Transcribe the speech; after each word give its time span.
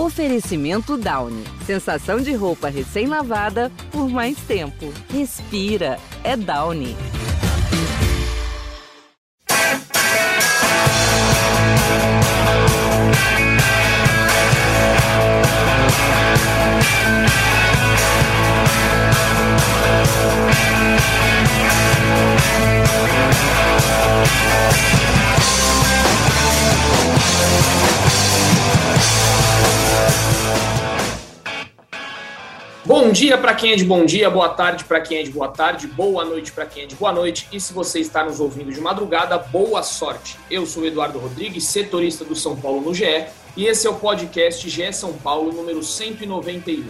Oferecimento 0.00 0.96
Downy. 0.96 1.44
Sensação 1.66 2.22
de 2.22 2.32
roupa 2.32 2.70
recém-lavada 2.70 3.70
por 3.92 4.08
mais 4.08 4.38
tempo. 4.38 4.90
Respira. 5.12 5.98
É 6.24 6.38
Downy. 6.38 6.96
Bom 33.10 33.14
dia 33.14 33.36
para 33.36 33.52
quem 33.56 33.72
é 33.72 33.74
de 33.74 33.84
bom 33.84 34.04
dia, 34.04 34.30
boa 34.30 34.50
tarde 34.50 34.84
para 34.84 35.00
quem 35.00 35.18
é 35.18 35.22
de 35.24 35.32
boa 35.32 35.48
tarde, 35.48 35.88
boa 35.88 36.24
noite 36.24 36.52
para 36.52 36.64
quem 36.64 36.84
é 36.84 36.86
de 36.86 36.94
boa 36.94 37.10
noite. 37.10 37.48
E 37.50 37.60
se 37.60 37.72
você 37.72 37.98
está 37.98 38.22
nos 38.22 38.38
ouvindo 38.38 38.70
de 38.72 38.80
madrugada, 38.80 39.36
boa 39.36 39.82
sorte. 39.82 40.38
Eu 40.48 40.64
sou 40.64 40.86
Eduardo 40.86 41.18
Rodrigues, 41.18 41.64
setorista 41.64 42.24
do 42.24 42.36
São 42.36 42.54
Paulo 42.54 42.80
no 42.80 42.94
GE, 42.94 43.26
e 43.56 43.66
esse 43.66 43.84
é 43.84 43.90
o 43.90 43.94
podcast 43.94 44.70
GE 44.70 44.92
São 44.92 45.12
Paulo 45.14 45.52
número 45.52 45.82
191. 45.82 46.86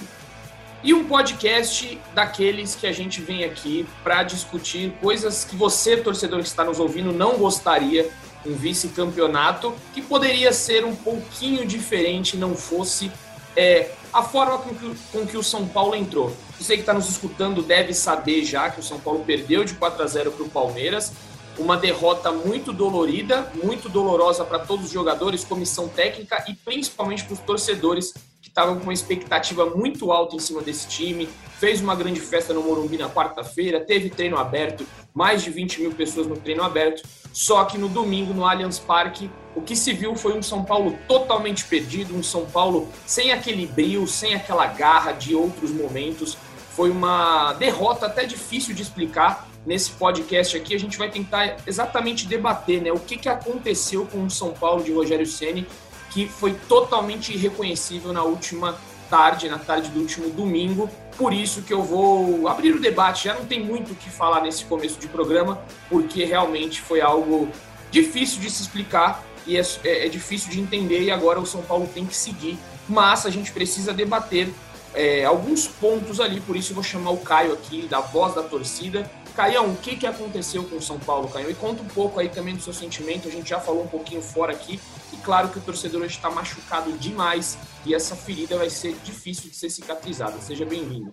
E 0.84 0.92
um 0.92 1.04
podcast 1.04 1.98
daqueles 2.12 2.74
que 2.74 2.86
a 2.86 2.92
gente 2.92 3.22
vem 3.22 3.42
aqui 3.42 3.86
para 4.04 4.22
discutir 4.22 4.92
coisas 5.00 5.42
que 5.46 5.56
você, 5.56 5.96
torcedor 5.96 6.40
que 6.40 6.48
está 6.48 6.66
nos 6.66 6.78
ouvindo, 6.78 7.14
não 7.14 7.38
gostaria. 7.38 8.10
Um 8.44 8.54
vice-campeonato 8.54 9.74
que 9.94 10.02
poderia 10.02 10.52
ser 10.52 10.84
um 10.84 10.94
pouquinho 10.94 11.64
diferente, 11.64 12.36
não 12.36 12.54
fosse 12.54 13.10
é, 13.56 13.90
a 14.12 14.22
forma 14.22 14.58
com 14.58 14.74
que, 14.74 14.94
com 15.12 15.26
que 15.26 15.36
o 15.36 15.42
São 15.42 15.66
Paulo 15.66 15.94
entrou. 15.94 16.34
Você 16.58 16.74
que 16.74 16.80
está 16.80 16.92
nos 16.92 17.08
escutando 17.08 17.62
deve 17.62 17.94
saber 17.94 18.44
já 18.44 18.70
que 18.70 18.80
o 18.80 18.82
São 18.82 18.98
Paulo 18.98 19.24
perdeu 19.24 19.64
de 19.64 19.74
4 19.74 20.02
a 20.02 20.06
0 20.06 20.32
para 20.32 20.44
o 20.44 20.48
Palmeiras. 20.48 21.12
Uma 21.58 21.76
derrota 21.76 22.32
muito 22.32 22.72
dolorida, 22.72 23.50
muito 23.62 23.88
dolorosa 23.88 24.44
para 24.44 24.60
todos 24.60 24.86
os 24.86 24.92
jogadores, 24.92 25.44
comissão 25.44 25.88
técnica 25.88 26.44
e 26.48 26.54
principalmente 26.54 27.24
para 27.24 27.34
os 27.34 27.40
torcedores 27.40 28.14
estavam 28.50 28.76
com 28.76 28.84
uma 28.84 28.92
expectativa 28.92 29.64
muito 29.66 30.12
alta 30.12 30.36
em 30.36 30.40
cima 30.40 30.60
desse 30.60 30.86
time. 30.88 31.28
Fez 31.58 31.80
uma 31.80 31.94
grande 31.94 32.20
festa 32.20 32.52
no 32.52 32.62
Morumbi 32.62 32.98
na 32.98 33.08
quarta-feira, 33.08 33.80
teve 33.80 34.10
treino 34.10 34.36
aberto, 34.36 34.84
mais 35.14 35.42
de 35.42 35.50
20 35.50 35.80
mil 35.80 35.92
pessoas 35.92 36.26
no 36.26 36.36
treino 36.36 36.62
aberto. 36.62 37.02
Só 37.32 37.64
que 37.64 37.78
no 37.78 37.88
domingo, 37.88 38.34
no 38.34 38.44
Allianz 38.44 38.78
Parque, 38.78 39.30
o 39.54 39.62
que 39.62 39.76
se 39.76 39.92
viu 39.92 40.16
foi 40.16 40.36
um 40.36 40.42
São 40.42 40.64
Paulo 40.64 40.98
totalmente 41.06 41.64
perdido, 41.64 42.14
um 42.14 42.22
São 42.22 42.44
Paulo 42.46 42.88
sem 43.06 43.32
aquele 43.32 43.66
brilho, 43.66 44.06
sem 44.06 44.34
aquela 44.34 44.66
garra 44.66 45.12
de 45.12 45.34
outros 45.34 45.70
momentos. 45.70 46.36
Foi 46.74 46.90
uma 46.90 47.52
derrota 47.54 48.06
até 48.06 48.24
difícil 48.24 48.74
de 48.74 48.82
explicar. 48.82 49.48
Nesse 49.64 49.90
podcast 49.90 50.56
aqui, 50.56 50.74
a 50.74 50.78
gente 50.78 50.96
vai 50.96 51.10
tentar 51.10 51.58
exatamente 51.66 52.26
debater 52.26 52.80
né, 52.80 52.90
o 52.90 52.98
que, 52.98 53.18
que 53.18 53.28
aconteceu 53.28 54.06
com 54.06 54.24
o 54.24 54.30
São 54.30 54.52
Paulo 54.52 54.82
de 54.82 54.90
Rogério 54.90 55.26
Ceni, 55.26 55.66
que 56.10 56.28
foi 56.28 56.54
totalmente 56.68 57.32
irreconhecível 57.32 58.12
na 58.12 58.22
última 58.22 58.78
tarde, 59.08 59.48
na 59.48 59.58
tarde 59.58 59.90
do 59.90 60.00
último 60.00 60.30
domingo. 60.30 60.88
Por 61.16 61.32
isso 61.32 61.62
que 61.62 61.72
eu 61.72 61.82
vou 61.82 62.48
abrir 62.48 62.74
o 62.74 62.80
debate. 62.80 63.24
Já 63.24 63.34
não 63.34 63.44
tem 63.44 63.62
muito 63.62 63.92
o 63.92 63.96
que 63.96 64.08
falar 64.08 64.40
nesse 64.40 64.64
começo 64.64 64.98
de 64.98 65.08
programa, 65.08 65.60
porque 65.88 66.24
realmente 66.24 66.80
foi 66.80 67.00
algo 67.00 67.48
difícil 67.90 68.40
de 68.40 68.50
se 68.50 68.62
explicar 68.62 69.24
e 69.46 69.56
é, 69.56 69.62
é, 69.84 70.06
é 70.06 70.08
difícil 70.08 70.50
de 70.50 70.60
entender. 70.60 71.02
E 71.02 71.10
agora 71.10 71.40
o 71.40 71.46
São 71.46 71.62
Paulo 71.62 71.88
tem 71.92 72.06
que 72.06 72.16
seguir. 72.16 72.58
Mas 72.88 73.26
a 73.26 73.30
gente 73.30 73.52
precisa 73.52 73.92
debater 73.92 74.52
é, 74.94 75.24
alguns 75.24 75.66
pontos 75.66 76.20
ali. 76.20 76.40
Por 76.40 76.56
isso 76.56 76.70
eu 76.70 76.74
vou 76.74 76.84
chamar 76.84 77.10
o 77.10 77.18
Caio 77.18 77.52
aqui, 77.52 77.82
da 77.82 78.00
voz 78.00 78.34
da 78.34 78.42
torcida. 78.42 79.10
Caião, 79.34 79.68
o 79.68 79.76
que, 79.76 79.96
que 79.96 80.06
aconteceu 80.06 80.64
com 80.64 80.76
o 80.76 80.82
São 80.82 80.98
Paulo, 80.98 81.28
Caio? 81.28 81.50
E 81.50 81.54
conta 81.54 81.82
um 81.82 81.86
pouco 81.88 82.18
aí 82.18 82.28
também 82.28 82.54
do 82.54 82.62
seu 82.62 82.72
sentimento. 82.72 83.28
A 83.28 83.30
gente 83.30 83.48
já 83.48 83.60
falou 83.60 83.84
um 83.84 83.88
pouquinho 83.88 84.20
fora 84.20 84.52
aqui 84.52 84.80
claro 85.22 85.48
que 85.48 85.58
o 85.58 85.62
torcedor 85.62 86.02
hoje 86.02 86.16
está 86.16 86.30
machucado 86.30 86.92
demais 86.92 87.58
e 87.84 87.94
essa 87.94 88.14
ferida 88.16 88.56
vai 88.56 88.70
ser 88.70 88.94
difícil 89.04 89.50
de 89.50 89.56
ser 89.56 89.70
cicatrizada. 89.70 90.38
Seja 90.40 90.64
bem-vindo. 90.64 91.10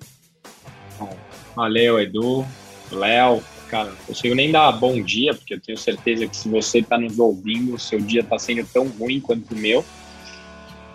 Valeu, 1.55 1.99
Edu, 1.99 2.45
Léo. 2.91 3.43
Cara, 3.69 3.89
não 3.89 3.97
consigo 4.07 4.33
nem 4.33 4.51
dar 4.51 4.71
bom 4.71 5.01
dia, 5.01 5.33
porque 5.33 5.53
eu 5.53 5.59
tenho 5.59 5.77
certeza 5.77 6.25
que 6.25 6.35
se 6.35 6.47
você 6.47 6.79
está 6.79 6.97
nos 6.97 7.19
ouvindo, 7.19 7.77
seu 7.77 7.99
dia 7.99 8.21
está 8.21 8.39
sendo 8.39 8.65
tão 8.65 8.87
ruim 8.87 9.19
quanto 9.19 9.53
o 9.53 9.57
meu. 9.57 9.83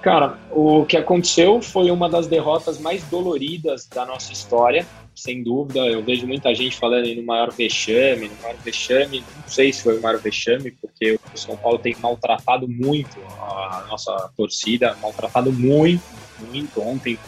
Cara, 0.01 0.39
o 0.51 0.85
que 0.85 0.97
aconteceu 0.97 1.63
foi 1.63 1.91
uma 1.91 2.09
das 2.09 2.27
derrotas 2.27 2.79
mais 2.79 3.05
doloridas 3.05 3.87
da 3.87 4.05
nossa 4.05 4.33
história 4.33 4.87
sem 5.23 5.43
dúvida. 5.43 5.81
Eu 5.81 6.03
vejo 6.03 6.27
muita 6.27 6.55
gente 6.55 6.77
falando 6.77 7.07
no 7.15 7.23
maior 7.23 7.53
vexame, 7.53 8.29
no 8.29 8.43
maior 8.43 8.57
vexame. 8.65 9.25
Não 9.37 9.49
sei 9.49 9.73
se 9.73 9.83
foi 9.83 9.99
o 9.99 10.03
maior 10.03 10.21
vexame, 10.21 10.73
porque 10.73 11.19
o 11.33 11.39
São 11.39 11.57
Paulo 11.57 11.79
tem 11.79 11.97
maltratado 12.01 12.69
muito 12.69 13.19
a 13.41 13.87
nossa 13.89 14.31
torcida, 14.37 14.97
maltratado 15.01 15.53
muito, 15.53 16.03
muito. 16.51 16.81
Ontem 16.83 17.19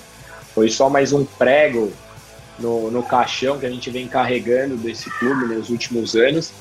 foi 0.54 0.68
só 0.68 0.90
mais 0.90 1.12
um 1.12 1.24
prego 1.24 1.92
no, 2.58 2.90
no 2.90 3.02
caixão 3.02 3.58
que 3.58 3.66
a 3.66 3.70
gente 3.70 3.90
vem 3.90 4.08
carregando 4.08 4.76
desse 4.76 5.08
clube 5.18 5.46
nos 5.46 5.70
últimos 5.70 6.16
anos. 6.16 6.52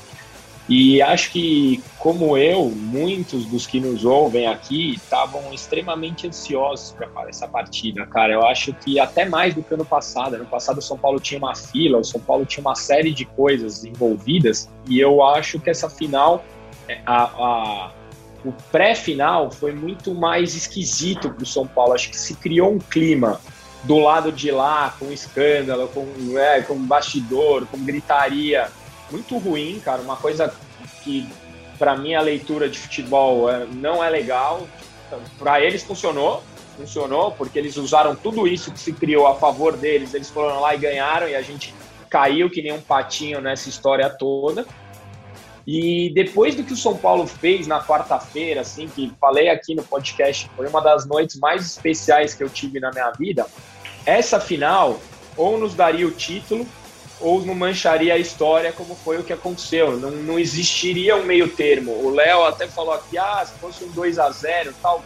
E 0.68 1.02
acho 1.02 1.30
que, 1.30 1.82
como 1.98 2.38
eu, 2.38 2.70
muitos 2.70 3.44
dos 3.44 3.66
que 3.66 3.78
nos 3.78 4.04
ouvem 4.04 4.46
aqui 4.46 4.94
estavam 4.94 5.52
extremamente 5.52 6.26
ansiosos 6.26 6.92
para 6.92 7.28
essa 7.28 7.46
partida, 7.46 8.06
cara. 8.06 8.32
Eu 8.32 8.46
acho 8.46 8.72
que 8.72 8.98
até 8.98 9.26
mais 9.26 9.54
do 9.54 9.62
que 9.62 9.74
ano 9.74 9.84
passado. 9.84 10.36
Ano 10.36 10.46
passado 10.46 10.78
o 10.78 10.82
São 10.82 10.96
Paulo 10.96 11.20
tinha 11.20 11.38
uma 11.38 11.54
fila, 11.54 11.98
o 11.98 12.04
São 12.04 12.20
Paulo 12.20 12.46
tinha 12.46 12.62
uma 12.62 12.74
série 12.74 13.12
de 13.12 13.26
coisas 13.26 13.84
envolvidas, 13.84 14.70
e 14.88 14.98
eu 14.98 15.22
acho 15.22 15.60
que 15.60 15.68
essa 15.68 15.90
final, 15.90 16.42
é, 16.88 17.00
a, 17.04 17.24
a 17.24 17.90
o 18.44 18.52
pré-final 18.70 19.50
foi 19.50 19.72
muito 19.72 20.14
mais 20.14 20.54
esquisito 20.54 21.30
para 21.30 21.42
o 21.42 21.46
São 21.46 21.66
Paulo. 21.66 21.94
Acho 21.94 22.10
que 22.10 22.16
se 22.16 22.34
criou 22.34 22.72
um 22.72 22.78
clima 22.78 23.40
do 23.84 23.98
lado 23.98 24.30
de 24.30 24.50
lá, 24.50 24.94
com 24.98 25.10
escândalo, 25.10 25.88
com, 25.88 26.38
é, 26.38 26.60
com 26.60 26.76
bastidor, 26.76 27.66
com 27.66 27.78
gritaria 27.78 28.70
muito 29.14 29.38
ruim, 29.38 29.80
cara. 29.80 30.02
Uma 30.02 30.16
coisa 30.16 30.52
que, 31.02 31.28
para 31.78 31.96
mim, 31.96 32.14
a 32.14 32.20
leitura 32.20 32.68
de 32.68 32.78
futebol 32.78 33.48
é, 33.48 33.64
não 33.66 34.02
é 34.02 34.10
legal. 34.10 34.66
Para 35.38 35.60
eles 35.60 35.84
funcionou, 35.84 36.42
funcionou, 36.76 37.30
porque 37.30 37.58
eles 37.58 37.76
usaram 37.76 38.16
tudo 38.16 38.48
isso 38.48 38.72
que 38.72 38.80
se 38.80 38.92
criou 38.92 39.28
a 39.28 39.36
favor 39.36 39.76
deles, 39.76 40.12
eles 40.12 40.28
foram 40.28 40.60
lá 40.60 40.74
e 40.74 40.78
ganharam, 40.78 41.28
e 41.28 41.36
a 41.36 41.42
gente 41.42 41.72
caiu 42.10 42.50
que 42.50 42.60
nem 42.60 42.72
um 42.72 42.80
patinho 42.80 43.40
nessa 43.40 43.68
história 43.68 44.10
toda. 44.10 44.66
E 45.66 46.12
depois 46.12 46.56
do 46.56 46.64
que 46.64 46.72
o 46.72 46.76
São 46.76 46.96
Paulo 46.96 47.26
fez 47.26 47.66
na 47.66 47.82
quarta-feira, 47.82 48.62
assim, 48.62 48.88
que 48.88 49.12
falei 49.20 49.48
aqui 49.48 49.74
no 49.74 49.84
podcast, 49.84 50.50
foi 50.56 50.66
uma 50.66 50.80
das 50.80 51.06
noites 51.06 51.36
mais 51.36 51.64
especiais 51.64 52.34
que 52.34 52.42
eu 52.42 52.50
tive 52.50 52.80
na 52.80 52.90
minha 52.90 53.10
vida. 53.12 53.46
Essa 54.04 54.40
final 54.40 55.00
ou 55.36 55.56
nos 55.58 55.74
daria 55.74 56.06
o 56.06 56.10
título 56.10 56.66
ou 57.20 57.44
não 57.44 57.54
mancharia 57.54 58.14
a 58.14 58.18
história 58.18 58.72
como 58.72 58.94
foi 58.94 59.18
o 59.18 59.24
que 59.24 59.32
aconteceu. 59.32 59.98
Não, 59.98 60.10
não 60.10 60.38
existiria 60.38 61.16
um 61.16 61.24
meio 61.24 61.48
termo. 61.48 61.92
O 61.92 62.10
Léo 62.10 62.44
até 62.44 62.66
falou 62.66 62.92
aqui, 62.92 63.16
ah, 63.16 63.44
se 63.44 63.58
fosse 63.58 63.84
um 63.84 63.90
2 63.90 64.18
a 64.18 64.30
0 64.30 64.74
tal. 64.82 65.04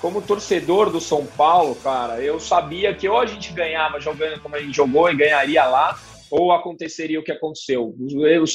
Como 0.00 0.20
torcedor 0.20 0.90
do 0.90 1.00
São 1.00 1.24
Paulo, 1.24 1.74
cara, 1.76 2.20
eu 2.20 2.38
sabia 2.38 2.94
que 2.94 3.08
ou 3.08 3.18
a 3.18 3.26
gente 3.26 3.52
ganhava 3.54 3.98
jogando 3.98 4.38
como 4.40 4.54
a 4.54 4.60
gente 4.60 4.76
jogou 4.76 5.10
e 5.10 5.16
ganharia 5.16 5.64
lá, 5.64 5.98
ou 6.30 6.52
aconteceria 6.52 7.18
o 7.18 7.24
que 7.24 7.32
aconteceu. 7.32 7.94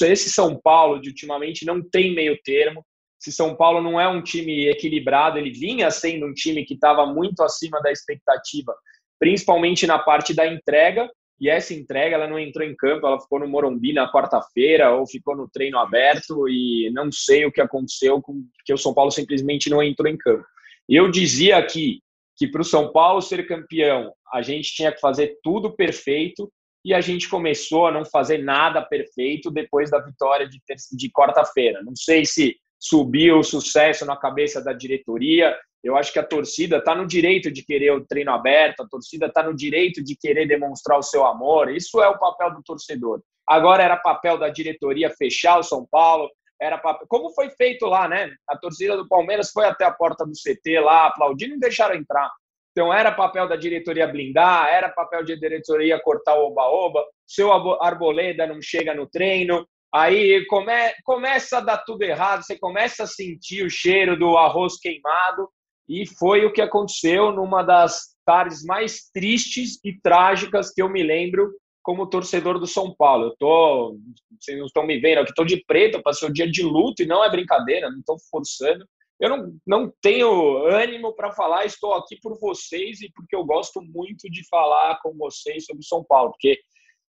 Esse 0.03 0.30
São 0.30 0.56
Paulo 0.56 1.01
de 1.01 1.09
ultimamente 1.09 1.66
não 1.66 1.81
tem 1.81 2.13
meio 2.13 2.38
termo. 2.44 2.86
Se 3.18 3.31
São 3.31 3.56
Paulo 3.56 3.81
não 3.81 4.00
é 4.00 4.07
um 4.07 4.22
time 4.22 4.69
equilibrado, 4.69 5.40
ele 5.40 5.50
vinha 5.50 5.90
sendo 5.90 6.28
um 6.28 6.34
time 6.34 6.63
que 6.63 6.75
estava 6.75 7.06
muito 7.07 7.41
acima 7.41 7.81
da 7.81 7.92
expectativa, 7.92 8.74
principalmente 9.19 9.88
na 9.88 9.98
parte 9.98 10.33
da 10.33 10.45
entrega, 10.45 11.10
e 11.39 11.50
essa 11.50 11.74
entrega 11.74 12.15
ela 12.15 12.27
não 12.27 12.38
entrou 12.38 12.68
em 12.68 12.75
campo, 12.75 13.07
ela 13.07 13.19
ficou 13.19 13.39
no 13.39 13.47
Morumbi 13.47 13.94
na 13.94 14.12
quarta-feira 14.12 14.91
ou 14.91 15.07
ficou 15.07 15.36
no 15.36 15.50
treino 15.50 15.80
aberto 15.80 16.50
e 16.50 16.89
não 16.94 17.12
sei 17.12 17.45
o 17.45 17.51
que 17.51 17.62
aconteceu 17.62 18.21
porque 18.21 18.74
o 18.74 18.77
São 18.77 18.94
Paulo 18.94 19.12
simplesmente 19.12 19.69
não 19.69 19.81
entrou 19.81 20.09
em 20.09 20.18
campo. 20.18 20.44
Eu 20.88 21.09
dizia 21.09 21.57
aqui 21.57 22.01
que 22.36 22.47
para 22.47 22.62
o 22.62 22.65
São 22.65 22.91
Paulo 22.91 23.21
ser 23.21 23.47
campeão 23.47 24.13
a 24.33 24.41
gente 24.41 24.74
tinha 24.74 24.91
que 24.91 25.00
fazer 25.00 25.38
tudo 25.41 25.75
perfeito 25.75 26.51
e 26.83 26.94
a 26.94 27.01
gente 27.01 27.30
começou 27.30 27.88
a 27.88 27.91
não 27.91 28.06
fazer 28.06 28.39
nada 28.39 28.81
perfeito 28.81 29.51
depois 29.51 29.89
da 29.89 30.00
vitória 30.00 30.47
de, 30.47 30.59
de 30.91 31.12
quarta-feira. 31.12 31.81
Não 31.83 31.95
sei 31.95 32.25
se 32.25 32.56
subiu 32.80 33.39
o 33.39 33.44
sucesso 33.44 34.06
na 34.06 34.15
cabeça 34.15 34.63
da 34.63 34.71
diretoria, 34.71 35.56
eu 35.83 35.95
acho 35.95 36.11
que 36.11 36.19
a 36.19 36.25
torcida 36.25 36.77
está 36.77 36.93
no 36.93 37.07
direito 37.07 37.51
de 37.51 37.63
querer 37.63 37.91
o 37.91 38.05
treino 38.05 38.31
aberto, 38.31 38.81
a 38.81 38.87
torcida 38.87 39.27
está 39.27 39.41
no 39.43 39.55
direito 39.55 40.03
de 40.03 40.15
querer 40.15 40.45
demonstrar 40.45 40.99
o 40.99 41.03
seu 41.03 41.25
amor. 41.25 41.71
Isso 41.71 42.01
é 42.01 42.07
o 42.07 42.19
papel 42.19 42.53
do 42.53 42.63
torcedor. 42.63 43.21
Agora 43.47 43.81
era 43.81 43.97
papel 43.97 44.37
da 44.37 44.49
diretoria 44.49 45.09
fechar 45.09 45.57
o 45.57 45.63
São 45.63 45.87
Paulo, 45.89 46.29
era 46.61 46.77
papel... 46.77 47.07
como 47.07 47.33
foi 47.33 47.49
feito 47.51 47.85
lá, 47.85 48.07
né? 48.07 48.29
A 48.47 48.57
torcida 48.57 48.97
do 48.97 49.07
Palmeiras 49.07 49.51
foi 49.51 49.65
até 49.65 49.85
a 49.85 49.91
porta 49.91 50.25
do 50.25 50.33
CT 50.33 50.81
lá, 50.81 51.07
aplaudindo 51.07 51.55
e 51.55 51.59
deixaram 51.59 51.95
entrar. 51.95 52.29
Então 52.71 52.93
era 52.93 53.11
papel 53.11 53.47
da 53.47 53.55
diretoria 53.55 54.07
blindar, 54.07 54.67
era 54.67 54.89
papel 54.89 55.25
da 55.25 55.35
diretoria 55.35 55.99
cortar 56.01 56.35
o 56.35 56.47
oba-oba, 56.47 57.03
seu 57.25 57.51
arboleda 57.51 58.45
não 58.45 58.61
chega 58.61 58.93
no 58.93 59.07
treino, 59.07 59.65
aí 59.93 60.45
come, 60.45 60.93
começa 61.03 61.57
a 61.57 61.61
dar 61.61 61.79
tudo 61.79 62.03
errado, 62.03 62.43
você 62.43 62.57
começa 62.59 63.03
a 63.03 63.07
sentir 63.07 63.65
o 63.65 63.69
cheiro 63.69 64.17
do 64.17 64.37
arroz 64.37 64.77
queimado, 64.79 65.49
e 65.89 66.06
foi 66.06 66.45
o 66.45 66.53
que 66.53 66.62
aconteceu 66.62 67.31
numa 67.31 67.63
das 67.63 68.15
tardes 68.24 68.63
mais 68.63 69.09
tristes 69.12 69.80
e 69.83 70.00
trágicas 70.00 70.71
que 70.71 70.81
eu 70.81 70.88
me 70.88 71.01
lembro 71.01 71.51
como 71.81 72.07
torcedor 72.07 72.59
do 72.59 72.68
São 72.68 72.94
Paulo. 72.95 73.25
Eu 73.25 73.36
tô, 73.39 73.97
vocês 74.39 74.59
não 74.59 74.68
estão 74.68 74.86
me 74.86 75.00
vendo 75.00 75.19
aqui, 75.19 75.31
estou 75.31 75.44
de 75.44 75.63
preto, 75.65 76.03
passei 76.03 76.30
o 76.30 76.33
dia 76.33 76.50
de 76.50 76.62
luto 76.62 77.01
e 77.01 77.07
não 77.07 77.24
é 77.24 77.31
brincadeira, 77.31 77.89
não 77.89 78.00
estou 78.00 78.18
forçando. 78.30 78.86
Eu 79.19 79.30
não, 79.30 79.59
não 79.65 79.94
tenho 80.00 80.65
ânimo 80.68 81.13
para 81.15 81.31
falar, 81.31 81.65
estou 81.65 81.94
aqui 81.94 82.18
por 82.21 82.39
vocês 82.39 83.01
e 83.01 83.12
porque 83.13 83.36
eu 83.36 83.44
gosto 83.44 83.81
muito 83.81 84.30
de 84.30 84.47
falar 84.47 85.00
com 85.01 85.18
vocês 85.18 85.65
sobre 85.65 85.83
São 85.83 86.06
Paulo, 86.07 86.31
porque 86.31 86.59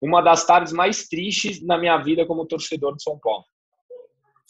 uma 0.01 0.21
das 0.21 0.45
tardes 0.45 0.71
mais 0.71 1.09
tristes 1.09 1.61
na 1.61 1.77
minha 1.77 1.97
vida 1.97 2.25
como 2.25 2.47
torcedor 2.47 2.95
de 2.95 3.03
São 3.03 3.19
Paulo. 3.19 3.43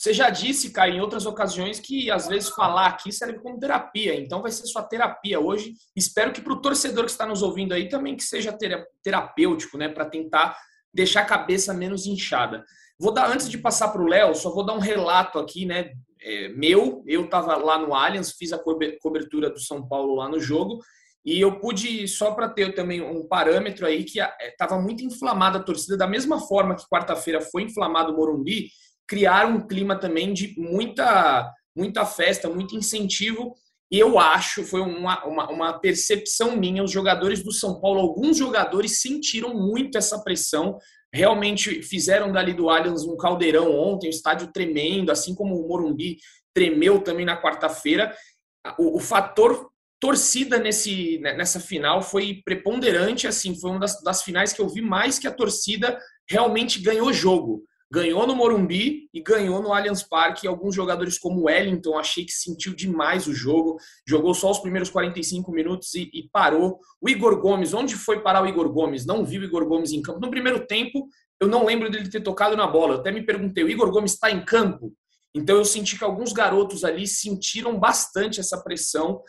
Você 0.01 0.15
já 0.15 0.31
disse, 0.31 0.71
Caio, 0.71 0.95
em 0.95 1.00
outras 1.00 1.27
ocasiões 1.27 1.80
que 1.80 2.09
às 2.09 2.27
vezes 2.27 2.50
falar 2.50 2.88
aqui 2.88 3.12
serve 3.12 3.38
como 3.38 3.59
terapia. 3.59 4.15
Então 4.15 4.42
vai 4.42 4.50
ser 4.50 4.65
sua 4.65 4.81
terapia 4.81 5.39
hoje. 5.39 5.75
Espero 5.95 6.33
que 6.33 6.42
para 6.42 6.53
o 6.53 6.59
torcedor 6.59 7.06
que 7.06 7.12
está 7.12 7.24
nos 7.24 7.44
ouvindo 7.44 7.71
aí 7.71 7.88
também 7.88 8.15
que 8.15 8.24
seja 8.24 8.57
terapêutico, 9.03 9.77
né? 9.77 9.88
Para 9.88 10.06
tentar 10.06 10.57
deixar 10.92 11.21
a 11.21 11.25
cabeça 11.25 11.71
menos 11.71 12.07
inchada. 12.07 12.65
Vou 13.00 13.13
dar, 13.13 13.30
antes 13.30 13.48
de 13.48 13.59
passar 13.59 13.89
para 13.89 14.01
o 14.01 14.07
Léo, 14.07 14.33
só 14.33 14.50
vou 14.50 14.65
dar 14.65 14.74
um 14.74 14.80
relato 14.80 15.38
aqui, 15.38 15.68
né? 15.68 15.92
É, 16.19 16.50
meu, 16.50 17.04
eu 17.06 17.25
estava 17.25 17.56
lá 17.56 17.77
no 17.77 17.94
Allianz, 17.94 18.31
fiz 18.31 18.51
a 18.51 18.59
cobertura 19.04 19.51
do 19.51 19.59
São 19.59 19.88
Paulo 19.88 20.15
lá 20.15 20.27
no 20.27 20.39
jogo. 20.39 20.80
E 21.24 21.39
eu 21.39 21.59
pude, 21.59 22.07
só 22.07 22.31
para 22.31 22.50
ter 22.50 22.74
também 22.74 23.04
um 23.04 23.27
parâmetro 23.27 23.86
aí, 23.86 24.04
que 24.04 24.19
estava 24.19 24.77
é, 24.77 24.81
muito 24.81 25.04
inflamada 25.04 25.59
a 25.59 25.63
torcida, 25.63 25.95
da 25.95 26.07
mesma 26.07 26.39
forma 26.39 26.75
que 26.75 26.89
quarta-feira 26.89 27.39
foi 27.39 27.62
inflamado 27.62 28.12
o 28.12 28.18
Morumbi, 28.18 28.71
criar 29.11 29.45
um 29.45 29.67
clima 29.67 29.99
também 29.99 30.31
de 30.31 30.55
muita, 30.57 31.53
muita 31.75 32.05
festa, 32.05 32.49
muito 32.49 32.77
incentivo. 32.77 33.53
E 33.91 33.99
eu 33.99 34.17
acho, 34.17 34.63
foi 34.63 34.79
uma, 34.79 35.21
uma, 35.25 35.51
uma, 35.51 35.79
percepção 35.79 36.55
minha, 36.55 36.81
os 36.81 36.91
jogadores 36.91 37.43
do 37.43 37.51
São 37.51 37.81
Paulo, 37.81 37.99
alguns 37.99 38.37
jogadores 38.37 39.01
sentiram 39.01 39.53
muito 39.53 39.97
essa 39.97 40.23
pressão, 40.23 40.77
realmente 41.13 41.83
fizeram 41.83 42.31
dali 42.31 42.53
do 42.53 42.69
Allianz 42.69 43.03
um 43.03 43.17
caldeirão 43.17 43.69
ontem, 43.69 44.07
o 44.07 44.09
estádio 44.09 44.49
tremendo, 44.53 45.11
assim 45.11 45.35
como 45.35 45.57
o 45.57 45.67
Morumbi 45.67 46.15
tremeu 46.53 47.01
também 47.01 47.25
na 47.25 47.35
quarta-feira. 47.35 48.15
O, 48.79 48.95
o, 48.95 48.99
fator 49.01 49.69
torcida 49.99 50.57
nesse, 50.57 51.19
né, 51.19 51.33
nessa 51.33 51.59
final 51.59 52.01
foi 52.01 52.41
preponderante, 52.45 53.27
assim, 53.27 53.59
foi 53.59 53.71
uma 53.71 53.79
das, 53.81 54.01
das 54.01 54.23
finais 54.23 54.53
que 54.53 54.61
eu 54.61 54.69
vi 54.69 54.81
mais 54.81 55.19
que 55.19 55.27
a 55.27 55.33
torcida 55.33 55.99
realmente 56.29 56.79
ganhou 56.79 57.11
jogo 57.11 57.65
ganhou 57.91 58.25
no 58.25 58.35
Morumbi 58.35 59.09
e 59.13 59.21
ganhou 59.21 59.61
no 59.61 59.73
Allianz 59.73 60.01
Parque. 60.01 60.47
Alguns 60.47 60.73
jogadores 60.73 61.19
como 61.19 61.43
Wellington, 61.43 61.97
achei 61.97 62.23
que 62.23 62.31
sentiu 62.31 62.73
demais 62.73 63.27
o 63.27 63.33
jogo, 63.33 63.77
jogou 64.07 64.33
só 64.33 64.49
os 64.49 64.59
primeiros 64.59 64.89
45 64.89 65.51
minutos 65.51 65.93
e, 65.93 66.09
e, 66.13 66.29
parou. 66.31 66.79
O 67.01 67.09
Igor 67.09 67.39
Gomes, 67.41 67.73
onde 67.73 67.95
foi 67.95 68.21
parar 68.21 68.43
o 68.43 68.47
Igor 68.47 68.71
Gomes? 68.71 69.05
Não 69.05 69.25
vi 69.25 69.39
o 69.39 69.43
Igor 69.43 69.65
Gomes 69.65 69.91
em 69.91 70.01
campo. 70.01 70.21
No 70.21 70.31
primeiro 70.31 70.65
tempo, 70.65 71.07
eu 71.39 71.49
não 71.49 71.65
lembro 71.65 71.91
dele 71.91 72.09
ter 72.09 72.21
tocado 72.21 72.55
na 72.55 72.65
bola. 72.65 72.93
Eu 72.93 72.99
até 72.99 73.11
me 73.11 73.25
perguntei, 73.25 73.63
o 73.63 73.69
Igor 73.69 73.91
Gomes 73.91 74.13
está 74.13 74.31
em 74.31 74.45
campo? 74.45 74.94
Então 75.33 75.57
eu 75.57 75.65
senti 75.65 75.97
que 75.97 76.03
alguns 76.03 76.31
garotos 76.31 76.83
ali 76.83 77.05
sentiram 77.07 77.77
bastante 77.77 78.39
essa 78.39 78.61
pressão 78.61 79.21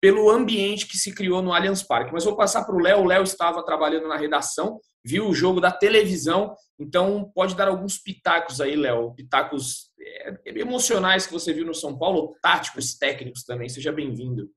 pelo 0.00 0.30
ambiente 0.30 0.86
que 0.86 0.96
se 0.96 1.14
criou 1.14 1.42
no 1.42 1.52
Allianz 1.52 1.82
Parque. 1.82 2.12
Mas 2.12 2.24
vou 2.24 2.36
passar 2.36 2.64
para 2.64 2.74
o 2.74 2.80
Léo. 2.80 3.00
O 3.00 3.06
Léo 3.06 3.22
estava 3.22 3.62
trabalhando 3.62 4.08
na 4.08 4.16
redação 4.16 4.80
viu 5.04 5.28
o 5.28 5.34
jogo 5.34 5.60
da 5.60 5.72
televisão, 5.72 6.54
então 6.78 7.30
pode 7.34 7.56
dar 7.56 7.68
alguns 7.68 7.98
pitacos 7.98 8.60
aí, 8.60 8.76
Léo, 8.76 9.14
pitacos 9.14 9.90
é, 9.98 10.34
emocionais 10.58 11.26
que 11.26 11.32
você 11.32 11.52
viu 11.52 11.66
no 11.66 11.74
São 11.74 11.96
Paulo, 11.96 12.36
táticos, 12.42 12.94
técnicos 12.94 13.44
também. 13.44 13.68
Seja 13.68 13.92
bem-vindo. 13.92 14.50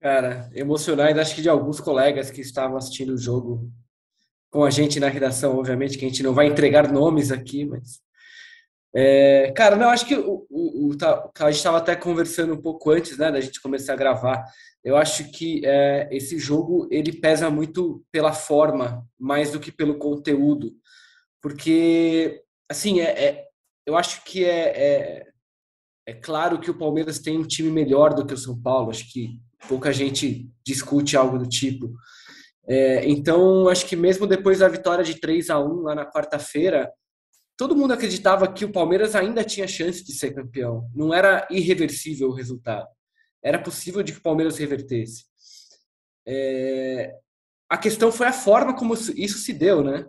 Cara, 0.00 0.48
emocionais, 0.54 1.18
acho 1.18 1.34
que 1.34 1.42
de 1.42 1.48
alguns 1.48 1.80
colegas 1.80 2.30
que 2.30 2.40
estavam 2.40 2.76
assistindo 2.76 3.14
o 3.14 3.18
jogo 3.18 3.70
com 4.50 4.64
a 4.64 4.70
gente 4.70 5.00
na 5.00 5.08
redação, 5.08 5.58
obviamente 5.58 5.98
que 5.98 6.04
a 6.04 6.08
gente 6.08 6.22
não 6.22 6.32
vai 6.32 6.46
entregar 6.46 6.90
nomes 6.90 7.32
aqui, 7.32 7.64
mas 7.64 8.00
é, 8.94 9.52
cara, 9.52 9.76
não, 9.76 9.90
acho 9.90 10.06
que 10.06 10.14
o, 10.14 10.46
o, 10.48 10.88
o, 10.88 10.96
tá, 10.96 11.30
a 11.40 11.50
gente 11.50 11.58
estava 11.58 11.78
até 11.78 11.94
conversando 11.94 12.54
um 12.54 12.60
pouco 12.60 12.90
antes, 12.90 13.18
né, 13.18 13.30
da 13.30 13.40
gente 13.40 13.60
começar 13.60 13.92
a 13.92 13.96
gravar. 13.96 14.44
Eu 14.82 14.96
acho 14.96 15.30
que 15.30 15.60
é, 15.64 16.08
esse 16.10 16.38
jogo 16.38 16.88
ele 16.90 17.12
pesa 17.12 17.50
muito 17.50 18.02
pela 18.10 18.32
forma, 18.32 19.06
mais 19.18 19.52
do 19.52 19.60
que 19.60 19.70
pelo 19.70 19.98
conteúdo, 19.98 20.72
porque 21.42 22.42
assim 22.70 23.00
é, 23.00 23.24
é 23.24 23.48
eu 23.86 23.96
acho 23.96 24.22
que 24.24 24.44
é, 24.44 24.68
é, 24.68 25.26
é 26.06 26.12
claro 26.12 26.60
que 26.60 26.70
o 26.70 26.76
Palmeiras 26.76 27.18
tem 27.18 27.38
um 27.38 27.46
time 27.46 27.70
melhor 27.70 28.12
do 28.12 28.26
que 28.26 28.34
o 28.34 28.38
São 28.38 28.60
Paulo. 28.60 28.90
Acho 28.90 29.10
que 29.10 29.40
pouca 29.66 29.90
gente 29.94 30.46
discute 30.62 31.16
algo 31.16 31.38
do 31.38 31.48
tipo. 31.48 31.94
É, 32.68 33.08
então, 33.08 33.66
acho 33.66 33.86
que 33.86 33.96
mesmo 33.96 34.26
depois 34.26 34.58
da 34.58 34.68
vitória 34.68 35.02
de 35.02 35.18
3 35.18 35.48
a 35.48 35.58
1 35.58 35.80
lá 35.80 35.94
na 35.94 36.04
quarta-feira, 36.04 36.92
todo 37.58 37.76
mundo 37.76 37.92
acreditava 37.92 38.50
que 38.50 38.64
o 38.64 38.72
Palmeiras 38.72 39.16
ainda 39.16 39.42
tinha 39.42 39.66
chance 39.66 40.04
de 40.04 40.12
ser 40.12 40.32
campeão. 40.32 40.88
Não 40.94 41.12
era 41.12 41.46
irreversível 41.50 42.28
o 42.28 42.32
resultado. 42.32 42.86
Era 43.42 43.58
possível 43.58 44.02
de 44.02 44.12
que 44.12 44.18
o 44.18 44.22
Palmeiras 44.22 44.56
revertesse. 44.56 45.24
É... 46.26 47.14
A 47.68 47.76
questão 47.76 48.12
foi 48.12 48.28
a 48.28 48.32
forma 48.32 48.74
como 48.74 48.94
isso 48.94 49.38
se 49.38 49.52
deu, 49.52 49.82
né? 49.82 50.06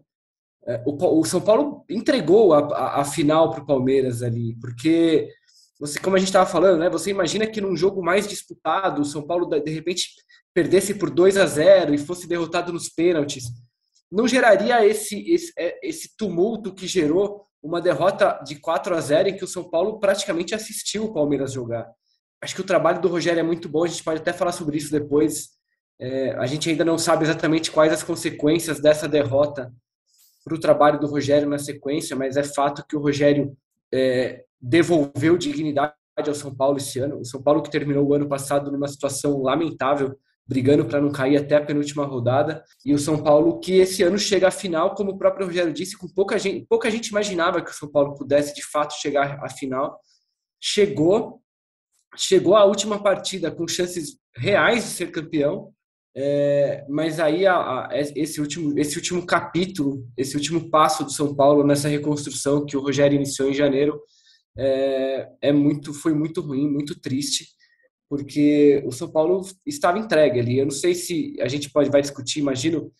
É, 0.65 0.81
o, 0.85 1.25
São 1.25 1.41
Paulo 1.41 1.83
entregou 1.89 2.53
a, 2.53 2.59
a, 2.59 3.01
a 3.01 3.05
final 3.05 3.49
para 3.51 3.63
o 3.63 3.65
Palmeiras 3.65 4.21
ali, 4.21 4.55
porque 4.61 5.29
você, 5.79 5.99
como 5.99 6.15
a 6.15 6.19
gente 6.19 6.27
estava 6.27 6.49
falando, 6.49 6.79
né? 6.79 6.89
Você 6.89 7.09
imagina 7.09 7.47
que 7.47 7.59
num 7.59 7.75
jogo 7.75 8.03
mais 8.03 8.27
disputado, 8.27 9.01
o 9.01 9.05
São 9.05 9.25
Paulo 9.25 9.45
de 9.45 9.71
repente 9.71 10.09
perdesse 10.53 10.93
por 10.93 11.09
2 11.09 11.37
a 11.37 11.45
0 11.45 11.93
e 11.93 11.97
fosse 11.97 12.27
derrotado 12.27 12.71
nos 12.71 12.87
pênaltis 12.89 13.45
não 14.11 14.27
geraria 14.27 14.85
esse, 14.85 15.19
esse, 15.31 15.53
é, 15.57 15.87
esse 15.87 16.15
tumulto 16.17 16.73
que 16.73 16.87
gerou 16.87 17.45
uma 17.61 17.81
derrota 17.81 18.41
de 18.45 18.55
4 18.55 18.95
a 18.95 19.01
0 19.01 19.29
em 19.29 19.37
que 19.37 19.43
o 19.43 19.47
São 19.47 19.69
Paulo 19.69 19.99
praticamente 19.99 20.55
assistiu 20.55 21.05
o 21.05 21.13
Palmeiras 21.13 21.51
jogar. 21.51 21.89
Acho 22.41 22.55
que 22.55 22.61
o 22.61 22.65
trabalho 22.65 23.01
do 23.01 23.09
Rogério 23.09 23.39
é 23.39 23.43
muito 23.43 23.67
bom, 23.67 23.83
a 23.83 23.87
gente 23.87 24.03
pode 24.03 24.21
até 24.21 24.31
falar 24.31 24.53
sobre 24.53 24.77
isso 24.77 24.91
depois. 24.91 25.49
É, 25.99 26.31
a 26.37 26.45
gente 26.45 26.69
ainda 26.69 26.85
não 26.85 26.97
sabe 26.97 27.25
exatamente 27.25 27.69
quais 27.69 27.91
as 27.91 28.01
consequências 28.01 28.79
dessa 28.79 29.07
derrota 29.07 29.71
para 30.45 30.55
o 30.55 30.59
trabalho 30.59 30.99
do 30.99 31.07
Rogério 31.07 31.49
na 31.49 31.59
sequência, 31.59 32.15
mas 32.15 32.37
é 32.37 32.43
fato 32.43 32.85
que 32.87 32.95
o 32.95 33.01
Rogério 33.01 33.55
é, 33.93 34.45
devolveu 34.61 35.37
dignidade 35.37 35.93
ao 36.17 36.33
São 36.33 36.55
Paulo 36.55 36.77
esse 36.77 36.97
ano. 36.99 37.19
O 37.19 37.25
São 37.25 37.41
Paulo 37.43 37.61
que 37.61 37.69
terminou 37.69 38.07
o 38.07 38.13
ano 38.13 38.27
passado 38.27 38.71
numa 38.71 38.87
situação 38.87 39.41
lamentável 39.41 40.17
brigando 40.49 40.83
para 40.83 40.99
não 40.99 41.11
cair 41.11 41.37
até 41.37 41.57
a 41.57 41.63
penúltima 41.63 42.03
rodada. 42.05 42.63
E 42.83 42.91
o 42.91 42.97
São 42.97 43.21
Paulo 43.21 43.59
que 43.59 43.73
esse 43.73 44.01
ano 44.01 44.17
chega 44.17 44.47
à 44.47 44.51
final, 44.51 44.95
como 44.95 45.11
o 45.11 45.17
próprio 45.17 45.45
Rogério 45.45 45.71
disse, 45.71 45.95
com 45.95 46.07
pouca 46.07 46.39
gente, 46.39 46.65
pouca 46.67 46.89
gente 46.89 47.09
imaginava 47.09 47.61
que 47.61 47.69
o 47.69 47.73
São 47.73 47.87
Paulo 47.87 48.15
pudesse 48.15 48.55
de 48.55 48.65
fato 48.65 48.95
chegar 48.95 49.39
à 49.43 49.47
final. 49.47 49.99
Chegou, 50.59 51.39
chegou 52.17 52.55
à 52.55 52.65
última 52.65 53.01
partida 53.01 53.51
com 53.51 53.67
chances 53.67 54.17
reais 54.35 54.85
de 54.85 54.89
ser 54.89 55.11
campeão. 55.11 55.71
É, 56.17 56.83
mas 56.89 57.19
aí 57.19 57.45
a, 57.45 57.55
a, 57.55 57.89
esse 57.93 58.41
último 58.41 58.77
esse 58.79 58.97
último 58.97 59.23
capítulo, 59.27 60.03
esse 60.17 60.35
último 60.35 60.67
passo 60.71 61.03
do 61.03 61.11
São 61.11 61.35
Paulo 61.35 61.63
nessa 61.63 61.87
reconstrução 61.87 62.65
que 62.65 62.75
o 62.75 62.81
Rogério 62.81 63.15
iniciou 63.15 63.47
em 63.47 63.53
janeiro 63.53 64.01
é, 64.57 65.29
é 65.39 65.53
muito 65.53 65.93
foi 65.93 66.15
muito 66.15 66.41
ruim, 66.41 66.67
muito 66.67 66.99
triste 66.99 67.58
porque 68.09 68.81
o 68.85 68.91
São 68.91 69.09
Paulo 69.09 69.45
estava 69.65 69.99
entregue 69.99 70.39
ali. 70.39 70.57
Eu 70.57 70.65
não 70.65 70.71
sei 70.71 70.95
se 70.95 71.35
a 71.39 71.47
gente 71.47 71.69
pode 71.69 71.91
vai 71.91 72.01
discutir, 72.01 72.39
imagino, 72.39 72.91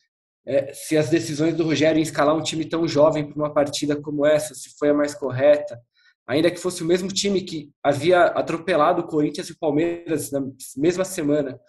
é, 0.45 0.71
se 0.71 0.95
as 0.95 1.09
decisões 1.09 1.55
do 1.55 1.63
Rogério 1.63 1.99
em 1.99 2.03
escalar 2.03 2.35
um 2.35 2.43
time 2.43 2.63
tão 2.63 2.87
jovem 2.87 3.27
para 3.27 3.35
uma 3.35 3.53
partida 3.53 3.99
como 3.99 4.25
essa, 4.25 4.53
se 4.53 4.77
foi 4.77 4.89
a 4.89 4.93
mais 4.93 5.15
correta, 5.15 5.79
ainda 6.27 6.51
que 6.51 6.59
fosse 6.59 6.83
o 6.83 6.85
mesmo 6.85 7.09
time 7.09 7.41
que 7.41 7.71
havia 7.83 8.25
atropelado 8.25 9.01
o 9.01 9.07
Corinthians 9.07 9.49
e 9.49 9.53
o 9.53 9.57
Palmeiras 9.59 10.29
na 10.31 10.41
mesma 10.77 11.03
semana. 11.03 11.59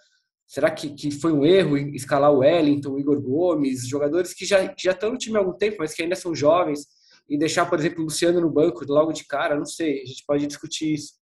Será 0.45 0.69
que, 0.69 0.91
que 0.93 1.09
foi 1.09 1.31
um 1.31 1.45
erro 1.45 1.77
escalar 1.77 2.31
o 2.31 2.39
Wellington, 2.39 2.91
o 2.91 2.99
Igor 2.99 3.19
Gomes, 3.21 3.87
jogadores 3.87 4.33
que 4.33 4.45
já, 4.45 4.67
que 4.67 4.83
já 4.83 4.91
estão 4.91 5.11
no 5.11 5.17
time 5.17 5.37
há 5.37 5.39
algum 5.39 5.53
tempo, 5.57 5.77
mas 5.79 5.93
que 5.93 6.03
ainda 6.03 6.15
são 6.15 6.35
jovens, 6.35 6.85
e 7.27 7.37
deixar, 7.37 7.65
por 7.65 7.79
exemplo, 7.79 8.01
o 8.01 8.03
Luciano 8.03 8.41
no 8.41 8.49
banco 8.49 8.85
logo 8.87 9.13
de 9.13 9.25
cara? 9.25 9.55
Não 9.55 9.65
sei, 9.65 10.01
a 10.01 10.05
gente 10.05 10.23
pode 10.27 10.45
discutir 10.45 10.93
isso 10.93 11.20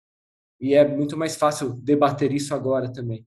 e 0.60 0.74
é 0.74 0.88
muito 0.88 1.16
mais 1.18 1.36
fácil 1.36 1.74
debater 1.74 2.32
isso 2.32 2.54
agora 2.54 2.92
também. 2.92 3.26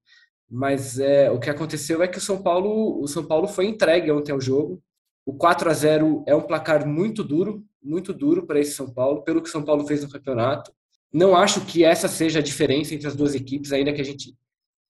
Mas 0.50 0.98
é, 0.98 1.30
o 1.30 1.38
que 1.38 1.48
aconteceu 1.48 2.02
é 2.02 2.08
que 2.08 2.18
o 2.18 2.20
São 2.20 2.42
Paulo, 2.42 3.00
o 3.00 3.06
São 3.06 3.24
Paulo 3.24 3.46
foi 3.46 3.66
entregue 3.66 4.10
ontem 4.10 4.32
ao 4.32 4.40
jogo. 4.40 4.82
O 5.24 5.32
4 5.34 5.70
a 5.70 5.72
0 5.72 6.24
é 6.26 6.34
um 6.34 6.42
placar 6.42 6.86
muito 6.86 7.22
duro, 7.22 7.64
muito 7.82 8.12
duro 8.12 8.46
para 8.46 8.58
esse 8.58 8.72
São 8.72 8.92
Paulo, 8.92 9.22
pelo 9.22 9.40
que 9.40 9.48
o 9.48 9.52
São 9.52 9.64
Paulo 9.64 9.86
fez 9.86 10.02
no 10.02 10.10
campeonato. 10.10 10.72
Não 11.12 11.36
acho 11.36 11.64
que 11.64 11.84
essa 11.84 12.08
seja 12.08 12.40
a 12.40 12.42
diferença 12.42 12.94
entre 12.94 13.06
as 13.06 13.14
duas 13.14 13.34
equipes, 13.34 13.72
ainda 13.72 13.92
que 13.92 14.00
a 14.00 14.04
gente 14.04 14.34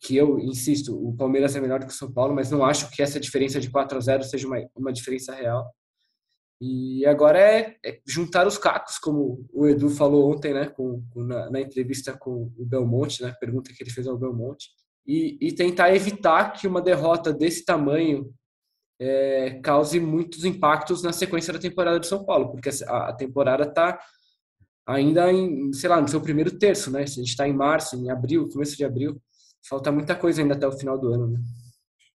que 0.02 0.16
eu 0.16 0.38
insisto, 0.38 0.97
o 0.97 1.14
Palmeiras 1.14 1.54
é 1.54 1.61
melhor 1.61 1.80
que 1.80 1.92
o 1.92 1.94
São 1.94 2.11
Paulo, 2.11 2.35
mas 2.35 2.50
não 2.50 2.64
acho 2.64 2.90
que 2.90 3.02
essa 3.02 3.20
diferença 3.20 3.61
de 3.61 3.70
4 3.70 3.99
a 3.99 4.00
0 4.00 4.25
seja 4.25 4.47
uma, 4.47 4.56
uma 4.75 4.92
diferença 4.92 5.35
real. 5.35 5.70
E 6.60 7.06
agora 7.06 7.38
é, 7.38 7.76
é 7.84 8.00
juntar 8.06 8.46
os 8.46 8.58
cacos, 8.58 8.98
como 8.98 9.46
o 9.52 9.66
Edu 9.66 9.88
falou 9.88 10.30
ontem, 10.30 10.52
né, 10.52 10.66
com, 10.66 11.02
na, 11.16 11.50
na, 11.50 11.60
entrevista 11.60 12.12
com 12.12 12.52
o 12.58 12.66
Belmonte, 12.66 13.22
né, 13.22 13.34
pergunta 13.40 13.72
que 13.72 13.82
ele 13.82 13.90
fez 13.90 14.06
ao 14.06 14.18
Belmonte, 14.18 14.68
e, 15.06 15.38
e 15.40 15.52
tentar 15.52 15.94
evitar 15.94 16.52
que 16.52 16.66
uma 16.66 16.82
derrota 16.82 17.32
desse 17.32 17.64
tamanho 17.64 18.30
é, 19.00 19.58
cause 19.64 19.98
muitos 19.98 20.44
impactos 20.44 21.02
na 21.02 21.12
sequência 21.12 21.50
da 21.50 21.58
temporada 21.58 21.98
de 21.98 22.06
São 22.06 22.24
Paulo, 22.24 22.50
porque 22.50 22.68
a, 22.86 23.08
a 23.08 23.12
temporada 23.14 23.64
está 23.64 23.98
ainda 24.86 25.32
em, 25.32 25.72
sei 25.72 25.88
lá, 25.88 25.98
no 25.98 26.08
seu 26.08 26.20
primeiro 26.20 26.58
terço, 26.58 26.90
né? 26.90 27.02
A 27.02 27.06
gente 27.06 27.28
está 27.28 27.48
em 27.48 27.52
março, 27.54 27.96
em 27.96 28.10
abril, 28.10 28.48
começo 28.50 28.76
de 28.76 28.84
abril, 28.84 29.20
falta 29.66 29.90
muita 29.90 30.14
coisa 30.14 30.42
ainda 30.42 30.54
até 30.54 30.66
o 30.66 30.72
final 30.72 30.98
do 30.98 31.12
ano, 31.12 31.28
né? 31.28 31.40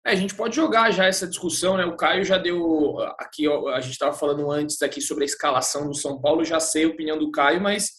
É, 0.05 0.11
a 0.11 0.15
gente 0.15 0.33
pode 0.35 0.55
jogar 0.55 0.91
já 0.91 1.05
essa 1.05 1.27
discussão, 1.27 1.77
né? 1.77 1.85
O 1.85 1.95
Caio 1.95 2.25
já 2.25 2.37
deu 2.37 2.99
aqui, 3.19 3.47
a 3.47 3.79
gente 3.79 3.93
estava 3.93 4.13
falando 4.13 4.49
antes 4.49 4.81
aqui 4.81 4.99
sobre 4.99 5.23
a 5.23 5.25
escalação 5.25 5.87
do 5.87 5.93
São 5.93 6.19
Paulo, 6.19 6.43
já 6.43 6.59
sei 6.59 6.85
a 6.85 6.87
opinião 6.87 7.17
do 7.17 7.31
Caio, 7.31 7.61
mas 7.61 7.91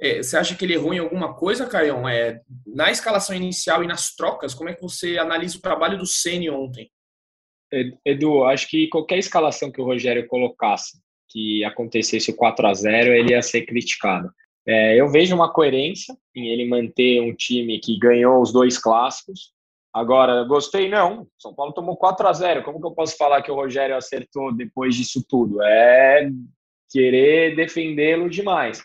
é, 0.00 0.22
você 0.22 0.36
acha 0.36 0.54
que 0.54 0.64
ele 0.64 0.74
errou 0.74 0.94
em 0.94 0.98
alguma 0.98 1.34
coisa, 1.34 1.66
Caio? 1.66 2.08
É, 2.08 2.40
na 2.66 2.90
escalação 2.90 3.36
inicial 3.36 3.84
e 3.84 3.86
nas 3.86 4.14
trocas, 4.14 4.54
como 4.54 4.70
é 4.70 4.74
que 4.74 4.80
você 4.80 5.18
analisa 5.18 5.58
o 5.58 5.62
trabalho 5.62 5.98
do 5.98 6.06
Ceni 6.06 6.48
ontem? 6.48 6.90
Edu, 8.04 8.44
acho 8.44 8.68
que 8.68 8.88
qualquer 8.88 9.18
escalação 9.18 9.70
que 9.70 9.80
o 9.80 9.84
Rogério 9.84 10.26
colocasse 10.26 10.98
que 11.30 11.64
acontecesse 11.64 12.30
o 12.30 12.36
4 12.36 12.66
a 12.66 12.74
0 12.74 13.12
ele 13.14 13.32
ia 13.32 13.42
ser 13.42 13.62
criticado. 13.62 14.30
É, 14.66 15.00
eu 15.00 15.08
vejo 15.08 15.34
uma 15.34 15.52
coerência 15.52 16.14
em 16.34 16.48
ele 16.48 16.68
manter 16.68 17.20
um 17.22 17.34
time 17.34 17.78
que 17.78 17.98
ganhou 17.98 18.42
os 18.42 18.52
dois 18.52 18.76
clássicos, 18.76 19.52
Agora, 19.92 20.44
gostei 20.44 20.88
não. 20.88 21.26
São 21.38 21.54
Paulo 21.54 21.72
tomou 21.72 21.96
4 21.96 22.26
a 22.28 22.32
0 22.32 22.62
Como 22.62 22.80
que 22.80 22.86
eu 22.86 22.92
posso 22.92 23.16
falar 23.16 23.42
que 23.42 23.50
o 23.50 23.56
Rogério 23.56 23.96
acertou 23.96 24.54
depois 24.54 24.94
disso 24.94 25.24
tudo? 25.28 25.60
É 25.62 26.30
querer 26.90 27.56
defendê-lo 27.56 28.28
demais. 28.28 28.82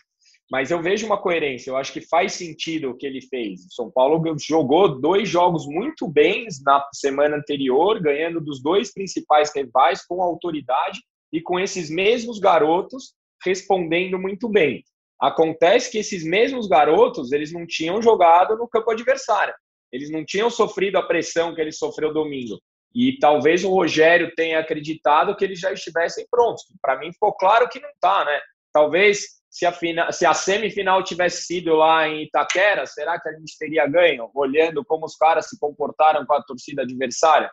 Mas 0.50 0.70
eu 0.70 0.80
vejo 0.80 1.06
uma 1.06 1.20
coerência. 1.20 1.70
Eu 1.70 1.76
acho 1.76 1.92
que 1.92 2.00
faz 2.00 2.34
sentido 2.34 2.90
o 2.90 2.96
que 2.96 3.06
ele 3.06 3.20
fez. 3.20 3.66
O 3.66 3.74
São 3.74 3.90
Paulo 3.90 4.22
jogou 4.38 5.00
dois 5.00 5.28
jogos 5.28 5.66
muito 5.66 6.08
bem 6.08 6.46
na 6.64 6.86
semana 6.92 7.36
anterior, 7.36 8.00
ganhando 8.00 8.40
dos 8.40 8.62
dois 8.62 8.92
principais 8.92 9.50
rivais 9.54 10.04
com 10.06 10.22
autoridade 10.22 11.00
e 11.32 11.40
com 11.40 11.58
esses 11.58 11.90
mesmos 11.90 12.38
garotos 12.38 13.14
respondendo 13.44 14.18
muito 14.18 14.48
bem. 14.48 14.82
Acontece 15.20 15.90
que 15.90 15.98
esses 15.98 16.24
mesmos 16.24 16.68
garotos, 16.68 17.32
eles 17.32 17.52
não 17.52 17.66
tinham 17.66 18.00
jogado 18.00 18.56
no 18.56 18.68
campo 18.68 18.90
adversário. 18.90 19.54
Eles 19.92 20.10
não 20.10 20.24
tinham 20.24 20.50
sofrido 20.50 20.96
a 20.98 21.02
pressão 21.02 21.54
que 21.54 21.60
ele 21.60 21.72
sofreu 21.72 22.12
domingo. 22.12 22.60
E 22.94 23.18
talvez 23.18 23.64
o 23.64 23.70
Rogério 23.70 24.32
tenha 24.34 24.58
acreditado 24.58 25.36
que 25.36 25.44
eles 25.44 25.60
já 25.60 25.72
estivessem 25.72 26.26
prontos. 26.30 26.64
Para 26.80 26.98
mim 26.98 27.12
ficou 27.12 27.32
claro 27.34 27.68
que 27.68 27.80
não 27.80 27.90
está, 27.90 28.24
né? 28.24 28.40
Talvez 28.72 29.36
se 29.50 29.64
a, 29.64 29.72
fina, 29.72 30.12
se 30.12 30.26
a 30.26 30.34
semifinal 30.34 31.02
tivesse 31.02 31.46
sido 31.46 31.74
lá 31.74 32.06
em 32.08 32.24
Itaquera, 32.24 32.84
será 32.86 33.20
que 33.20 33.28
a 33.28 33.32
gente 33.32 33.56
teria 33.58 33.86
ganho? 33.86 34.30
Olhando 34.34 34.84
como 34.84 35.06
os 35.06 35.16
caras 35.16 35.48
se 35.48 35.58
comportaram 35.58 36.26
com 36.26 36.34
a 36.34 36.42
torcida 36.42 36.82
adversária, 36.82 37.50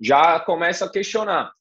já 0.00 0.40
começa 0.40 0.84
a 0.84 0.90
questionar. 0.90 1.52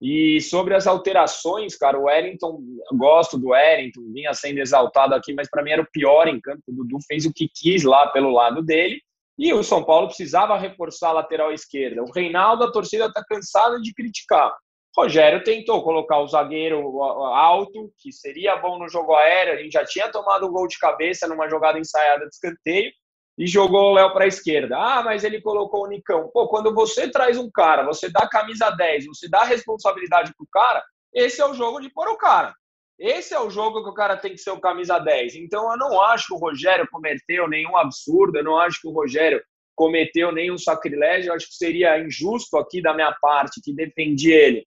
E 0.00 0.40
sobre 0.40 0.74
as 0.74 0.86
alterações, 0.86 1.76
cara, 1.76 1.98
o 1.98 2.04
Wellington, 2.04 2.60
gosto 2.94 3.38
do 3.38 3.48
Wellington, 3.48 4.12
vinha 4.12 4.34
sendo 4.34 4.58
exaltado 4.58 5.14
aqui, 5.14 5.32
mas 5.32 5.48
para 5.48 5.62
mim 5.62 5.70
era 5.70 5.82
o 5.82 5.90
pior 5.90 6.28
em 6.28 6.40
campo. 6.40 6.62
O 6.68 6.72
Dudu 6.72 6.98
fez 7.06 7.24
o 7.24 7.32
que 7.32 7.48
quis 7.48 7.82
lá 7.82 8.08
pelo 8.08 8.30
lado 8.30 8.62
dele. 8.62 9.00
E 9.38 9.52
o 9.52 9.62
São 9.62 9.84
Paulo 9.84 10.06
precisava 10.06 10.56
reforçar 10.56 11.10
a 11.10 11.14
lateral 11.14 11.52
esquerda. 11.52 12.02
O 12.02 12.10
Reinaldo, 12.10 12.64
a 12.64 12.72
torcida 12.72 13.06
está 13.06 13.22
cansada 13.24 13.78
de 13.80 13.92
criticar. 13.92 14.54
Rogério 14.96 15.44
tentou 15.44 15.82
colocar 15.82 16.20
o 16.20 16.26
zagueiro 16.26 17.02
alto, 17.02 17.92
que 17.98 18.10
seria 18.10 18.56
bom 18.56 18.78
no 18.78 18.88
jogo 18.88 19.14
aéreo. 19.14 19.52
A 19.52 19.56
gente 19.62 19.72
já 19.72 19.84
tinha 19.84 20.10
tomado 20.10 20.46
um 20.46 20.52
gol 20.52 20.66
de 20.66 20.78
cabeça 20.78 21.28
numa 21.28 21.50
jogada 21.50 21.78
ensaiada 21.78 22.26
de 22.26 22.34
escanteio 22.34 22.90
e 23.36 23.46
jogou 23.46 23.90
o 23.90 23.92
Léo 23.92 24.14
para 24.14 24.24
a 24.24 24.28
esquerda. 24.28 24.78
Ah, 24.78 25.02
mas 25.02 25.22
ele 25.22 25.42
colocou 25.42 25.84
o 25.84 25.86
Nicão. 25.86 26.30
Pô, 26.32 26.48
quando 26.48 26.74
você 26.74 27.10
traz 27.10 27.36
um 27.36 27.50
cara, 27.50 27.84
você 27.84 28.08
dá 28.08 28.26
camisa 28.26 28.70
10, 28.70 29.04
você 29.06 29.28
dá 29.28 29.44
responsabilidade 29.44 30.32
pro 30.34 30.46
cara, 30.50 30.82
esse 31.12 31.42
é 31.42 31.46
o 31.46 31.52
jogo 31.52 31.78
de 31.80 31.90
pôr 31.92 32.08
o 32.08 32.16
cara. 32.16 32.54
Esse 32.98 33.34
é 33.34 33.40
o 33.40 33.50
jogo 33.50 33.82
que 33.82 33.90
o 33.90 33.94
cara 33.94 34.16
tem 34.16 34.32
que 34.32 34.38
ser 34.38 34.50
o 34.50 34.60
camisa 34.60 34.98
10. 34.98 35.36
Então 35.36 35.70
eu 35.70 35.76
não 35.76 36.00
acho 36.00 36.28
que 36.28 36.34
o 36.34 36.38
Rogério 36.38 36.88
cometeu 36.90 37.46
nenhum 37.48 37.76
absurdo, 37.76 38.38
eu 38.38 38.44
não 38.44 38.58
acho 38.58 38.80
que 38.80 38.88
o 38.88 38.92
Rogério 38.92 39.42
cometeu 39.74 40.32
nenhum 40.32 40.56
sacrilégio, 40.56 41.28
eu 41.28 41.34
acho 41.34 41.48
que 41.48 41.54
seria 41.54 41.98
injusto 41.98 42.56
aqui 42.56 42.80
da 42.80 42.94
minha 42.94 43.12
parte, 43.20 43.60
que 43.62 43.74
defendi 43.74 44.32
ele 44.32 44.66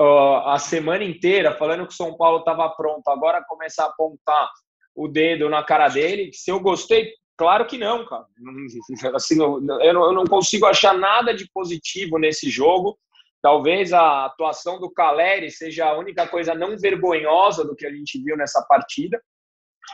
uh, 0.00 0.48
a 0.48 0.58
semana 0.58 1.04
inteira, 1.04 1.54
falando 1.54 1.86
que 1.86 1.92
o 1.92 1.96
São 1.96 2.16
Paulo 2.16 2.40
estava 2.40 2.68
pronto, 2.70 3.06
agora 3.08 3.44
começar 3.46 3.84
a 3.84 3.88
apontar 3.88 4.50
o 4.94 5.06
dedo 5.06 5.48
na 5.48 5.62
cara 5.62 5.88
dele. 5.88 6.32
Se 6.32 6.50
eu 6.50 6.58
gostei, 6.58 7.12
claro 7.36 7.66
que 7.66 7.78
não, 7.78 8.04
cara. 8.04 8.26
Assim, 9.14 9.40
eu, 9.40 9.60
eu 9.80 10.12
não 10.12 10.24
consigo 10.24 10.66
achar 10.66 10.98
nada 10.98 11.32
de 11.32 11.48
positivo 11.52 12.18
nesse 12.18 12.50
jogo. 12.50 12.98
Talvez 13.42 13.92
a 13.92 14.26
atuação 14.26 14.78
do 14.78 14.90
Caleri 14.90 15.50
seja 15.50 15.86
a 15.86 15.98
única 15.98 16.26
coisa 16.26 16.54
não 16.54 16.76
vergonhosa 16.76 17.64
do 17.64 17.74
que 17.74 17.86
a 17.86 17.90
gente 17.90 18.22
viu 18.22 18.36
nessa 18.36 18.62
partida, 18.68 19.20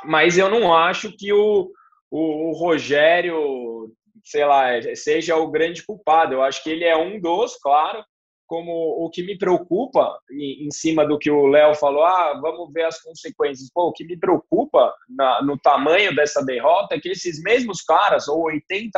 mas 0.05 0.37
eu 0.37 0.51
não 0.51 0.75
acho 0.75 1.13
que 1.17 1.33
o, 1.33 1.71
o, 2.11 2.51
o 2.51 2.53
Rogério, 2.53 3.93
sei 4.25 4.45
lá, 4.45 4.67
seja 4.95 5.37
o 5.37 5.51
grande 5.51 5.85
culpado. 5.85 6.35
Eu 6.35 6.43
acho 6.43 6.63
que 6.63 6.71
ele 6.71 6.85
é 6.85 6.97
um 6.97 7.21
dos, 7.21 7.57
claro, 7.57 8.05
como 8.47 8.73
o 8.73 9.11
que 9.11 9.23
me 9.23 9.37
preocupa, 9.37 10.19
em, 10.31 10.71
cima 10.71 11.07
do 11.07 11.19
que 11.19 11.31
o 11.31 11.47
Léo 11.47 11.75
falou, 11.75 12.05
ah, 12.05 12.39
vamos 12.41 12.73
ver 12.73 12.85
as 12.85 13.01
consequências. 13.01 13.71
Pô, 13.73 13.89
o 13.89 13.93
que 13.93 14.05
me 14.05 14.17
preocupa 14.17 14.95
na, 15.09 15.43
no 15.43 15.59
tamanho 15.59 16.15
dessa 16.15 16.45
derrota 16.45 16.95
é 16.95 17.01
que 17.01 17.09
esses 17.09 17.43
mesmos 17.43 17.83
caras, 17.83 18.29
ou 18.29 18.45
80% 18.45 18.93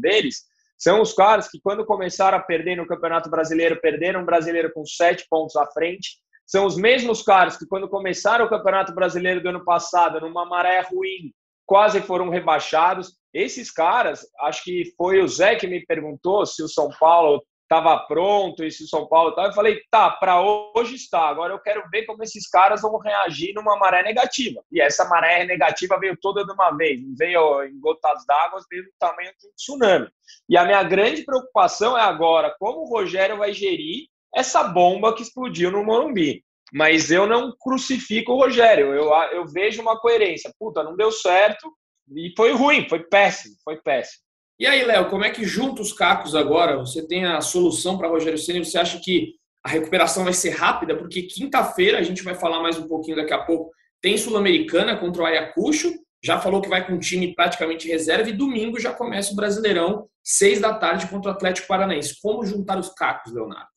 deles, 0.00 0.44
são 0.82 1.00
os 1.00 1.12
caras 1.12 1.48
que, 1.48 1.60
quando 1.60 1.86
começaram 1.86 2.36
a 2.36 2.42
perder 2.42 2.74
no 2.74 2.88
Campeonato 2.88 3.30
Brasileiro, 3.30 3.80
perderam 3.80 4.22
o 4.22 4.26
brasileiro 4.26 4.72
com 4.72 4.84
sete 4.84 5.24
pontos 5.30 5.54
à 5.54 5.64
frente. 5.64 6.18
São 6.44 6.66
os 6.66 6.76
mesmos 6.76 7.22
caras 7.22 7.56
que, 7.56 7.64
quando 7.68 7.88
começaram 7.88 8.46
o 8.46 8.48
Campeonato 8.48 8.92
Brasileiro 8.92 9.40
do 9.40 9.50
ano 9.50 9.64
passado, 9.64 10.20
numa 10.20 10.44
maré 10.44 10.80
ruim, 10.80 11.32
quase 11.64 12.00
foram 12.00 12.28
rebaixados. 12.30 13.16
Esses 13.32 13.70
caras, 13.70 14.26
acho 14.40 14.64
que 14.64 14.92
foi 14.96 15.22
o 15.22 15.28
Zé 15.28 15.54
que 15.54 15.68
me 15.68 15.86
perguntou 15.86 16.44
se 16.44 16.64
o 16.64 16.68
São 16.68 16.90
Paulo 16.98 17.40
estava 17.72 17.98
pronto, 18.06 18.62
e 18.62 18.70
se 18.70 18.84
o 18.84 18.86
São 18.86 19.06
Paulo 19.06 19.30
estava. 19.30 19.48
Eu 19.48 19.54
falei, 19.54 19.80
tá, 19.90 20.10
para 20.10 20.40
hoje 20.40 20.94
está. 20.94 21.28
Agora 21.28 21.54
eu 21.54 21.58
quero 21.58 21.82
ver 21.90 22.04
como 22.04 22.22
esses 22.22 22.46
caras 22.48 22.82
vão 22.82 22.98
reagir 22.98 23.54
numa 23.54 23.78
maré 23.78 24.02
negativa. 24.02 24.62
E 24.70 24.80
essa 24.80 25.08
maré 25.08 25.44
negativa 25.46 25.98
veio 25.98 26.16
toda 26.20 26.44
de 26.44 26.52
uma 26.52 26.70
vez, 26.72 27.00
veio 27.16 27.64
em 27.64 27.80
gotas 27.80 28.24
d'água, 28.26 28.60
veio 28.70 28.84
do 28.84 28.92
tamanho 28.98 29.30
de 29.40 29.48
um 29.48 29.52
tsunami. 29.56 30.08
E 30.48 30.56
a 30.56 30.64
minha 30.64 30.82
grande 30.82 31.24
preocupação 31.24 31.96
é 31.96 32.02
agora 32.02 32.54
como 32.58 32.80
o 32.80 32.88
Rogério 32.88 33.38
vai 33.38 33.52
gerir 33.52 34.06
essa 34.34 34.62
bomba 34.64 35.14
que 35.14 35.22
explodiu 35.22 35.70
no 35.70 35.84
Morumbi. 35.84 36.44
Mas 36.74 37.10
eu 37.10 37.26
não 37.26 37.54
crucifico 37.58 38.32
o 38.32 38.36
Rogério, 38.36 38.94
eu, 38.94 39.12
eu 39.32 39.46
vejo 39.46 39.82
uma 39.82 39.98
coerência. 39.98 40.52
Puta, 40.58 40.82
não 40.82 40.96
deu 40.96 41.10
certo 41.10 41.70
e 42.10 42.32
foi 42.36 42.52
ruim, 42.52 42.88
foi 42.88 43.00
péssimo, 43.00 43.54
foi 43.64 43.76
péssimo. 43.76 44.24
E 44.58 44.66
aí, 44.66 44.84
Léo, 44.84 45.08
como 45.08 45.24
é 45.24 45.30
que 45.30 45.44
junta 45.44 45.82
os 45.82 45.92
cacos 45.92 46.34
agora? 46.34 46.76
Você 46.78 47.06
tem 47.06 47.24
a 47.24 47.40
solução 47.40 47.98
para 47.98 48.08
Rogério 48.08 48.38
Ceni? 48.38 48.64
Você 48.64 48.78
acha 48.78 49.00
que 49.00 49.34
a 49.64 49.68
recuperação 49.68 50.24
vai 50.24 50.32
ser 50.32 50.50
rápida? 50.50 50.96
Porque 50.96 51.22
quinta-feira, 51.22 51.98
a 51.98 52.02
gente 52.02 52.22
vai 52.22 52.34
falar 52.34 52.60
mais 52.60 52.78
um 52.78 52.86
pouquinho 52.86 53.16
daqui 53.16 53.32
a 53.32 53.42
pouco, 53.42 53.70
tem 54.00 54.16
Sul-Americana 54.16 54.96
contra 54.96 55.22
o 55.22 55.26
Ayacucho, 55.26 55.92
já 56.24 56.40
falou 56.40 56.60
que 56.60 56.68
vai 56.68 56.86
com 56.86 56.92
um 56.92 56.98
time 56.98 57.34
praticamente 57.34 57.88
reserva 57.88 58.28
e 58.28 58.32
domingo 58.32 58.78
já 58.78 58.92
começa 58.92 59.32
o 59.32 59.36
Brasileirão, 59.36 60.08
seis 60.22 60.60
da 60.60 60.74
tarde 60.74 61.08
contra 61.08 61.30
o 61.30 61.34
Atlético 61.34 61.66
Paranaense. 61.66 62.20
Como 62.22 62.44
juntar 62.46 62.78
os 62.78 62.90
cacos, 62.90 63.32
Leonardo? 63.32 63.68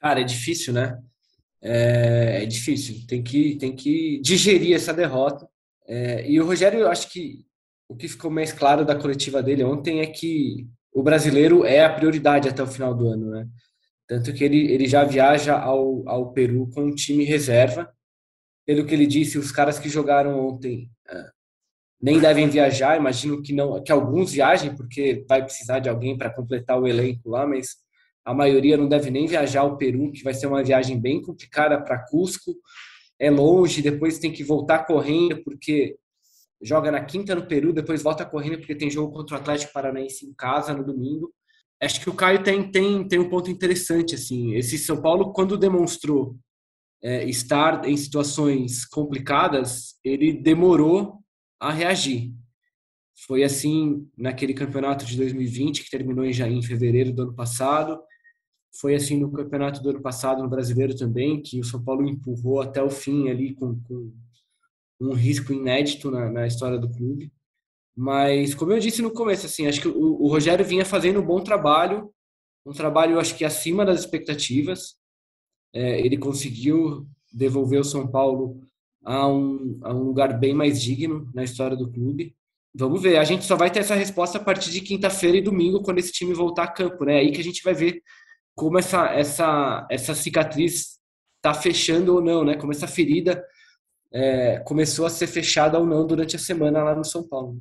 Cara, 0.00 0.20
é 0.20 0.24
difícil, 0.24 0.72
né? 0.72 0.96
É, 1.60 2.42
é 2.42 2.46
difícil. 2.46 3.04
Tem 3.08 3.22
que, 3.22 3.56
tem 3.56 3.74
que 3.74 4.20
digerir 4.22 4.76
essa 4.76 4.94
derrota. 4.94 5.48
É, 5.88 6.28
e 6.28 6.40
o 6.40 6.46
Rogério, 6.46 6.78
eu 6.78 6.88
acho 6.88 7.10
que 7.10 7.44
o 7.88 7.96
que 7.96 8.08
ficou 8.08 8.30
mais 8.30 8.52
claro 8.52 8.84
da 8.84 8.96
coletiva 8.96 9.42
dele 9.42 9.64
ontem 9.64 10.00
é 10.00 10.06
que 10.06 10.66
o 10.92 11.02
brasileiro 11.02 11.64
é 11.64 11.84
a 11.84 11.92
prioridade 11.92 12.48
até 12.48 12.62
o 12.62 12.66
final 12.66 12.94
do 12.94 13.08
ano, 13.08 13.30
né? 13.30 13.46
Tanto 14.08 14.32
que 14.32 14.44
ele, 14.44 14.72
ele 14.72 14.86
já 14.86 15.04
viaja 15.04 15.58
ao, 15.58 16.08
ao 16.08 16.32
Peru 16.32 16.70
com 16.70 16.82
um 16.82 16.94
time 16.94 17.24
reserva. 17.24 17.92
Pelo 18.64 18.86
que 18.86 18.94
ele 18.94 19.06
disse, 19.06 19.38
os 19.38 19.52
caras 19.52 19.78
que 19.78 19.88
jogaram 19.88 20.38
ontem 20.48 20.90
uh, 21.08 21.30
nem 22.00 22.20
devem 22.20 22.48
viajar. 22.48 22.96
Imagino 22.96 23.42
que 23.42 23.52
não, 23.52 23.82
que 23.82 23.92
alguns 23.92 24.32
viajem, 24.32 24.74
porque 24.74 25.24
vai 25.28 25.42
precisar 25.42 25.80
de 25.80 25.88
alguém 25.88 26.16
para 26.16 26.30
completar 26.30 26.80
o 26.80 26.86
elenco 26.86 27.28
lá, 27.28 27.46
mas 27.46 27.76
a 28.24 28.32
maioria 28.32 28.76
não 28.76 28.88
deve 28.88 29.10
nem 29.10 29.26
viajar 29.26 29.60
ao 29.60 29.76
Peru, 29.76 30.10
que 30.12 30.22
vai 30.22 30.34
ser 30.34 30.46
uma 30.46 30.62
viagem 30.62 31.00
bem 31.00 31.20
complicada 31.20 31.80
para 31.80 32.04
Cusco. 32.06 32.54
É 33.18 33.30
longe, 33.30 33.82
depois 33.82 34.18
tem 34.18 34.32
que 34.32 34.44
voltar 34.44 34.86
correndo, 34.86 35.42
porque 35.44 35.96
joga 36.62 36.90
na 36.90 37.04
quinta 37.04 37.34
no 37.34 37.46
Peru, 37.46 37.72
depois 37.72 38.02
volta 38.02 38.24
correndo 38.24 38.58
porque 38.58 38.74
tem 38.74 38.90
jogo 38.90 39.12
contra 39.12 39.36
o 39.36 39.40
Atlético 39.40 39.72
Paranaense 39.72 40.26
em 40.26 40.34
casa 40.34 40.74
no 40.74 40.84
domingo. 40.84 41.32
Acho 41.80 42.00
que 42.00 42.08
o 42.08 42.14
Caio 42.14 42.42
tem, 42.42 42.70
tem, 42.70 43.06
tem 43.06 43.18
um 43.18 43.28
ponto 43.28 43.50
interessante, 43.50 44.14
assim, 44.14 44.54
esse 44.54 44.78
São 44.78 45.00
Paulo, 45.00 45.32
quando 45.32 45.58
demonstrou 45.58 46.36
é, 47.02 47.24
estar 47.28 47.84
em 47.86 47.96
situações 47.96 48.86
complicadas, 48.86 49.98
ele 50.02 50.32
demorou 50.32 51.20
a 51.60 51.70
reagir. 51.70 52.32
Foi 53.26 53.44
assim 53.44 54.08
naquele 54.16 54.54
campeonato 54.54 55.04
de 55.04 55.16
2020, 55.16 55.84
que 55.84 55.90
terminou 55.90 56.24
em, 56.24 56.30
em 56.30 56.62
fevereiro 56.62 57.12
do 57.12 57.22
ano 57.22 57.34
passado, 57.34 57.98
foi 58.80 58.94
assim 58.94 59.18
no 59.18 59.32
campeonato 59.32 59.82
do 59.82 59.90
ano 59.90 60.02
passado, 60.02 60.42
no 60.42 60.48
brasileiro 60.48 60.94
também, 60.94 61.42
que 61.42 61.60
o 61.60 61.64
São 61.64 61.82
Paulo 61.82 62.06
empurrou 62.06 62.60
até 62.60 62.82
o 62.82 62.90
fim 62.90 63.28
ali 63.28 63.54
com, 63.54 63.80
com 63.82 64.12
um 65.00 65.12
risco 65.12 65.52
inédito 65.52 66.10
na, 66.10 66.30
na, 66.30 66.46
história 66.46 66.78
do 66.78 66.90
clube. 66.90 67.32
Mas, 67.94 68.54
como 68.54 68.72
eu 68.72 68.78
disse 68.78 69.02
no 69.02 69.10
começo, 69.10 69.46
assim, 69.46 69.66
acho 69.66 69.80
que 69.80 69.88
o, 69.88 70.22
o, 70.22 70.28
Rogério 70.28 70.64
vinha 70.64 70.84
fazendo 70.84 71.20
um 71.20 71.24
bom 71.24 71.40
trabalho, 71.40 72.10
um 72.64 72.72
trabalho, 72.72 73.18
acho 73.18 73.36
que 73.36 73.44
acima 73.44 73.84
das 73.84 74.00
expectativas. 74.00 74.96
É, 75.74 76.00
ele 76.00 76.16
conseguiu 76.16 77.06
devolver 77.32 77.80
o 77.80 77.84
São 77.84 78.06
Paulo 78.06 78.60
a 79.04 79.28
um, 79.28 79.78
a 79.82 79.94
um 79.94 80.02
lugar 80.02 80.38
bem 80.38 80.54
mais 80.54 80.80
digno 80.80 81.30
na 81.34 81.44
história 81.44 81.76
do 81.76 81.90
clube. 81.90 82.34
Vamos 82.74 83.00
ver, 83.00 83.18
a 83.18 83.24
gente 83.24 83.44
só 83.44 83.56
vai 83.56 83.70
ter 83.70 83.80
essa 83.80 83.94
resposta 83.94 84.38
a 84.38 84.44
partir 84.44 84.70
de 84.70 84.80
quinta-feira 84.80 85.38
e 85.38 85.42
domingo, 85.42 85.82
quando 85.82 85.98
esse 85.98 86.12
time 86.12 86.34
voltar 86.34 86.64
a 86.64 86.72
campo, 86.72 87.04
né? 87.04 87.14
É 87.14 87.18
aí 87.20 87.32
que 87.32 87.40
a 87.40 87.44
gente 87.44 87.62
vai 87.62 87.72
ver 87.72 88.02
como 88.54 88.78
essa, 88.78 89.06
essa, 89.14 89.86
essa 89.90 90.14
cicatriz 90.14 90.98
está 91.36 91.54
fechando 91.54 92.14
ou 92.14 92.22
não, 92.22 92.44
né? 92.44 92.56
Como 92.56 92.72
essa 92.72 92.86
ferida 92.86 93.42
é, 94.16 94.58
começou 94.60 95.04
a 95.04 95.10
ser 95.10 95.26
fechada 95.26 95.78
ou 95.78 95.84
não 95.84 96.06
durante 96.06 96.36
a 96.36 96.38
semana 96.38 96.82
lá 96.82 96.94
no 96.94 97.04
São 97.04 97.22
Paulo. 97.28 97.58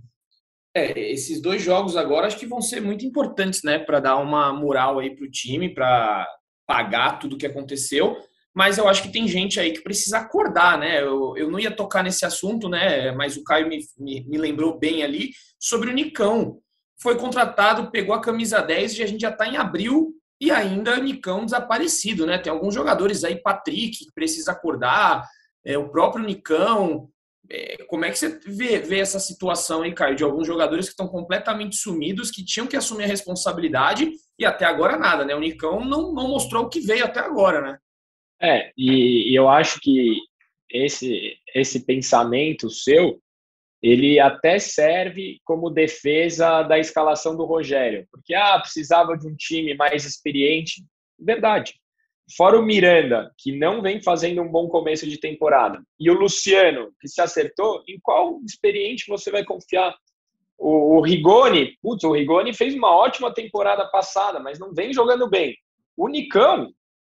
É, 0.73 0.97
esses 1.11 1.41
dois 1.41 1.61
jogos 1.61 1.97
agora 1.97 2.27
acho 2.27 2.37
que 2.37 2.47
vão 2.47 2.61
ser 2.61 2.81
muito 2.81 3.05
importantes, 3.05 3.61
né, 3.61 3.77
para 3.77 3.99
dar 3.99 4.15
uma 4.15 4.53
moral 4.53 4.99
aí 4.99 5.13
para 5.13 5.25
o 5.25 5.29
time, 5.29 5.73
para 5.73 6.25
pagar 6.65 7.19
tudo 7.19 7.35
o 7.35 7.37
que 7.37 7.45
aconteceu. 7.45 8.15
Mas 8.53 8.77
eu 8.77 8.87
acho 8.87 9.01
que 9.01 9.11
tem 9.11 9.27
gente 9.27 9.59
aí 9.59 9.73
que 9.73 9.81
precisa 9.81 10.19
acordar, 10.19 10.79
né? 10.79 11.01
Eu, 11.01 11.35
eu 11.35 11.51
não 11.51 11.59
ia 11.59 11.69
tocar 11.69 12.01
nesse 12.01 12.25
assunto, 12.25 12.69
né? 12.69 13.11
Mas 13.11 13.35
o 13.35 13.43
Caio 13.43 13.67
me, 13.67 13.81
me, 13.97 14.25
me 14.25 14.37
lembrou 14.37 14.79
bem 14.79 15.03
ali 15.03 15.31
sobre 15.59 15.89
o 15.89 15.93
Nicão. 15.93 16.59
Foi 17.01 17.17
contratado, 17.17 17.91
pegou 17.91 18.15
a 18.15 18.21
camisa 18.21 18.61
10 18.61 18.97
e 18.99 19.03
a 19.03 19.07
gente 19.07 19.19
já 19.19 19.29
está 19.29 19.45
em 19.45 19.57
abril 19.57 20.13
e 20.39 20.51
ainda 20.51 20.97
Nicão 21.01 21.43
desaparecido, 21.43 22.25
né? 22.25 22.37
Tem 22.37 22.49
alguns 22.49 22.73
jogadores 22.73 23.25
aí, 23.25 23.35
Patrick, 23.35 24.05
que 24.05 24.13
precisa 24.13 24.53
acordar, 24.53 25.27
é, 25.65 25.77
o 25.77 25.89
próprio 25.89 26.23
Nicão. 26.23 27.09
É, 27.49 27.83
como 27.85 28.05
é 28.05 28.09
que 28.09 28.17
você 28.17 28.39
vê, 28.39 28.79
vê 28.79 28.99
essa 28.99 29.19
situação 29.19 29.83
aí, 29.83 29.93
Caio, 29.93 30.15
de 30.15 30.23
alguns 30.23 30.47
jogadores 30.47 30.85
que 30.85 30.91
estão 30.91 31.07
completamente 31.07 31.75
sumidos, 31.75 32.31
que 32.31 32.43
tinham 32.43 32.65
que 32.65 32.75
assumir 32.75 33.03
a 33.03 33.07
responsabilidade 33.07 34.09
e 34.39 34.45
até 34.45 34.65
agora 34.65 34.97
nada, 34.97 35.23
né? 35.23 35.35
O 35.35 35.39
Nicão 35.39 35.85
não, 35.85 36.11
não 36.11 36.27
mostrou 36.27 36.63
o 36.63 36.69
que 36.69 36.79
veio 36.79 37.05
até 37.05 37.19
agora, 37.19 37.61
né? 37.61 37.77
É, 38.41 38.71
e, 38.77 39.31
e 39.31 39.35
eu 39.35 39.47
acho 39.47 39.79
que 39.79 40.17
esse, 40.69 41.37
esse 41.53 41.85
pensamento 41.85 42.69
seu, 42.69 43.19
ele 43.81 44.19
até 44.19 44.57
serve 44.57 45.39
como 45.45 45.69
defesa 45.69 46.63
da 46.63 46.79
escalação 46.79 47.35
do 47.35 47.45
Rogério, 47.45 48.07
porque 48.11 48.33
ah, 48.33 48.59
precisava 48.59 49.15
de 49.17 49.27
um 49.27 49.35
time 49.35 49.75
mais 49.75 50.05
experiente. 50.05 50.83
Verdade. 51.19 51.75
Fora 52.35 52.59
o 52.59 52.63
Miranda, 52.63 53.31
que 53.37 53.55
não 53.55 53.81
vem 53.81 54.01
fazendo 54.01 54.41
um 54.41 54.49
bom 54.49 54.67
começo 54.67 55.07
de 55.07 55.19
temporada, 55.19 55.83
e 55.99 56.09
o 56.09 56.13
Luciano, 56.13 56.91
que 56.99 57.07
se 57.07 57.21
acertou, 57.21 57.83
em 57.87 57.99
qual 58.01 58.39
experiente 58.43 59.05
você 59.07 59.29
vai 59.29 59.43
confiar? 59.43 59.95
O, 60.57 60.97
o 60.97 61.01
Rigoni, 61.01 61.77
putz, 61.81 62.03
o 62.03 62.11
Rigoni 62.11 62.53
fez 62.53 62.73
uma 62.73 62.95
ótima 62.95 63.31
temporada 63.31 63.85
passada, 63.89 64.39
mas 64.39 64.57
não 64.57 64.73
vem 64.73 64.91
jogando 64.91 65.29
bem. 65.29 65.55
O 65.95 66.07
Nicão, 66.07 66.73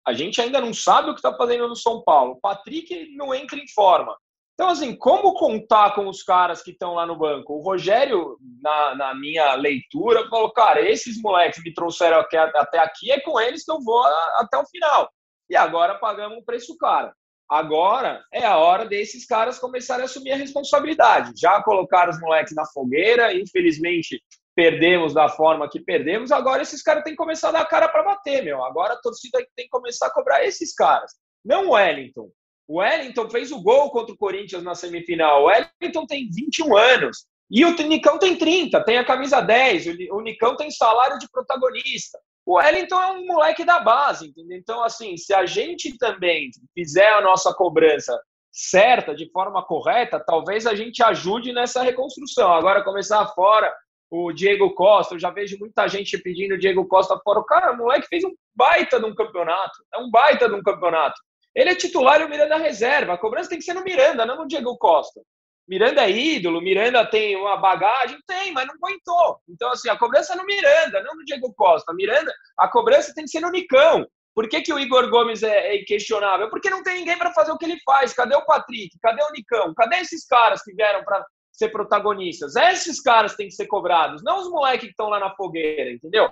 a 0.05 0.13
gente 0.13 0.41
ainda 0.41 0.59
não 0.59 0.73
sabe 0.73 1.09
o 1.09 1.13
que 1.13 1.19
está 1.19 1.35
fazendo 1.35 1.67
no 1.67 1.75
São 1.75 2.01
Paulo. 2.01 2.33
O 2.33 2.39
Patrick 2.39 3.15
não 3.15 3.33
entra 3.33 3.59
em 3.59 3.67
forma. 3.67 4.15
Então, 4.55 4.69
assim, 4.69 4.95
como 4.95 5.33
contar 5.33 5.93
com 5.95 6.07
os 6.07 6.23
caras 6.23 6.63
que 6.63 6.71
estão 6.71 6.93
lá 6.93 7.05
no 7.05 7.17
banco? 7.17 7.53
O 7.53 7.61
Rogério, 7.61 8.37
na, 8.61 8.95
na, 8.95 9.13
minha 9.13 9.53
leitura, 9.55 10.27
falou: 10.29 10.51
cara, 10.51 10.81
esses 10.81 11.21
moleques 11.21 11.61
me 11.61 11.73
trouxeram 11.73 12.19
até 12.19 12.79
aqui, 12.79 13.11
é 13.11 13.19
com 13.19 13.39
eles 13.39 13.65
que 13.65 13.71
eu 13.71 13.81
vou 13.81 14.01
até 14.37 14.57
o 14.57 14.65
final. 14.65 15.09
E 15.49 15.57
agora 15.57 15.99
pagamos 15.99 16.37
um 16.37 16.43
preço 16.43 16.75
caro. 16.77 17.11
Agora 17.49 18.23
é 18.33 18.45
a 18.45 18.57
hora 18.57 18.85
desses 18.85 19.25
caras 19.25 19.59
começarem 19.59 20.03
a 20.03 20.05
assumir 20.05 20.31
a 20.31 20.37
responsabilidade. 20.37 21.33
Já 21.37 21.61
colocaram 21.61 22.11
os 22.11 22.19
moleques 22.19 22.55
na 22.55 22.65
fogueira, 22.65 23.33
infelizmente 23.33 24.23
perdemos 24.55 25.13
da 25.13 25.27
forma 25.27 25.69
que 25.69 25.81
perdemos. 25.81 26.31
Agora 26.31 26.61
esses 26.61 26.81
caras 26.81 27.03
têm 27.03 27.13
que 27.13 27.17
começar 27.17 27.49
a 27.49 27.51
dar 27.51 27.61
a 27.61 27.65
cara 27.65 27.89
para 27.89 28.03
bater, 28.03 28.41
meu. 28.41 28.63
Agora 28.63 28.93
a 28.93 29.01
torcida 29.01 29.45
tem 29.55 29.65
que 29.65 29.69
começar 29.69 30.07
a 30.07 30.13
cobrar 30.13 30.45
esses 30.45 30.73
caras. 30.73 31.11
Não 31.43 31.67
o 31.67 31.71
Wellington. 31.73 32.29
O 32.67 32.79
Wellington 32.79 33.29
fez 33.29 33.51
o 33.51 33.61
gol 33.61 33.91
contra 33.91 34.13
o 34.13 34.17
Corinthians 34.17 34.63
na 34.63 34.75
semifinal. 34.75 35.43
O 35.43 35.45
Wellington 35.45 36.05
tem 36.05 36.29
21 36.29 36.75
anos. 36.75 37.25
E 37.49 37.63
o 37.63 37.75
Nicão 37.75 38.17
tem 38.17 38.35
30, 38.35 38.83
tem 38.83 38.97
a 38.97 39.05
camisa 39.05 39.39
10. 39.39 39.87
O 40.11 40.21
Nicão 40.21 40.55
tem 40.55 40.71
salário 40.71 41.19
de 41.19 41.29
protagonista. 41.29 42.19
O 42.45 42.55
Wellington 42.55 43.01
é 43.01 43.07
um 43.11 43.25
moleque 43.25 43.63
da 43.63 43.79
base, 43.79 44.27
entendeu? 44.27 44.57
Então, 44.57 44.83
assim, 44.83 45.15
se 45.17 45.33
a 45.33 45.45
gente 45.45 45.97
também 45.97 46.49
fizer 46.73 47.09
a 47.13 47.21
nossa 47.21 47.53
cobrança 47.53 48.19
certa, 48.51 49.13
de 49.13 49.29
forma 49.31 49.63
correta, 49.63 50.19
talvez 50.19 50.65
a 50.65 50.73
gente 50.75 51.03
ajude 51.03 51.51
nessa 51.51 51.83
reconstrução. 51.83 52.53
Agora, 52.53 52.83
começar 52.83 53.25
fora 53.29 53.71
o 54.09 54.31
Diego 54.31 54.73
Costa, 54.73 55.15
eu 55.15 55.19
já 55.19 55.29
vejo 55.29 55.57
muita 55.59 55.87
gente 55.87 56.17
pedindo 56.19 56.55
o 56.55 56.57
Diego 56.57 56.87
Costa 56.87 57.19
fora. 57.23 57.39
O 57.39 57.43
cara, 57.43 57.73
o 57.73 57.77
moleque 57.77 58.07
fez 58.07 58.23
um 58.23 58.33
baita 58.55 58.99
de 58.99 59.05
um 59.05 59.13
campeonato. 59.13 59.83
É 59.93 59.97
um 59.97 60.09
baita 60.09 60.47
de 60.47 60.55
um 60.55 60.63
campeonato. 60.63 61.19
Ele 61.55 61.69
é 61.69 61.75
titular 61.75 62.19
e 62.19 62.25
o 62.25 62.29
Miranda 62.29 62.55
é 62.55 62.59
reserva. 62.59 63.13
A 63.13 63.17
cobrança 63.17 63.49
tem 63.49 63.57
que 63.57 63.63
ser 63.63 63.73
no 63.73 63.83
Miranda, 63.83 64.25
não 64.25 64.37
no 64.37 64.47
Diego 64.47 64.77
Costa. 64.77 65.21
Miranda 65.67 66.03
é 66.03 66.11
ídolo, 66.11 66.61
Miranda 66.61 67.05
tem 67.09 67.35
uma 67.35 67.57
bagagem, 67.57 68.19
tem, 68.27 68.51
mas 68.51 68.67
não 68.67 68.75
aguentou. 68.75 69.39
Então, 69.49 69.71
assim, 69.71 69.89
a 69.89 69.97
cobrança 69.97 70.33
é 70.33 70.35
no 70.35 70.45
Miranda, 70.45 71.01
não 71.01 71.15
no 71.15 71.25
Diego 71.25 71.51
Costa. 71.55 71.93
Miranda, 71.93 72.31
a 72.57 72.67
cobrança 72.67 73.13
tem 73.15 73.23
que 73.23 73.31
ser 73.31 73.39
no 73.39 73.49
Nicão. 73.49 74.05
Por 74.35 74.49
que, 74.49 74.61
que 74.61 74.73
o 74.73 74.77
Igor 74.77 75.09
Gomes 75.09 75.41
é, 75.41 75.69
é 75.69 75.81
inquestionável? 75.81 76.49
Porque 76.49 76.69
não 76.69 76.83
tem 76.83 76.99
ninguém 76.99 77.17
para 77.17 77.33
fazer 77.33 77.51
o 77.51 77.57
que 77.57 77.65
ele 77.65 77.79
faz. 77.85 78.13
Cadê 78.13 78.35
o 78.35 78.45
Patrick? 78.45 78.89
Cadê 79.01 79.23
o 79.23 79.31
Nicão? 79.31 79.73
Cadê 79.73 79.97
esses 79.97 80.27
caras 80.27 80.61
que 80.61 80.73
vieram 80.73 81.03
para 81.03 81.25
ser 81.51 81.69
protagonistas? 81.69 82.55
Esses 82.55 83.01
caras 83.01 83.35
têm 83.35 83.47
que 83.47 83.55
ser 83.55 83.65
cobrados, 83.65 84.21
não 84.23 84.39
os 84.39 84.49
moleques 84.49 84.85
que 84.85 84.91
estão 84.91 85.07
lá 85.07 85.19
na 85.19 85.33
fogueira, 85.35 85.89
entendeu? 85.89 86.29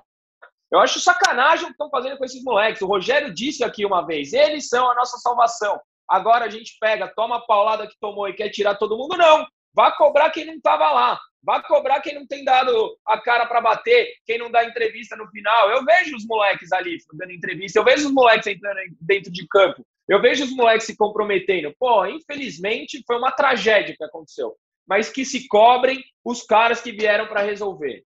Eu 0.73 0.79
acho 0.79 0.99
sacanagem 0.99 1.65
o 1.65 1.67
que 1.67 1.73
estão 1.73 1.89
fazendo 1.91 2.17
com 2.17 2.25
esses 2.25 2.43
moleques. 2.43 2.81
O 2.81 2.87
Rogério 2.87 3.31
disse 3.31 3.63
aqui 3.63 3.85
uma 3.85 4.03
vez: 4.05 4.33
eles 4.33 4.67
são 4.67 4.89
a 4.89 4.95
nossa 4.95 5.17
salvação. 5.19 5.79
Agora 6.09 6.45
a 6.45 6.49
gente 6.49 6.75
pega, 6.79 7.13
toma 7.15 7.37
a 7.37 7.41
paulada 7.41 7.85
que 7.85 7.95
tomou 7.99 8.27
e 8.27 8.33
quer 8.33 8.49
tirar 8.49 8.75
todo 8.75 8.97
mundo. 8.97 9.15
Não. 9.15 9.45
Vá 9.75 9.91
cobrar 9.91 10.31
quem 10.31 10.45
não 10.45 10.55
estava 10.55 10.91
lá. 10.91 11.19
Vá 11.43 11.61
cobrar 11.61 12.01
quem 12.01 12.15
não 12.15 12.25
tem 12.25 12.43
dado 12.43 12.97
a 13.05 13.19
cara 13.19 13.45
para 13.45 13.61
bater, 13.61 14.07
quem 14.25 14.39
não 14.39 14.49
dá 14.49 14.63
entrevista 14.63 15.15
no 15.15 15.27
final. 15.29 15.69
Eu 15.69 15.83
vejo 15.83 16.15
os 16.15 16.25
moleques 16.25 16.71
ali 16.71 16.97
dando 17.13 17.33
entrevista, 17.33 17.77
eu 17.77 17.83
vejo 17.83 18.07
os 18.07 18.13
moleques 18.13 18.47
entrando 18.47 18.79
dentro 19.01 19.31
de 19.31 19.45
campo, 19.47 19.85
eu 20.07 20.21
vejo 20.21 20.45
os 20.45 20.55
moleques 20.55 20.87
se 20.87 20.95
comprometendo. 20.95 21.73
Pô, 21.77 22.05
infelizmente 22.05 23.03
foi 23.05 23.17
uma 23.17 23.31
tragédia 23.31 23.95
que 23.95 24.03
aconteceu. 24.03 24.55
Mas 24.87 25.09
que 25.09 25.25
se 25.25 25.47
cobrem 25.47 26.03
os 26.23 26.43
caras 26.43 26.81
que 26.81 26.91
vieram 26.91 27.27
para 27.27 27.41
resolver. 27.41 28.03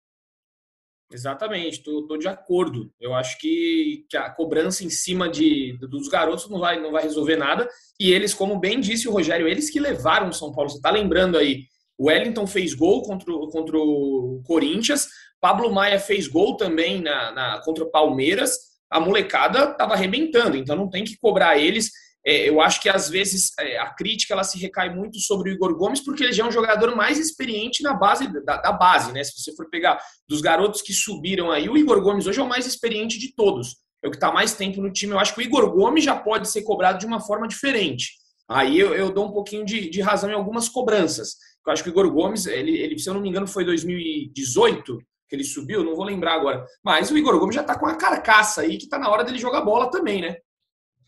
Exatamente, 1.12 1.78
estou 1.78 2.18
de 2.18 2.28
acordo. 2.28 2.92
Eu 3.00 3.14
acho 3.14 3.38
que, 3.40 4.06
que 4.10 4.18
a 4.18 4.30
cobrança 4.30 4.84
em 4.84 4.90
cima 4.90 5.30
de, 5.30 5.78
dos 5.80 6.08
garotos 6.08 6.50
não 6.50 6.60
vai, 6.60 6.82
não 6.82 6.92
vai 6.92 7.04
resolver 7.04 7.36
nada. 7.36 7.70
E 8.00 8.12
eles, 8.12 8.34
como 8.34 8.60
bem 8.60 8.80
disse 8.80 9.08
o 9.08 9.12
Rogério, 9.12 9.48
eles 9.48 9.70
que 9.70 9.80
levaram 9.80 10.30
o 10.30 10.34
São 10.34 10.52
Paulo. 10.52 10.70
Você 10.70 10.78
está 10.78 10.90
lembrando 10.90 11.38
aí, 11.38 11.64
o 11.98 12.08
Wellington 12.08 12.48
fez 12.48 12.74
gol 12.74 13.04
contra, 13.04 13.32
contra 13.52 13.78
o 13.78 14.42
Corinthians, 14.46 15.08
Pablo 15.40 15.72
Maia 15.72 16.00
fez 16.00 16.28
gol 16.28 16.58
também 16.58 17.02
na, 17.02 17.32
na 17.32 17.62
contra 17.64 17.84
o 17.84 17.92
Palmeiras. 17.92 18.58
A 18.90 19.00
molecada 19.00 19.72
estava 19.72 19.94
arrebentando, 19.94 20.58
então 20.58 20.76
não 20.76 20.90
tem 20.90 21.04
que 21.04 21.18
cobrar 21.18 21.58
eles 21.58 21.92
é, 22.26 22.50
eu 22.50 22.60
acho 22.60 22.82
que 22.82 22.90
às 22.90 23.08
vezes 23.08 23.52
é, 23.60 23.78
a 23.78 23.94
crítica 23.94 24.34
ela 24.34 24.44
se 24.44 24.58
recai 24.58 24.94
muito 24.94 25.20
sobre 25.20 25.52
o 25.52 25.54
Igor 25.54 25.76
Gomes 25.78 26.00
porque 26.00 26.24
ele 26.24 26.34
já 26.34 26.44
é 26.44 26.48
um 26.48 26.52
jogador 26.52 26.96
mais 26.96 27.20
experiente 27.20 27.84
na 27.84 27.94
base 27.94 28.28
da, 28.44 28.58
da, 28.58 28.72
base, 28.72 29.12
né? 29.12 29.24
Se 29.24 29.40
você 29.40 29.56
for 29.56 29.70
pegar 29.70 30.00
dos 30.28 30.42
garotos 30.42 30.82
que 30.82 30.92
subiram 30.92 31.52
aí, 31.52 31.70
o 31.70 31.78
Igor 31.78 32.02
Gomes 32.02 32.26
hoje 32.26 32.40
é 32.40 32.44
o 32.44 32.50
mais 32.50 32.66
experiente 32.66 33.20
de 33.20 33.36
todos. 33.36 33.78
É 34.04 34.08
o 34.08 34.12
que 34.12 34.18
está 34.18 34.32
mais 34.32 34.54
tempo 34.54 34.82
no 34.82 34.92
time. 34.92 35.14
Eu 35.14 35.20
acho 35.20 35.36
que 35.36 35.40
o 35.40 35.44
Igor 35.44 35.70
Gomes 35.72 36.04
já 36.04 36.16
pode 36.16 36.50
ser 36.50 36.64
cobrado 36.64 36.98
de 36.98 37.06
uma 37.06 37.20
forma 37.20 37.48
diferente. 37.48 38.14
Aí 38.50 38.80
eu, 38.80 38.94
eu 38.96 39.12
dou 39.12 39.28
um 39.28 39.32
pouquinho 39.32 39.64
de, 39.64 39.90
de, 39.90 40.02
razão 40.02 40.30
em 40.30 40.34
algumas 40.34 40.68
cobranças. 40.68 41.36
Eu 41.66 41.74
acho 41.74 41.84
que 41.84 41.90
o 41.90 41.92
Igor 41.92 42.12
Gomes, 42.12 42.48
ele, 42.48 42.78
ele, 42.78 42.98
se 42.98 43.08
eu 43.08 43.14
não 43.14 43.22
me 43.22 43.30
engano, 43.30 43.48
foi 43.48 43.66
2018 43.66 44.98
que 45.28 45.36
ele 45.36 45.44
subiu, 45.44 45.84
não 45.84 45.96
vou 45.96 46.06
lembrar 46.06 46.36
agora. 46.36 46.66
Mas 46.84 47.10
o 47.10 47.18
Igor 47.18 47.40
Gomes 47.40 47.56
já 47.56 47.62
está 47.62 47.78
com 47.78 47.88
a 47.88 47.96
carcaça 47.96 48.62
aí 48.62 48.78
que 48.78 48.86
está 48.86 49.00
na 49.00 49.10
hora 49.10 49.24
dele 49.24 49.40
jogar 49.40 49.62
bola 49.62 49.90
também, 49.90 50.22
né? 50.22 50.38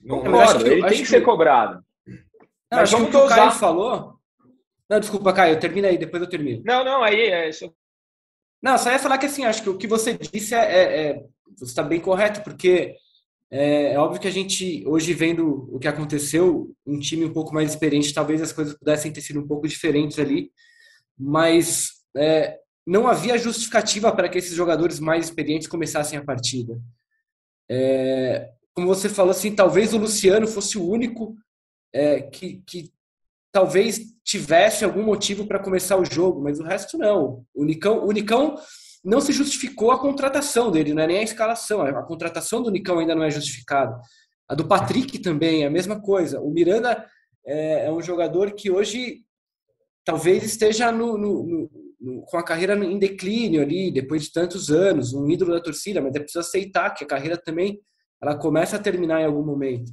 Concordo, 0.08 0.68
ele 0.68 0.82
tem 0.82 0.98
que, 0.98 1.04
que 1.04 1.06
ser 1.06 1.22
cobrado. 1.22 1.84
Não, 2.72 2.80
Mas 2.80 2.92
vamos 2.92 3.10
que 3.10 3.18
o 3.18 3.28
Caio 3.28 3.52
falou. 3.52 4.18
Não, 4.90 5.00
desculpa, 5.00 5.34
Caio, 5.34 5.60
termina 5.60 5.88
aí, 5.88 5.98
depois 5.98 6.22
eu 6.22 6.30
termino. 6.30 6.62
Não, 6.66 6.84
não, 6.84 7.04
aí 7.04 7.20
é 7.20 7.50
isso. 7.50 7.74
Não, 8.62 8.78
só 8.78 8.92
ia 8.92 9.00
falar 9.00 9.18
que 9.18 9.26
assim, 9.26 9.46
acho 9.46 9.62
que 9.62 9.70
o 9.70 9.78
que 9.78 9.88
você 9.88 10.18
disse 10.18 10.56
é, 10.56 10.60
é, 10.60 11.08
é 11.08 11.24
você 11.58 11.66
está 11.66 11.84
bem 11.84 12.00
correto, 12.00 12.42
porque 12.42 12.96
é, 13.52 13.94
é, 13.94 14.00
óbvio 14.00 14.20
que 14.20 14.28
a 14.28 14.32
gente, 14.32 14.84
hoje 14.88 15.14
vendo 15.14 15.68
o 15.74 15.80
que 15.80 15.88
aconteceu, 15.88 16.74
um 16.86 17.00
time 17.00 17.26
um 17.26 17.34
pouco 17.34 17.54
mais 17.54 17.70
experiente, 17.70 18.14
talvez 18.14 18.42
as 18.42 18.52
coisas 18.52 18.78
pudessem 18.78 19.12
ter 19.12 19.22
sido 19.22 19.40
um 19.40 19.48
pouco 19.48 19.68
diferentes 19.68 20.20
ali, 20.20 20.52
mas 21.18 21.92
é, 22.16 22.58
não 22.86 23.08
havia 23.08 23.38
justificativa 23.38 24.12
para 24.12 24.28
que 24.28 24.38
esses 24.38 24.54
jogadores 24.54 25.00
mais 25.00 25.26
experientes 25.26 25.68
começassem 25.68 26.18
a 26.20 26.24
partida. 26.24 26.80
É, 27.70 28.50
como 28.78 28.86
você 28.86 29.10
falou, 29.10 29.32
assim, 29.32 29.56
talvez 29.56 29.92
o 29.92 29.98
Luciano 29.98 30.46
fosse 30.46 30.78
o 30.78 30.88
único 30.88 31.36
é, 31.92 32.22
que, 32.22 32.62
que 32.64 32.94
talvez 33.52 34.00
tivesse 34.24 34.86
algum 34.86 35.02
motivo 35.02 35.48
para 35.48 35.58
começar 35.58 35.98
o 35.98 36.06
jogo, 36.06 36.44
mas 36.44 36.60
o 36.60 36.64
resto 36.64 36.96
não. 36.96 37.44
O 37.56 37.66
Nicão, 37.66 38.06
o 38.06 38.12
Nicão 38.12 38.54
não 39.04 39.20
se 39.20 39.34
justificou 39.34 39.90
a 39.90 39.98
contratação 39.98 40.70
dele, 40.70 40.94
não 40.94 41.02
é 41.02 41.08
nem 41.08 41.18
a 41.18 41.24
escalação. 41.24 41.82
A 41.82 42.04
contratação 42.04 42.62
do 42.62 42.70
Nicão 42.70 43.00
ainda 43.00 43.16
não 43.16 43.24
é 43.24 43.32
justificada. 43.32 44.00
A 44.48 44.54
do 44.54 44.68
Patrick 44.68 45.18
também 45.24 45.66
a 45.66 45.72
mesma 45.72 46.00
coisa. 46.00 46.40
O 46.40 46.52
Miranda 46.52 47.04
é, 47.48 47.88
é 47.88 47.92
um 47.92 48.00
jogador 48.00 48.52
que 48.52 48.70
hoje 48.70 49.24
talvez 50.06 50.44
esteja 50.44 50.92
no, 50.92 51.18
no, 51.18 51.68
no, 52.00 52.22
com 52.28 52.38
a 52.38 52.44
carreira 52.44 52.76
em 52.76 53.00
declínio 53.00 53.60
ali, 53.60 53.90
depois 53.90 54.26
de 54.26 54.32
tantos 54.32 54.70
anos, 54.70 55.16
um 55.16 55.28
ídolo 55.32 55.54
da 55.54 55.62
torcida, 55.62 56.00
mas 56.00 56.14
é 56.14 56.20
preciso 56.20 56.42
aceitar 56.42 56.92
que 56.92 57.04
a 57.04 57.08
carreira 57.08 57.42
também 57.44 57.82
ela 58.22 58.38
começa 58.38 58.76
a 58.76 58.82
terminar 58.82 59.22
em 59.22 59.26
algum 59.26 59.46
momento. 59.46 59.92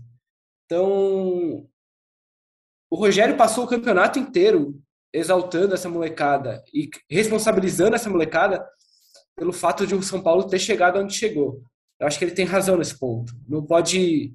Então, 0.64 1.68
o 2.90 2.96
Rogério 2.96 3.36
passou 3.36 3.64
o 3.64 3.68
campeonato 3.68 4.18
inteiro 4.18 4.80
exaltando 5.12 5.74
essa 5.74 5.88
molecada 5.88 6.62
e 6.72 6.90
responsabilizando 7.08 7.94
essa 7.94 8.10
molecada 8.10 8.66
pelo 9.36 9.52
fato 9.52 9.86
de 9.86 9.94
o 9.94 10.02
São 10.02 10.22
Paulo 10.22 10.48
ter 10.48 10.58
chegado 10.58 10.98
onde 10.98 11.14
chegou. 11.14 11.62
Eu 12.00 12.06
acho 12.06 12.18
que 12.18 12.24
ele 12.24 12.34
tem 12.34 12.44
razão 12.44 12.76
nesse 12.76 12.98
ponto. 12.98 13.32
Não 13.48 13.64
pode. 13.64 14.34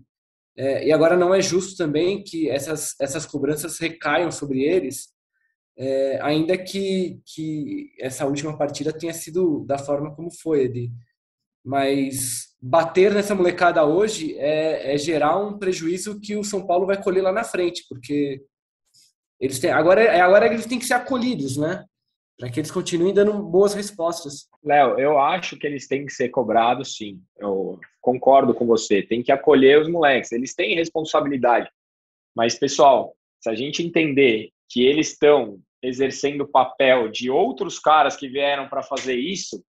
É, 0.57 0.87
e 0.87 0.91
agora 0.91 1.15
não 1.15 1.33
é 1.33 1.41
justo 1.41 1.77
também 1.77 2.23
que 2.23 2.49
essas, 2.49 2.95
essas 2.99 3.25
cobranças 3.25 3.79
recaiam 3.79 4.31
sobre 4.31 4.61
eles, 4.63 5.09
é, 5.77 6.19
ainda 6.21 6.57
que, 6.57 7.21
que 7.25 7.93
essa 7.99 8.25
última 8.25 8.57
partida 8.57 8.91
tenha 8.91 9.13
sido 9.13 9.63
da 9.65 9.77
forma 9.77 10.13
como 10.15 10.29
foi. 10.31 10.63
Ele, 10.63 10.91
mas 11.63 12.48
bater 12.61 13.13
nessa 13.13 13.33
molecada 13.33 13.85
hoje 13.85 14.37
é, 14.37 14.93
é, 14.93 14.97
gerar 14.97 15.37
um 15.37 15.57
prejuízo 15.57 16.19
que 16.19 16.35
o 16.35 16.43
São 16.43 16.65
Paulo 16.65 16.85
vai 16.85 17.01
colher 17.01 17.21
lá 17.21 17.31
na 17.31 17.43
frente, 17.43 17.85
porque 17.87 18.41
eles 19.39 19.59
têm 19.59 19.71
agora 19.71 20.23
agora 20.23 20.47
eles 20.47 20.65
têm 20.65 20.79
que 20.79 20.85
ser 20.85 20.95
acolhidos, 20.95 21.55
né? 21.57 21.85
Para 22.37 22.49
que 22.49 22.59
eles 22.59 22.71
continuem 22.71 23.13
dando 23.13 23.41
boas 23.43 23.73
respostas. 23.73 24.47
Léo, 24.63 24.97
eu 24.97 25.19
acho 25.19 25.57
que 25.57 25.67
eles 25.67 25.87
têm 25.87 26.05
que 26.05 26.13
ser 26.13 26.29
cobrados, 26.29 26.95
sim. 26.95 27.21
Eu 27.37 27.79
concordo 28.01 28.53
com 28.53 28.65
você. 28.65 29.01
Tem 29.01 29.21
que 29.21 29.31
acolher 29.31 29.81
os 29.81 29.89
moleques. 29.89 30.31
Eles 30.31 30.55
têm 30.55 30.75
responsabilidade. 30.75 31.69
Mas 32.33 32.57
pessoal, 32.57 33.13
se 33.41 33.49
a 33.49 33.55
gente 33.55 33.83
entender 33.83 34.51
que 34.69 34.85
eles 34.85 35.09
estão 35.09 35.59
exercendo 35.81 36.41
o 36.41 36.47
papel 36.47 37.09
de 37.09 37.29
outros 37.29 37.77
caras 37.77 38.15
que 38.15 38.27
vieram 38.27 38.69
para 38.69 38.83
fazer 38.83 39.15
isso, 39.15 39.61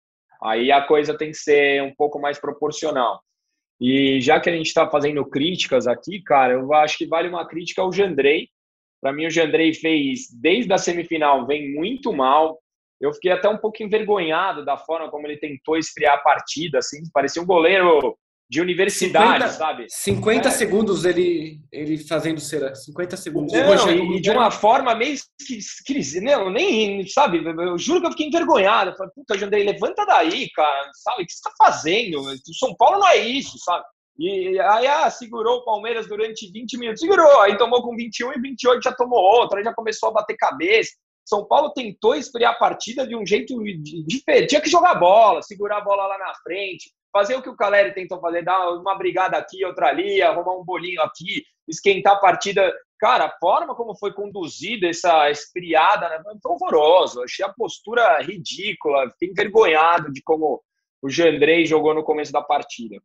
Aí 0.43 0.71
a 0.71 0.83
coisa 0.83 1.17
tem 1.17 1.31
que 1.31 1.37
ser 1.37 1.83
um 1.83 1.95
pouco 1.95 2.21
mais 2.21 2.39
proporcional. 2.39 3.21
E 3.81 4.21
já 4.21 4.41
que 4.41 4.51
a 4.51 4.53
gente 4.53 4.67
está 4.67 4.89
fazendo 4.89 5.25
críticas 5.25 5.87
aqui, 5.87 6.21
cara, 6.23 6.55
eu 6.55 6.73
acho 6.75 6.99
que 6.99 7.07
vale 7.07 7.29
uma 7.29 7.47
crítica 7.47 7.83
ao 7.83 7.93
Jandrei. 7.93 8.49
Para 9.01 9.13
mim, 9.13 9.27
o 9.27 9.31
Jandrei 9.31 9.73
fez, 9.73 10.29
desde 10.33 10.73
a 10.73 10.79
semifinal, 10.79 11.47
vem 11.47 11.73
muito 11.73 12.13
mal. 12.13 12.59
Eu 13.01 13.13
fiquei 13.13 13.31
até 13.31 13.49
um 13.49 13.59
pouco 13.59 13.83
envergonhado 13.83 14.65
da 14.65 14.77
forma 14.77 15.09
como 15.09 15.27
ele 15.27 15.39
tentou 15.39 15.77
esfriar 15.77 16.15
a 16.15 16.21
partida, 16.21 16.79
assim, 16.79 17.03
parecia 17.13 17.41
um 17.41 17.47
goleiro 17.47 18.19
de 18.51 18.63
universidade, 18.63 19.45
50, 19.45 19.49
sabe? 19.51 19.87
50 19.89 20.49
é. 20.49 20.51
segundos 20.51 21.05
ele, 21.05 21.61
ele 21.71 21.99
fazendo 21.99 22.41
cera. 22.41 22.75
50 22.75 23.17
segundos. 23.17 23.53
Não, 23.53 23.91
e, 23.91 24.17
e 24.17 24.21
de 24.21 24.31
uma 24.31 24.51
forma 24.51 24.95
meio 24.95 25.17
que, 25.47 25.59
que 25.85 26.21
não, 26.21 26.49
nem, 26.49 27.07
sabe? 27.07 27.43
Eu 27.45 27.77
juro 27.77 28.01
que 28.01 28.07
eu 28.07 28.11
fiquei 28.13 28.29
envergonhado. 28.29 28.91
Eu 28.91 28.97
falei, 28.97 29.13
puta, 29.15 29.37
Jandrei, 29.37 29.65
levanta 29.65 30.07
daí, 30.07 30.49
cara, 30.51 30.91
sabe? 30.95 31.23
O 31.23 31.27
que 31.27 31.33
você 31.33 31.43
tá 31.43 31.53
fazendo? 31.59 32.21
O 32.21 32.55
São 32.55 32.75
Paulo 32.77 32.99
não 32.99 33.09
é 33.09 33.19
isso, 33.19 33.59
sabe? 33.59 33.85
E 34.19 34.59
aí, 34.59 34.87
ah, 34.87 35.11
segurou 35.11 35.59
o 35.59 35.65
Palmeiras 35.65 36.09
durante 36.09 36.51
20 36.51 36.79
minutos. 36.79 37.01
Segurou, 37.01 37.41
aí 37.41 37.57
tomou 37.57 37.83
com 37.83 37.95
21 37.95 38.33
e 38.33 38.41
28 38.41 38.83
já 38.83 38.93
tomou 38.93 39.21
outra, 39.21 39.59
aí 39.59 39.65
já 39.65 39.75
começou 39.75 40.09
a 40.09 40.13
bater 40.13 40.37
cabeça. 40.37 40.93
São 41.25 41.47
Paulo 41.47 41.71
tentou 41.75 42.15
esfriar 42.15 42.53
a 42.53 42.59
partida 42.59 43.07
de 43.07 43.15
um 43.15 43.25
jeito 43.25 43.55
diferente. 44.07 44.49
Tinha 44.49 44.61
que 44.63 44.71
jogar 44.71 44.95
bola, 44.95 45.43
segurar 45.43 45.77
a 45.77 45.85
bola 45.85 46.07
lá 46.07 46.19
na 46.19 46.33
frente, 46.43 46.91
fazer 47.13 47.37
o 47.37 47.43
que 47.43 47.49
o 47.49 47.57
Caleri 47.57 47.95
tentou 47.95 48.21
fazer, 48.21 48.43
dar 48.43 48.71
uma 48.73 48.97
brigada 48.97 49.37
aqui, 49.37 49.65
outra 49.65 49.89
ali, 49.89 50.21
arrumar 50.23 50.57
um 50.57 50.65
bolinho 50.65 51.01
aqui, 51.03 51.43
esquentar 51.67 52.15
a 52.15 52.21
partida. 52.21 52.73
Cara, 52.99 53.27
a 53.27 53.39
forma 53.39 53.75
como 53.75 53.97
foi 53.97 54.13
conduzida 54.13 54.89
essa 54.89 55.31
esfriada 55.31 56.09
né, 56.09 56.23
foi 56.43 56.53
horroroso. 56.53 57.23
Achei 57.23 57.45
a 57.45 57.53
postura 57.53 58.21
ridícula, 58.21 59.11
fiquei 59.11 59.31
envergonhado 59.31 60.13
de 60.13 60.23
como 60.23 60.63
o 61.01 61.09
Jandrei 61.09 61.65
jogou 61.65 61.95
no 61.95 62.03
começo 62.03 62.33
da 62.33 62.43
partida. 62.43 62.97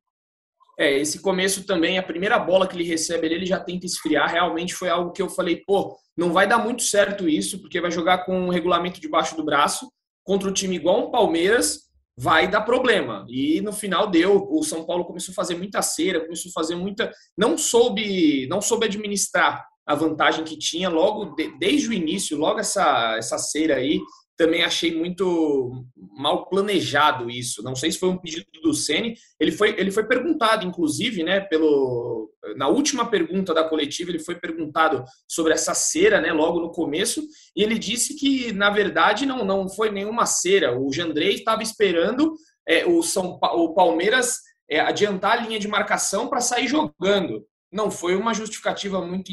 É, 0.78 0.92
esse 0.98 1.22
começo 1.22 1.66
também, 1.66 2.00
a 2.00 2.04
primeira 2.04 2.40
bola 2.40 2.68
que 2.68 2.76
ele 2.76 2.84
recebe 2.84 3.28
ele 3.28 3.46
já 3.46 3.60
tenta 3.60 3.86
esfriar. 3.86 4.32
Realmente 4.32 4.74
foi 4.74 4.90
algo 4.90 5.12
que 5.12 5.22
eu 5.22 5.30
falei, 5.30 5.58
pô, 5.58 5.96
não 6.18 6.32
vai 6.32 6.48
dar 6.48 6.58
muito 6.58 6.82
certo 6.82 7.30
isso, 7.30 7.60
porque 7.60 7.80
vai 7.80 7.92
jogar 7.92 8.26
com 8.26 8.48
o 8.48 8.52
regulamento 8.52 9.00
debaixo 9.00 9.36
do 9.36 9.44
braço 9.44 9.88
contra 10.24 10.50
um 10.50 10.54
time 10.54 10.76
igual 10.76 11.08
um 11.08 11.12
Palmeiras, 11.12 11.82
vai 12.18 12.48
dar 12.48 12.62
problema. 12.62 13.26
E 13.28 13.62
no 13.62 13.72
final 13.72 14.10
deu. 14.10 14.48
O 14.50 14.64
São 14.64 14.86
Paulo 14.86 15.06
começou 15.06 15.32
a 15.32 15.36
fazer 15.36 15.56
muita 15.56 15.82
cera, 15.82 16.22
começou 16.22 16.50
a 16.50 16.54
fazer 16.54 16.76
muita. 16.76 17.12
Não 17.38 17.58
soube, 17.58 18.48
não 18.48 18.62
soube 18.62 18.86
administrar 18.86 19.66
a 19.86 19.96
vantagem 19.96 20.44
que 20.44 20.58
tinha 20.58 20.90
logo 20.90 21.36
de, 21.36 21.58
desde 21.58 21.90
o 21.90 21.94
início, 21.94 22.38
logo 22.38 22.60
essa, 22.60 23.16
essa 23.18 23.38
cera 23.38 23.76
aí 23.76 24.00
também 24.36 24.64
achei 24.64 24.96
muito 24.96 25.86
mal 26.18 26.48
planejado 26.50 27.30
isso. 27.30 27.62
Não 27.64 27.76
sei 27.76 27.92
se 27.92 28.00
foi 28.00 28.10
um 28.10 28.18
pedido 28.18 28.46
do 28.64 28.74
Ceni. 28.74 29.16
Ele 29.40 29.52
foi, 29.52 29.80
ele 29.80 29.92
foi 29.92 30.06
perguntado, 30.06 30.66
inclusive, 30.66 31.24
né, 31.24 31.40
pelo 31.40 32.32
na 32.58 32.68
última 32.68 33.10
pergunta 33.10 33.54
da 33.54 33.64
coletiva, 33.64 34.12
ele 34.12 34.20
foi 34.20 34.36
perguntado 34.36 35.02
sobre 35.26 35.54
essa 35.54 35.74
cera, 35.74 36.20
né, 36.20 36.34
logo 36.34 36.60
no 36.60 36.72
começo, 36.72 37.26
e 37.56 37.64
ele 37.64 37.80
disse 37.80 38.16
que 38.16 38.52
na 38.52 38.70
verdade 38.70 39.26
não 39.26 39.46
não 39.46 39.70
foi 39.70 39.90
nenhuma 39.92 40.26
cera. 40.26 40.78
O 40.78 40.92
Jandrei 40.92 41.36
estava 41.36 41.64
esperando 41.64 42.34
é, 42.68 42.86
o 42.86 43.02
São 43.02 43.40
o 43.42 43.74
Palmeiras 43.74 44.40
é, 44.70 44.80
adiantar 44.80 45.38
a 45.38 45.42
linha 45.42 45.60
de 45.60 45.68
marcação 45.68 46.28
para 46.28 46.42
sair 46.42 46.68
jogando. 46.68 47.46
Não 47.72 47.90
foi 47.90 48.16
uma 48.16 48.34
justificativa 48.34 49.06
muito 49.06 49.32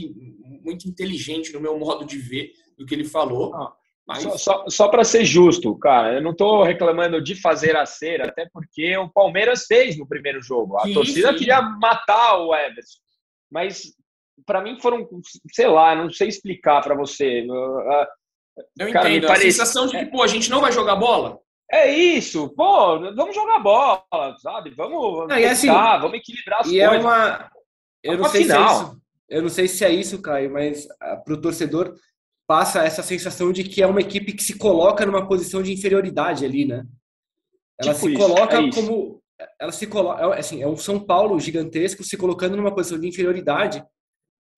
muito 0.62 0.88
inteligente 0.88 1.52
no 1.52 1.60
meu 1.60 1.78
modo 1.78 2.04
de 2.04 2.18
ver 2.18 2.52
do 2.78 2.86
que 2.86 2.94
ele 2.94 3.04
falou. 3.04 3.54
Ah 3.54 3.74
mas... 4.06 4.22
Só, 4.22 4.36
só, 4.36 4.64
só 4.68 4.88
para 4.88 5.04
ser 5.04 5.24
justo, 5.24 5.76
cara, 5.78 6.14
eu 6.14 6.22
não 6.22 6.32
estou 6.32 6.62
reclamando 6.62 7.22
de 7.22 7.34
fazer 7.40 7.76
a 7.76 7.86
cera, 7.86 8.28
até 8.28 8.48
porque 8.52 8.96
o 8.96 9.08
Palmeiras 9.08 9.66
fez 9.66 9.96
no 9.96 10.08
primeiro 10.08 10.42
jogo. 10.42 10.76
A 10.78 10.82
sim, 10.82 10.94
torcida 10.94 11.32
sim. 11.32 11.38
queria 11.38 11.62
matar 11.62 12.38
o 12.38 12.54
Everson. 12.54 12.98
Mas 13.50 13.94
para 14.46 14.62
mim 14.62 14.80
foram, 14.80 15.08
sei 15.52 15.66
lá, 15.66 15.94
não 15.94 16.10
sei 16.10 16.28
explicar 16.28 16.80
para 16.82 16.94
você. 16.94 17.46
Eu 18.78 18.92
cara, 18.92 19.10
entendo. 19.10 19.26
Parece... 19.26 19.48
A 19.48 19.50
sensação 19.52 19.86
de 19.86 19.98
que, 19.98 20.06
pô, 20.06 20.22
a 20.22 20.26
gente 20.26 20.50
não 20.50 20.60
vai 20.60 20.72
jogar 20.72 20.96
bola. 20.96 21.38
É 21.72 21.88
isso, 21.88 22.52
pô, 22.56 22.98
vamos 23.14 23.34
jogar 23.34 23.60
bola, 23.60 24.02
sabe? 24.38 24.70
Vamos, 24.70 25.18
vamos, 25.18 25.44
assim, 25.44 25.68
vamos 25.68 26.14
equilibrar 26.14 26.62
as 26.62 26.66
e 26.66 26.80
é 26.80 26.88
coisas. 26.88 27.04
É 27.04 27.08
uma... 27.08 27.50
Eu 28.02 28.18
não, 28.18 28.28
sei 28.28 28.44
se 28.44 28.52
é 28.52 28.60
isso, 28.60 29.00
eu 29.28 29.42
não 29.42 29.48
sei 29.48 29.68
se 29.68 29.84
é 29.84 29.90
isso, 29.90 30.20
Caio, 30.20 30.52
mas 30.52 30.88
ah, 31.00 31.16
para 31.18 31.34
o 31.34 31.40
torcedor 31.40 31.94
passa 32.50 32.82
essa 32.82 33.00
sensação 33.00 33.52
de 33.52 33.62
que 33.62 33.80
é 33.80 33.86
uma 33.86 34.00
equipe 34.00 34.32
que 34.32 34.42
se 34.42 34.58
coloca 34.58 35.06
numa 35.06 35.24
posição 35.24 35.62
de 35.62 35.72
inferioridade 35.72 36.44
ali, 36.44 36.64
né? 36.64 36.84
Ela 37.80 37.94
tipo 37.94 38.06
se 38.06 38.12
isso, 38.12 38.18
coloca 38.18 38.56
é 38.56 38.72
como 38.72 39.22
ela 39.60 39.70
se 39.70 39.86
coloca, 39.86 40.20
é, 40.20 40.40
assim, 40.40 40.60
é 40.60 40.66
um 40.66 40.76
São 40.76 40.98
Paulo 40.98 41.38
gigantesco 41.38 42.02
se 42.02 42.16
colocando 42.16 42.56
numa 42.56 42.74
posição 42.74 42.98
de 42.98 43.06
inferioridade, 43.06 43.84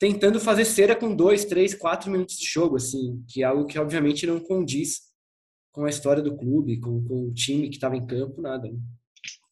tentando 0.00 0.40
fazer 0.40 0.64
cera 0.64 0.96
com 0.96 1.14
dois, 1.14 1.44
três, 1.44 1.74
quatro 1.74 2.10
minutos 2.10 2.38
de 2.38 2.46
jogo, 2.46 2.76
assim, 2.76 3.22
que 3.28 3.42
é 3.42 3.46
algo 3.46 3.66
que 3.66 3.78
obviamente 3.78 4.26
não 4.26 4.40
condiz 4.40 5.02
com 5.70 5.84
a 5.84 5.90
história 5.90 6.22
do 6.22 6.34
clube, 6.34 6.80
com, 6.80 7.06
com 7.06 7.26
o 7.26 7.34
time 7.34 7.68
que 7.68 7.74
estava 7.74 7.94
em 7.94 8.06
campo, 8.06 8.40
nada. 8.40 8.68
Né? 8.68 8.78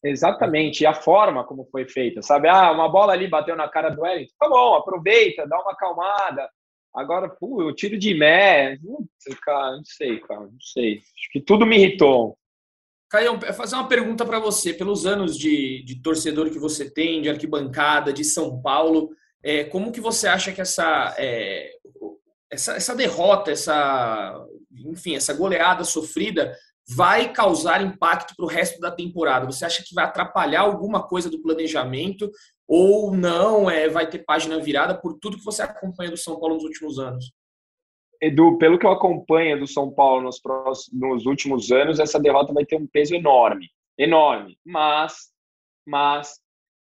Exatamente, 0.03 0.81
e 0.81 0.87
a 0.87 0.95
forma 0.95 1.45
como 1.45 1.69
foi 1.71 1.87
feita, 1.87 2.23
sabe? 2.23 2.49
Ah, 2.49 2.73
uma 2.73 2.89
bola 2.89 3.13
ali 3.13 3.29
bateu 3.29 3.55
na 3.55 3.69
cara 3.69 3.91
do 3.91 4.01
Wellington, 4.01 4.33
tá 4.39 4.49
bom, 4.49 4.77
aproveita, 4.77 5.47
dá 5.47 5.61
uma 5.61 5.73
acalmada, 5.73 6.49
Agora, 6.95 7.29
pô, 7.29 7.63
o 7.63 7.73
tiro 7.73 7.99
de 7.99 8.15
mé, 8.15 8.77
cara, 9.43 9.77
não 9.77 9.85
sei, 9.85 10.19
cara, 10.21 10.41
não 10.41 10.61
sei. 10.61 10.99
Acho 10.99 11.33
que 11.33 11.41
tudo 11.41 11.65
me 11.65 11.77
irritou. 11.77 12.37
Caio, 13.09 13.41
fazer 13.55 13.77
uma 13.77 13.89
pergunta 13.89 14.25
para 14.25 14.39
você. 14.39 14.73
Pelos 14.73 15.07
anos 15.07 15.37
de, 15.37 15.83
de, 15.85 16.01
torcedor 16.03 16.51
que 16.51 16.59
você 16.59 16.89
tem, 16.89 17.23
de 17.23 17.29
arquibancada, 17.29 18.13
de 18.13 18.25
São 18.25 18.61
Paulo, 18.61 19.11
é, 19.43 19.65
como 19.65 19.93
que 19.93 20.01
você 20.01 20.29
acha 20.29 20.53
que 20.53 20.61
essa, 20.61 21.15
é, 21.19 21.71
essa, 22.51 22.75
essa 22.75 22.95
derrota, 22.95 23.51
essa, 23.51 24.47
enfim, 24.73 25.15
essa 25.15 25.33
goleada 25.33 25.85
sofrida 25.85 26.57
vai 26.89 27.33
causar 27.33 27.83
impacto 27.83 28.35
para 28.37 28.45
o 28.45 28.49
resto 28.49 28.81
da 28.81 28.91
temporada? 28.91 29.47
Você 29.47 29.65
acha 29.65 29.83
que 29.85 29.95
vai 29.95 30.05
atrapalhar 30.05 30.63
alguma 30.63 31.07
coisa 31.07 31.31
do 31.31 31.41
planejamento 31.41 32.31
ou 32.73 33.13
não? 33.13 33.69
É, 33.69 33.89
vai 33.89 34.09
ter 34.09 34.21
página 34.21 34.61
virada 34.61 34.95
por 34.95 35.19
tudo 35.19 35.37
que 35.37 35.45
você 35.45 35.61
acompanha 35.61 36.13
do 36.13 36.17
São 36.17 36.39
Paulo 36.39 36.55
nos 36.55 36.63
últimos 36.63 37.01
anos? 37.01 37.33
Edu, 38.23 38.59
pelo 38.59 38.79
que 38.79 38.87
eu 38.87 38.93
acompanho 38.93 39.59
do 39.59 39.67
São 39.67 39.91
Paulo 39.91 40.23
nos, 40.23 40.39
próximos, 40.39 40.89
nos 40.93 41.27
últimos 41.27 41.73
anos, 41.73 41.99
essa 41.99 42.21
derrota 42.21 42.53
vai 42.53 42.65
ter 42.65 42.77
um 42.77 42.87
peso 42.87 43.13
enorme, 43.13 43.69
enorme. 43.99 44.57
Mas, 44.65 45.33
mas 45.85 46.39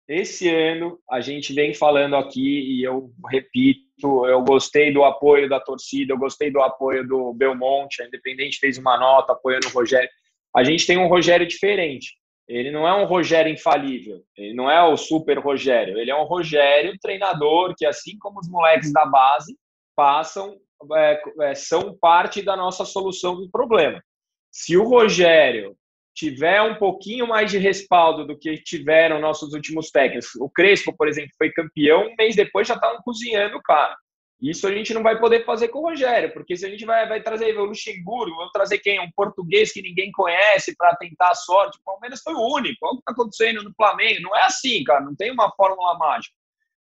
esse 0.07 0.49
ano 0.49 0.97
a 1.07 1.21
gente 1.21 1.53
vem 1.53 1.71
falando 1.71 2.15
aqui 2.15 2.79
e 2.79 2.83
eu 2.83 3.11
repito, 3.29 4.25
eu 4.25 4.41
gostei 4.41 4.91
do 4.91 5.03
apoio 5.03 5.47
da 5.47 5.59
torcida, 5.59 6.13
eu 6.13 6.17
gostei 6.17 6.49
do 6.49 6.61
apoio 6.61 7.07
do 7.07 7.31
Belmonte, 7.33 8.01
a 8.01 8.07
Independente 8.07 8.57
fez 8.57 8.79
uma 8.79 8.97
nota 8.97 9.33
apoiando 9.33 9.67
o 9.67 9.71
Rogério. 9.71 10.09
A 10.55 10.63
gente 10.63 10.87
tem 10.87 10.97
um 10.97 11.07
Rogério 11.07 11.45
diferente. 11.45 12.17
Ele 12.47 12.69
não 12.69 12.87
é 12.87 12.93
um 12.93 13.05
Rogério 13.05 13.51
infalível, 13.51 14.21
ele 14.37 14.53
não 14.53 14.69
é 14.69 14.83
o 14.83 14.95
super 14.95 15.39
Rogério, 15.39 15.97
ele 15.97 16.11
é 16.11 16.15
um 16.15 16.25
Rogério 16.25 16.95
treinador 17.01 17.73
que, 17.75 17.85
assim 17.85 18.17
como 18.19 18.39
os 18.39 18.47
moleques 18.47 18.93
da 18.93 19.05
base, 19.05 19.57
passam, 19.95 20.55
é, 20.93 21.21
é, 21.41 21.55
são 21.55 21.97
parte 21.97 22.41
da 22.43 22.55
nossa 22.55 22.85
solução 22.85 23.35
do 23.35 23.49
problema. 23.49 24.03
Se 24.51 24.77
o 24.77 24.83
Rogério 24.83 25.75
tiver 26.13 26.61
um 26.61 26.75
pouquinho 26.75 27.27
mais 27.27 27.51
de 27.51 27.57
respaldo 27.57 28.25
do 28.25 28.37
que 28.37 28.57
tiveram 28.57 29.19
nossos 29.19 29.53
últimos 29.53 29.89
técnicos, 29.89 30.29
o 30.39 30.49
Crespo, 30.49 30.95
por 30.95 31.07
exemplo, 31.07 31.31
foi 31.37 31.51
campeão, 31.51 32.07
um 32.07 32.15
mês 32.15 32.35
depois 32.35 32.67
já 32.67 32.75
estavam 32.75 33.01
cozinhando, 33.03 33.59
cara. 33.63 33.95
Isso 34.41 34.67
a 34.67 34.71
gente 34.71 34.93
não 34.93 35.01
vai 35.01 35.17
poder 35.19 35.45
fazer 35.45 35.69
com 35.69 35.79
o 35.79 35.89
Rogério, 35.89 36.33
porque 36.33 36.57
se 36.57 36.65
a 36.65 36.69
gente 36.69 36.85
vai, 36.85 37.07
vai 37.07 37.21
trazer 37.21 37.57
o 37.57 37.65
Luxemburgo, 37.65 38.35
vamos 38.35 38.51
trazer 38.51 38.79
quem? 38.79 38.99
Um 38.99 39.09
português 39.15 39.71
que 39.71 39.81
ninguém 39.81 40.11
conhece 40.11 40.75
para 40.75 40.95
tentar 40.97 41.29
a 41.29 41.35
sorte. 41.35 41.79
O 41.79 41.83
Palmeiras 41.83 42.21
foi 42.21 42.33
o 42.33 42.53
único. 42.53 42.85
Olha 42.85 42.91
o 42.91 42.95
que 42.95 43.01
está 43.01 43.11
acontecendo 43.13 43.63
no 43.63 43.73
Flamengo. 43.73 44.21
Não 44.21 44.35
é 44.35 44.43
assim, 44.43 44.83
cara. 44.83 45.01
Não 45.01 45.15
tem 45.15 45.31
uma 45.31 45.51
fórmula 45.55 45.97
mágica. 45.97 46.35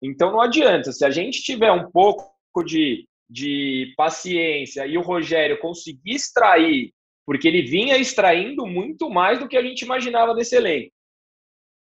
Então 0.01 0.31
não 0.31 0.41
adianta. 0.41 0.93
Se 0.93 1.05
a 1.05 1.11
gente 1.11 1.43
tiver 1.43 1.73
um 1.73 1.91
pouco 1.91 2.33
de, 2.65 3.07
de 3.29 3.93
paciência 3.97 4.87
e 4.87 4.97
o 4.97 5.03
Rogério 5.03 5.59
conseguir 5.59 6.15
extrair, 6.15 6.93
porque 7.27 7.49
ele 7.49 7.63
vinha 7.63 7.97
extraindo 7.97 8.65
muito 8.65 9.11
mais 9.11 9.39
do 9.39 9.49
que 9.49 9.57
a 9.57 9.63
gente 9.63 9.83
imaginava 9.83 10.35
desse 10.35 10.57
elenco 10.57 10.93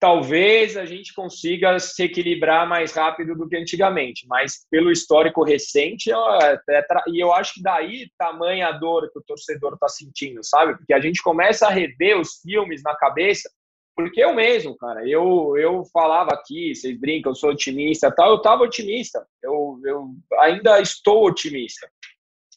talvez 0.02 0.76
a 0.76 0.84
gente 0.84 1.14
consiga 1.14 1.78
se 1.78 2.02
equilibrar 2.02 2.68
mais 2.68 2.92
rápido 2.92 3.36
do 3.36 3.48
que 3.48 3.56
antigamente, 3.56 4.26
mas 4.26 4.66
pelo 4.68 4.90
histórico 4.90 5.44
recente, 5.44 6.10
é, 6.10 6.60
é, 6.70 6.84
e 7.06 7.22
eu 7.22 7.32
acho 7.32 7.54
que 7.54 7.62
daí 7.62 8.10
tamanha 8.18 8.66
a 8.66 8.72
dor 8.72 9.08
que 9.12 9.20
o 9.20 9.22
torcedor 9.22 9.74
está 9.74 9.88
sentindo, 9.88 10.42
sabe? 10.42 10.76
Porque 10.76 10.92
a 10.92 10.98
gente 10.98 11.22
começa 11.22 11.68
a 11.68 11.70
rever 11.70 12.18
os 12.18 12.40
filmes 12.42 12.82
na 12.82 12.96
cabeça, 12.96 13.48
porque 13.94 14.20
eu 14.20 14.34
mesmo, 14.34 14.76
cara, 14.76 15.08
eu, 15.08 15.56
eu 15.56 15.84
falava 15.92 16.32
aqui, 16.32 16.74
vocês 16.74 16.98
brincam, 16.98 17.30
eu 17.30 17.36
sou 17.36 17.50
otimista 17.50 18.10
tal, 18.10 18.30
eu 18.30 18.36
estava 18.38 18.64
otimista, 18.64 19.24
eu, 19.40 19.80
eu 19.84 20.08
ainda 20.40 20.80
estou 20.80 21.28
otimista. 21.28 21.88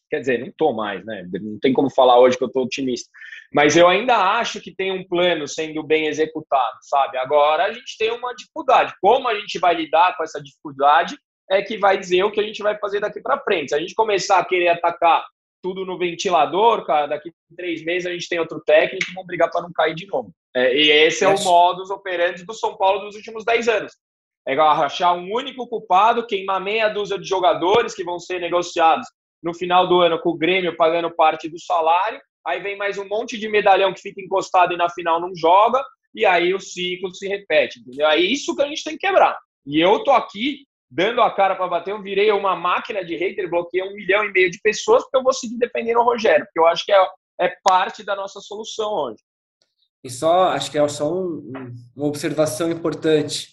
Quer 0.09 0.19
dizer, 0.19 0.39
não 0.39 0.47
estou 0.47 0.73
mais, 0.73 1.03
né? 1.05 1.27
Não 1.41 1.59
tem 1.59 1.73
como 1.73 1.89
falar 1.89 2.19
hoje 2.19 2.37
que 2.37 2.43
eu 2.43 2.47
estou 2.47 2.63
otimista. 2.63 3.09
Mas 3.53 3.75
eu 3.75 3.87
ainda 3.87 4.15
acho 4.37 4.61
que 4.61 4.73
tem 4.73 4.91
um 4.91 5.07
plano 5.07 5.47
sendo 5.47 5.81
bem 5.81 6.07
executado, 6.07 6.77
sabe? 6.81 7.17
Agora 7.17 7.65
a 7.65 7.73
gente 7.73 7.97
tem 7.97 8.11
uma 8.11 8.33
dificuldade. 8.35 8.93
Como 9.01 9.27
a 9.27 9.35
gente 9.35 9.57
vai 9.59 9.73
lidar 9.73 10.15
com 10.15 10.23
essa 10.23 10.41
dificuldade 10.41 11.17
é 11.49 11.61
que 11.61 11.77
vai 11.77 11.97
dizer 11.97 12.23
o 12.23 12.31
que 12.31 12.39
a 12.39 12.43
gente 12.43 12.61
vai 12.61 12.77
fazer 12.77 12.99
daqui 12.99 13.21
para 13.21 13.39
frente. 13.39 13.69
Se 13.69 13.75
a 13.75 13.79
gente 13.79 13.93
começar 13.93 14.39
a 14.39 14.45
querer 14.45 14.69
atacar 14.69 15.25
tudo 15.61 15.85
no 15.85 15.97
ventilador, 15.97 16.85
cara, 16.85 17.07
daqui 17.07 17.31
três 17.57 17.83
meses 17.83 18.05
a 18.05 18.11
gente 18.11 18.29
tem 18.29 18.39
outro 18.39 18.61
técnico 18.63 19.09
e 19.09 19.13
vamos 19.13 19.27
brigar 19.27 19.49
para 19.49 19.61
não 19.61 19.71
cair 19.73 19.95
de 19.95 20.05
novo. 20.05 20.31
É, 20.55 20.75
e 20.75 20.91
esse 20.91 21.23
é 21.23 21.27
o 21.27 21.39
modus 21.43 21.89
operandi 21.89 22.45
do 22.45 22.53
São 22.53 22.77
Paulo 22.77 23.01
dos 23.05 23.15
últimos 23.15 23.43
dez 23.43 23.67
anos. 23.67 23.93
É 24.47 24.53
achar 24.59 25.13
um 25.13 25.33
único 25.33 25.67
culpado, 25.67 26.27
queimar 26.27 26.61
meia 26.61 26.87
dúzia 26.87 27.17
de 27.17 27.27
jogadores 27.27 27.95
que 27.95 28.03
vão 28.03 28.19
ser 28.19 28.39
negociados 28.39 29.07
no 29.45 29.53
final 29.53 29.87
do 29.87 30.01
ano 30.01 30.19
com 30.19 30.31
o 30.31 30.37
Grêmio 30.37 30.75
pagando 30.75 31.11
parte 31.11 31.47
do 31.47 31.59
salário, 31.59 32.19
aí 32.45 32.59
vem 32.59 32.75
mais 32.75 32.97
um 32.97 33.07
monte 33.07 33.37
de 33.37 33.47
medalhão 33.47 33.93
que 33.93 34.01
fica 34.01 34.19
encostado 34.19 34.73
e 34.73 34.77
na 34.77 34.89
final 34.89 35.21
não 35.21 35.35
joga, 35.35 35.81
e 36.15 36.25
aí 36.25 36.51
o 36.51 36.59
ciclo 36.59 37.13
se 37.13 37.27
repete, 37.27 37.79
entendeu? 37.79 38.07
É 38.07 38.17
isso 38.17 38.55
que 38.55 38.63
a 38.63 38.67
gente 38.67 38.83
tem 38.83 38.97
que 38.97 39.05
quebrar. 39.05 39.37
E 39.67 39.79
eu 39.79 40.03
tô 40.03 40.11
aqui 40.11 40.65
dando 40.89 41.21
a 41.21 41.29
cara 41.29 41.55
para 41.55 41.67
bater, 41.67 41.91
eu 41.91 42.01
virei 42.01 42.31
uma 42.31 42.55
máquina 42.55 43.05
de 43.05 43.15
hater, 43.15 43.47
bloqueei 43.47 43.83
um 43.83 43.93
milhão 43.93 44.25
e 44.25 44.31
meio 44.31 44.49
de 44.49 44.59
pessoas, 44.61 45.03
porque 45.03 45.17
eu 45.17 45.23
vou 45.23 45.33
seguir 45.33 45.57
defendendo 45.57 45.99
o 45.99 46.03
Rogério, 46.03 46.45
porque 46.45 46.59
eu 46.59 46.65
acho 46.65 46.83
que 46.83 46.91
é, 46.91 47.07
é 47.41 47.55
parte 47.63 48.03
da 48.03 48.15
nossa 48.15 48.39
solução 48.39 48.91
hoje. 48.93 49.19
E 50.03 50.09
só, 50.09 50.49
acho 50.49 50.71
que 50.71 50.77
é 50.77 50.87
só 50.87 51.11
um, 51.13 51.51
uma 51.95 52.07
observação 52.07 52.71
importante. 52.71 53.49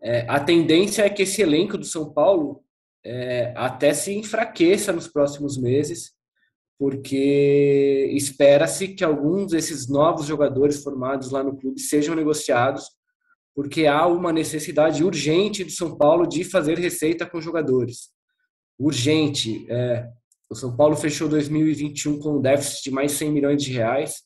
É, 0.00 0.26
a 0.28 0.38
tendência 0.38 1.02
é 1.02 1.10
que 1.10 1.22
esse 1.22 1.42
elenco 1.42 1.78
do 1.78 1.84
São 1.84 2.12
Paulo 2.12 2.64
é, 3.04 3.52
até 3.56 3.92
se 3.92 4.12
enfraqueça 4.14 4.92
nos 4.92 5.06
próximos 5.06 5.58
meses, 5.58 6.12
porque 6.78 8.10
espera-se 8.12 8.88
que 8.88 9.04
alguns 9.04 9.52
desses 9.52 9.88
novos 9.88 10.26
jogadores 10.26 10.82
formados 10.82 11.30
lá 11.30 11.42
no 11.42 11.56
clube 11.56 11.80
sejam 11.80 12.14
negociados, 12.14 12.84
porque 13.54 13.86
há 13.86 14.06
uma 14.06 14.32
necessidade 14.32 15.04
urgente 15.04 15.62
do 15.62 15.70
São 15.70 15.96
Paulo 15.96 16.26
de 16.26 16.42
fazer 16.42 16.78
receita 16.78 17.24
com 17.24 17.40
jogadores. 17.40 18.08
Urgente. 18.78 19.64
É, 19.70 20.08
o 20.50 20.54
São 20.54 20.76
Paulo 20.76 20.96
fechou 20.96 21.28
2021 21.28 22.18
com 22.18 22.38
um 22.38 22.40
déficit 22.40 22.84
de 22.84 22.90
mais 22.90 23.12
100 23.12 23.30
milhões 23.30 23.62
de 23.62 23.72
reais. 23.72 24.22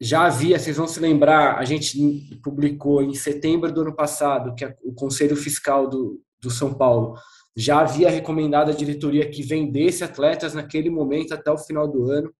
Já 0.00 0.24
havia, 0.24 0.58
vocês 0.58 0.76
vão 0.76 0.88
se 0.88 0.98
lembrar, 0.98 1.58
a 1.58 1.64
gente 1.64 1.96
publicou 2.42 3.02
em 3.02 3.14
setembro 3.14 3.70
do 3.70 3.82
ano 3.82 3.94
passado 3.94 4.54
que 4.54 4.64
o 4.82 4.92
Conselho 4.94 5.36
Fiscal 5.36 5.88
do, 5.88 6.20
do 6.40 6.50
São 6.50 6.74
Paulo 6.74 7.16
já 7.56 7.80
havia 7.80 8.10
recomendado 8.10 8.70
à 8.70 8.74
diretoria 8.74 9.28
que 9.28 9.42
vendesse 9.42 10.02
atletas 10.02 10.54
naquele 10.54 10.88
momento 10.88 11.34
até 11.34 11.50
o 11.50 11.58
final 11.58 11.86
do 11.86 12.10
ano, 12.10 12.32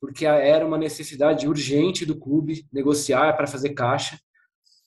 porque 0.00 0.26
era 0.26 0.66
uma 0.66 0.78
necessidade 0.78 1.48
urgente 1.48 2.04
do 2.04 2.18
clube 2.18 2.66
negociar 2.72 3.34
para 3.36 3.46
fazer 3.46 3.70
caixa. 3.70 4.18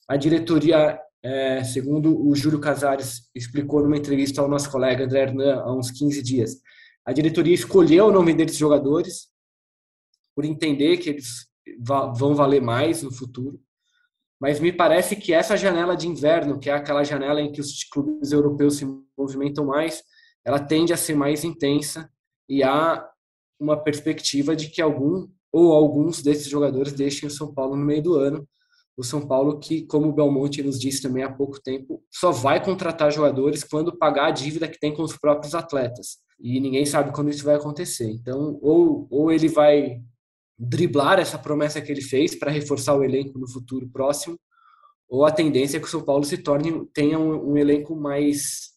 A 0.06 0.16
diretoria, 0.16 1.00
é, 1.22 1.64
segundo 1.64 2.26
o 2.26 2.34
Júlio 2.34 2.60
Casares 2.60 3.30
explicou 3.34 3.82
numa 3.82 3.96
entrevista 3.96 4.40
ao 4.40 4.48
nosso 4.48 4.70
colega 4.70 5.04
André 5.04 5.22
Hernan 5.22 5.60
há 5.60 5.74
uns 5.74 5.90
15 5.90 6.22
dias, 6.22 6.56
a 7.04 7.12
diretoria 7.12 7.54
escolheu 7.54 8.06
o 8.06 8.12
nome 8.12 8.34
desses 8.34 8.58
jogadores 8.58 9.28
por 10.34 10.44
entender 10.44 10.98
que 10.98 11.10
eles 11.10 11.48
vão 11.78 12.34
valer 12.34 12.60
mais 12.60 13.02
no 13.02 13.12
futuro 13.12 13.60
mas 14.40 14.58
me 14.58 14.72
parece 14.72 15.14
que 15.16 15.34
essa 15.34 15.56
janela 15.56 15.94
de 15.94 16.08
inverno, 16.08 16.58
que 16.58 16.70
é 16.70 16.72
aquela 16.72 17.04
janela 17.04 17.40
em 17.40 17.52
que 17.52 17.60
os 17.60 17.84
clubes 17.84 18.32
europeus 18.32 18.76
se 18.76 18.86
movimentam 19.16 19.66
mais, 19.66 20.02
ela 20.44 20.58
tende 20.58 20.92
a 20.92 20.96
ser 20.96 21.14
mais 21.14 21.44
intensa 21.44 22.10
e 22.48 22.62
há 22.62 23.06
uma 23.60 23.76
perspectiva 23.76 24.56
de 24.56 24.70
que 24.70 24.80
algum 24.80 25.28
ou 25.52 25.72
alguns 25.72 26.22
desses 26.22 26.48
jogadores 26.48 26.94
deixem 26.94 27.26
o 27.26 27.30
São 27.30 27.52
Paulo 27.52 27.76
no 27.76 27.84
meio 27.84 28.02
do 28.02 28.14
ano. 28.14 28.48
O 28.96 29.04
São 29.04 29.26
Paulo, 29.26 29.58
que, 29.58 29.82
como 29.86 30.08
o 30.08 30.12
Belmonte 30.12 30.62
nos 30.62 30.78
disse 30.78 31.02
também 31.02 31.22
há 31.22 31.30
pouco 31.30 31.60
tempo, 31.60 32.02
só 32.10 32.30
vai 32.30 32.62
contratar 32.62 33.12
jogadores 33.12 33.62
quando 33.62 33.96
pagar 33.96 34.26
a 34.26 34.30
dívida 34.30 34.68
que 34.68 34.78
tem 34.78 34.94
com 34.94 35.02
os 35.02 35.16
próprios 35.16 35.54
atletas. 35.54 36.18
E 36.38 36.58
ninguém 36.60 36.86
sabe 36.86 37.12
quando 37.12 37.30
isso 37.30 37.44
vai 37.44 37.56
acontecer. 37.56 38.10
Então, 38.10 38.58
ou, 38.62 39.06
ou 39.10 39.30
ele 39.30 39.48
vai 39.48 40.00
driblar 40.62 41.18
essa 41.18 41.38
promessa 41.38 41.80
que 41.80 41.90
ele 41.90 42.02
fez 42.02 42.34
para 42.34 42.50
reforçar 42.50 42.94
o 42.94 43.02
elenco 43.02 43.38
no 43.38 43.48
futuro 43.50 43.88
próximo, 43.88 44.38
ou 45.08 45.24
a 45.24 45.32
tendência 45.32 45.78
é 45.78 45.80
que 45.80 45.86
o 45.86 45.90
São 45.90 46.04
Paulo 46.04 46.22
se 46.22 46.36
torne 46.38 46.86
tenha 46.92 47.18
um, 47.18 47.52
um 47.52 47.56
elenco 47.56 47.96
mais 47.96 48.70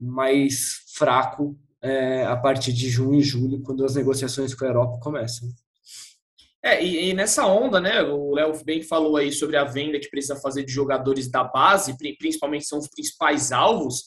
mais 0.00 0.82
fraco 0.94 1.58
é, 1.80 2.24
a 2.24 2.36
partir 2.36 2.72
de 2.72 2.88
junho 2.88 3.18
e 3.18 3.22
julho, 3.22 3.60
quando 3.62 3.84
as 3.84 3.94
negociações 3.94 4.54
com 4.54 4.64
a 4.64 4.68
Europa 4.68 5.00
começam. 5.00 5.48
É, 6.64 6.82
e, 6.82 7.10
e 7.10 7.14
nessa 7.14 7.46
onda, 7.46 7.80
né, 7.80 8.02
o 8.02 8.34
Léo 8.34 8.52
bem 8.64 8.82
falou 8.82 9.16
aí 9.16 9.32
sobre 9.32 9.56
a 9.56 9.64
venda 9.64 9.98
que 9.98 10.08
precisa 10.08 10.36
fazer 10.36 10.64
de 10.64 10.72
jogadores 10.72 11.28
da 11.28 11.42
base, 11.42 11.96
principalmente 12.18 12.66
são 12.66 12.78
os 12.78 12.88
principais 12.88 13.50
alvos, 13.50 14.04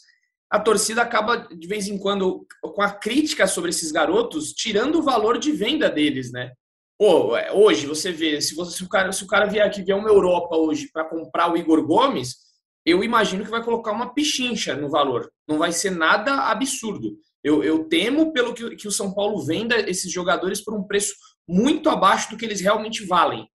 a 0.49 0.59
torcida 0.59 1.01
acaba, 1.01 1.37
de 1.37 1.67
vez 1.67 1.87
em 1.87 1.97
quando, 1.97 2.45
com 2.61 2.81
a 2.81 2.91
crítica 2.91 3.45
sobre 3.47 3.71
esses 3.71 3.91
garotos, 3.91 4.53
tirando 4.53 4.99
o 4.99 5.03
valor 5.03 5.37
de 5.37 5.51
venda 5.51 5.89
deles, 5.89 6.31
né? 6.31 6.51
É, 7.01 7.51
hoje 7.51 7.85
você 7.85 8.11
vê, 8.11 8.39
se, 8.39 8.55
você, 8.55 8.77
se, 8.77 8.83
o, 8.83 8.87
cara, 8.87 9.11
se 9.11 9.23
o 9.23 9.27
cara 9.27 9.45
vier 9.45 9.65
aqui 9.65 9.83
vier 9.83 9.97
uma 9.97 10.09
Europa 10.09 10.55
hoje 10.55 10.89
para 10.91 11.03
comprar 11.03 11.51
o 11.51 11.57
Igor 11.57 11.85
Gomes, 11.85 12.37
eu 12.85 13.03
imagino 13.03 13.43
que 13.43 13.51
vai 13.51 13.63
colocar 13.63 13.91
uma 13.91 14.13
pichincha 14.13 14.75
no 14.75 14.89
valor. 14.89 15.29
Não 15.47 15.57
vai 15.57 15.71
ser 15.71 15.89
nada 15.89 16.49
absurdo. 16.49 17.17
Eu, 17.43 17.63
eu 17.63 17.85
temo 17.89 18.31
pelo 18.31 18.53
que, 18.53 18.75
que 18.75 18.87
o 18.87 18.91
São 18.91 19.13
Paulo 19.13 19.43
venda 19.45 19.77
esses 19.89 20.11
jogadores 20.11 20.63
por 20.63 20.73
um 20.73 20.83
preço 20.83 21.13
muito 21.47 21.89
abaixo 21.89 22.29
do 22.29 22.37
que 22.37 22.45
eles 22.45 22.61
realmente 22.61 23.05
valem. 23.05 23.47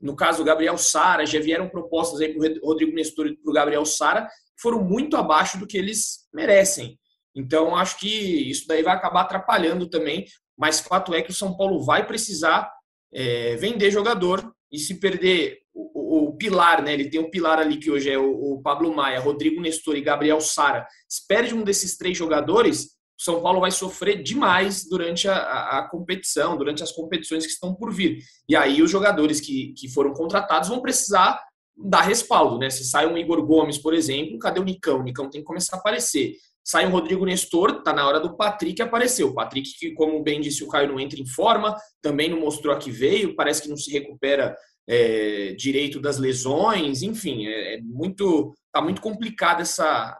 No 0.00 0.14
caso, 0.14 0.42
o 0.42 0.44
Gabriel 0.44 0.78
Sara, 0.78 1.26
já 1.26 1.40
vieram 1.40 1.68
propostas 1.68 2.20
aí 2.20 2.32
para 2.32 2.52
o 2.62 2.66
Rodrigo 2.66 2.94
Nestor 2.94 3.26
e 3.26 3.36
para 3.36 3.50
o 3.50 3.54
Gabriel 3.54 3.84
Sara, 3.84 4.28
foram 4.60 4.82
muito 4.82 5.16
abaixo 5.16 5.58
do 5.58 5.66
que 5.66 5.76
eles 5.76 6.28
merecem. 6.32 6.98
Então, 7.34 7.74
acho 7.74 7.98
que 7.98 8.08
isso 8.50 8.66
daí 8.66 8.82
vai 8.82 8.94
acabar 8.94 9.22
atrapalhando 9.22 9.88
também. 9.88 10.26
Mas 10.56 10.80
fato 10.80 11.14
é 11.14 11.20
que 11.20 11.30
o 11.30 11.34
São 11.34 11.56
Paulo 11.56 11.84
vai 11.84 12.06
precisar 12.06 12.70
é, 13.16 13.56
vender 13.56 13.90
jogador 13.90 14.52
e 14.70 14.78
se 14.78 15.00
perder 15.00 15.60
o, 15.72 16.26
o, 16.26 16.28
o, 16.28 16.36
pilar, 16.36 16.82
né? 16.82 16.92
Ele 16.92 17.08
tem 17.08 17.18
um 17.18 17.30
pilar 17.30 17.58
ali 17.58 17.78
que 17.78 17.90
hoje 17.90 18.10
é 18.10 18.18
o, 18.18 18.30
o 18.30 18.62
Pablo 18.62 18.94
Maia, 18.94 19.20
Rodrigo 19.20 19.58
Nestor 19.58 19.96
e 19.96 20.02
Gabriel 20.02 20.38
Sara. 20.38 20.86
Se 21.08 21.26
perde 21.26 21.54
um 21.54 21.64
desses 21.64 21.96
três 21.96 22.16
jogadores, 22.16 22.96
o 23.18 23.22
São 23.22 23.40
Paulo 23.40 23.60
vai 23.60 23.70
sofrer 23.70 24.22
demais 24.22 24.86
durante 24.86 25.26
a, 25.28 25.78
a, 25.78 25.88
competição, 25.88 26.58
durante 26.58 26.82
as 26.82 26.92
competições 26.92 27.46
que 27.46 27.52
estão 27.52 27.74
por 27.74 27.90
vir. 27.90 28.18
E 28.46 28.54
aí 28.54 28.82
os 28.82 28.90
jogadores 28.90 29.40
que, 29.40 29.72
que 29.72 29.88
foram 29.88 30.12
contratados 30.12 30.68
vão 30.68 30.82
precisar 30.82 31.42
dar 31.74 32.02
respaldo, 32.02 32.58
né? 32.58 32.68
Se 32.68 32.84
sai 32.84 33.06
um 33.06 33.16
Igor 33.16 33.42
Gomes, 33.46 33.78
por 33.78 33.94
exemplo, 33.94 34.38
cadê 34.38 34.60
o 34.60 34.64
Nicão? 34.64 35.00
O 35.00 35.02
Nicão 35.02 35.30
tem 35.30 35.40
que 35.40 35.46
começar 35.46 35.76
a 35.76 35.78
aparecer. 35.78 36.34
Sai 36.66 36.84
o 36.84 36.90
Rodrigo 36.90 37.24
Nestor, 37.24 37.80
tá 37.84 37.92
na 37.92 38.04
hora 38.04 38.18
do 38.18 38.36
Patrick 38.36 38.82
aparecer. 38.82 39.22
O 39.22 39.32
Patrick, 39.32 39.78
que, 39.78 39.92
como 39.92 40.20
bem 40.20 40.40
disse 40.40 40.64
o 40.64 40.68
Caio, 40.68 40.88
não 40.88 40.98
entra 40.98 41.20
em 41.20 41.26
forma, 41.26 41.76
também 42.02 42.28
não 42.28 42.40
mostrou 42.40 42.74
a 42.74 42.78
que 42.78 42.90
veio, 42.90 43.36
parece 43.36 43.62
que 43.62 43.68
não 43.68 43.76
se 43.76 43.88
recupera 43.92 44.56
é, 44.84 45.54
direito 45.56 46.00
das 46.00 46.18
lesões, 46.18 47.02
enfim, 47.02 47.46
é, 47.46 47.76
é 47.76 47.80
muito. 47.80 48.52
tá 48.72 48.82
muito 48.82 49.00
complicada 49.00 49.62
essa, 49.62 50.18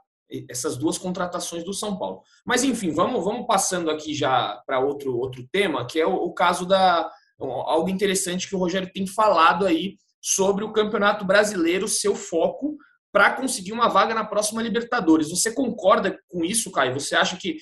essas 0.48 0.76
duas 0.76 0.96
contratações 0.96 1.64
do 1.64 1.74
São 1.74 1.98
Paulo. 1.98 2.22
Mas 2.44 2.62
enfim, 2.62 2.92
vamos, 2.92 3.24
vamos 3.24 3.44
passando 3.48 3.90
aqui 3.90 4.14
já 4.14 4.62
para 4.64 4.78
outro, 4.78 5.18
outro 5.18 5.44
tema, 5.50 5.84
que 5.84 5.98
é 5.98 6.06
o, 6.06 6.14
o, 6.14 6.32
caso 6.32 6.64
da. 6.64 7.10
algo 7.40 7.88
interessante 7.88 8.48
que 8.48 8.54
o 8.54 8.58
Rogério 8.60 8.88
tem 8.94 9.04
falado 9.04 9.66
aí 9.66 9.96
sobre 10.22 10.62
o 10.62 10.72
Campeonato 10.72 11.24
Brasileiro, 11.24 11.88
seu 11.88 12.14
foco 12.14 12.76
para 13.16 13.30
conseguir 13.30 13.72
uma 13.72 13.88
vaga 13.88 14.14
na 14.14 14.26
próxima 14.26 14.60
Libertadores. 14.60 15.30
Você 15.30 15.50
concorda 15.50 16.20
com 16.28 16.44
isso, 16.44 16.70
Caio? 16.70 16.92
Você 16.92 17.16
acha 17.16 17.38
que 17.38 17.56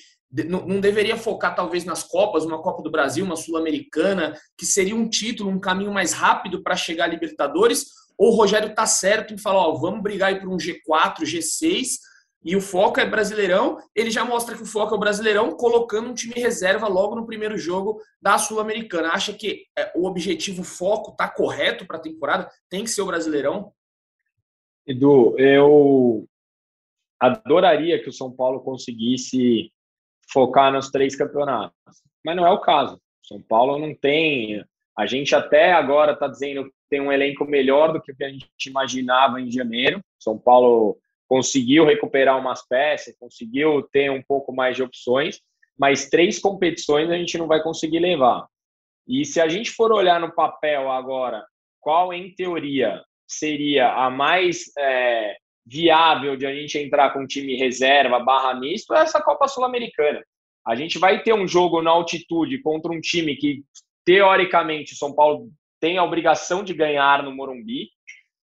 não 0.49 0.81
deveria 0.81 1.15
focar 1.15 1.55
talvez 1.55 1.85
nas 1.85 2.03
Copas, 2.03 2.43
uma 2.43 2.61
Copa 2.61 2.83
do 2.83 2.91
Brasil, 2.91 3.23
uma 3.23 3.37
Sul-Americana, 3.37 4.37
que 4.57 4.65
seria 4.65 4.93
um 4.93 5.07
título, 5.07 5.49
um 5.49 5.57
caminho 5.57 5.93
mais 5.93 6.11
rápido 6.11 6.61
para 6.61 6.75
chegar 6.75 7.05
à 7.05 7.07
Libertadores? 7.07 7.85
Ou 8.17 8.33
o 8.33 8.35
Rogério 8.35 8.67
está 8.67 8.85
certo 8.85 9.33
em 9.33 9.37
falar, 9.37 9.65
ó, 9.65 9.75
vamos 9.75 10.03
brigar 10.03 10.27
aí 10.27 10.41
por 10.41 10.49
um 10.49 10.57
G4, 10.57 11.21
G6, 11.21 11.99
e 12.43 12.53
o 12.57 12.59
foco 12.59 12.99
é 12.99 13.05
Brasileirão, 13.05 13.77
ele 13.95 14.11
já 14.11 14.25
mostra 14.25 14.57
que 14.57 14.63
o 14.63 14.65
foco 14.65 14.93
é 14.93 14.97
o 14.97 14.99
Brasileirão, 14.99 15.55
colocando 15.55 16.09
um 16.09 16.13
time 16.13 16.33
reserva 16.35 16.89
logo 16.89 17.15
no 17.15 17.25
primeiro 17.25 17.57
jogo 17.57 18.01
da 18.21 18.37
Sul-Americana. 18.37 19.11
Acha 19.13 19.31
que 19.31 19.63
é, 19.79 19.89
o 19.95 20.05
objetivo, 20.05 20.63
o 20.63 20.65
foco 20.65 21.11
está 21.11 21.29
correto 21.29 21.87
para 21.87 21.95
a 21.95 22.01
temporada? 22.01 22.51
Tem 22.69 22.83
que 22.83 22.89
ser 22.89 23.01
o 23.01 23.05
Brasileirão? 23.05 23.71
Edu, 24.87 25.35
eu 25.39 26.27
adoraria 27.19 28.01
que 28.01 28.09
o 28.09 28.13
São 28.13 28.31
Paulo 28.31 28.61
conseguisse 28.61 29.71
focar 30.31 30.71
nos 30.71 30.91
três 30.91 31.15
campeonatos, 31.15 31.75
mas 32.23 32.35
não 32.35 32.45
é 32.45 32.51
o 32.51 32.61
caso. 32.61 32.99
São 33.23 33.41
Paulo 33.41 33.79
não 33.79 33.95
tem. 33.95 34.63
A 34.97 35.05
gente 35.05 35.35
até 35.35 35.73
agora 35.73 36.13
está 36.13 36.27
dizendo 36.27 36.65
que 36.65 36.71
tem 36.89 37.01
um 37.01 37.11
elenco 37.11 37.45
melhor 37.45 37.91
do 37.91 38.01
que 38.01 38.11
o 38.11 38.15
que 38.15 38.23
a 38.23 38.29
gente 38.29 38.47
imaginava 38.67 39.41
em 39.41 39.51
janeiro. 39.51 39.99
São 40.19 40.37
Paulo 40.37 40.97
conseguiu 41.27 41.85
recuperar 41.85 42.39
umas 42.39 42.65
peças, 42.67 43.17
conseguiu 43.17 43.81
ter 43.91 44.11
um 44.11 44.21
pouco 44.21 44.53
mais 44.53 44.75
de 44.75 44.83
opções, 44.83 45.41
mas 45.77 46.09
três 46.09 46.39
competições 46.39 47.09
a 47.09 47.17
gente 47.17 47.37
não 47.37 47.47
vai 47.47 47.61
conseguir 47.61 47.99
levar. 47.99 48.47
E 49.07 49.25
se 49.25 49.41
a 49.41 49.47
gente 49.47 49.71
for 49.71 49.91
olhar 49.91 50.19
no 50.19 50.33
papel 50.33 50.91
agora, 50.91 51.43
qual 51.79 52.13
em 52.13 52.33
teoria 52.33 53.03
seria 53.27 53.91
a 53.93 54.09
mais 54.09 54.71
é, 54.77 55.35
viável 55.65 56.35
de 56.35 56.45
a 56.45 56.53
gente 56.53 56.77
entrar 56.77 57.11
com 57.11 57.25
time 57.25 57.55
reserva 57.55 58.19
barra 58.19 58.53
misto 58.59 58.93
é 58.93 59.01
essa 59.01 59.21
Copa 59.21 59.47
Sul-Americana. 59.47 60.23
A 60.65 60.75
gente 60.75 60.97
vai 60.97 61.21
ter 61.21 61.33
um 61.33 61.47
jogo 61.47 61.81
na 61.81 61.91
altitude 61.91 62.61
contra 62.61 62.91
um 62.91 62.99
time 62.99 63.35
que, 63.35 63.63
teoricamente, 64.03 64.93
o 64.93 64.97
São 64.97 65.13
Paulo 65.13 65.49
tem 65.79 65.97
a 65.97 66.03
obrigação 66.03 66.63
de 66.63 66.73
ganhar 66.73 67.21
no 67.23 67.35
Morumbi, 67.35 67.89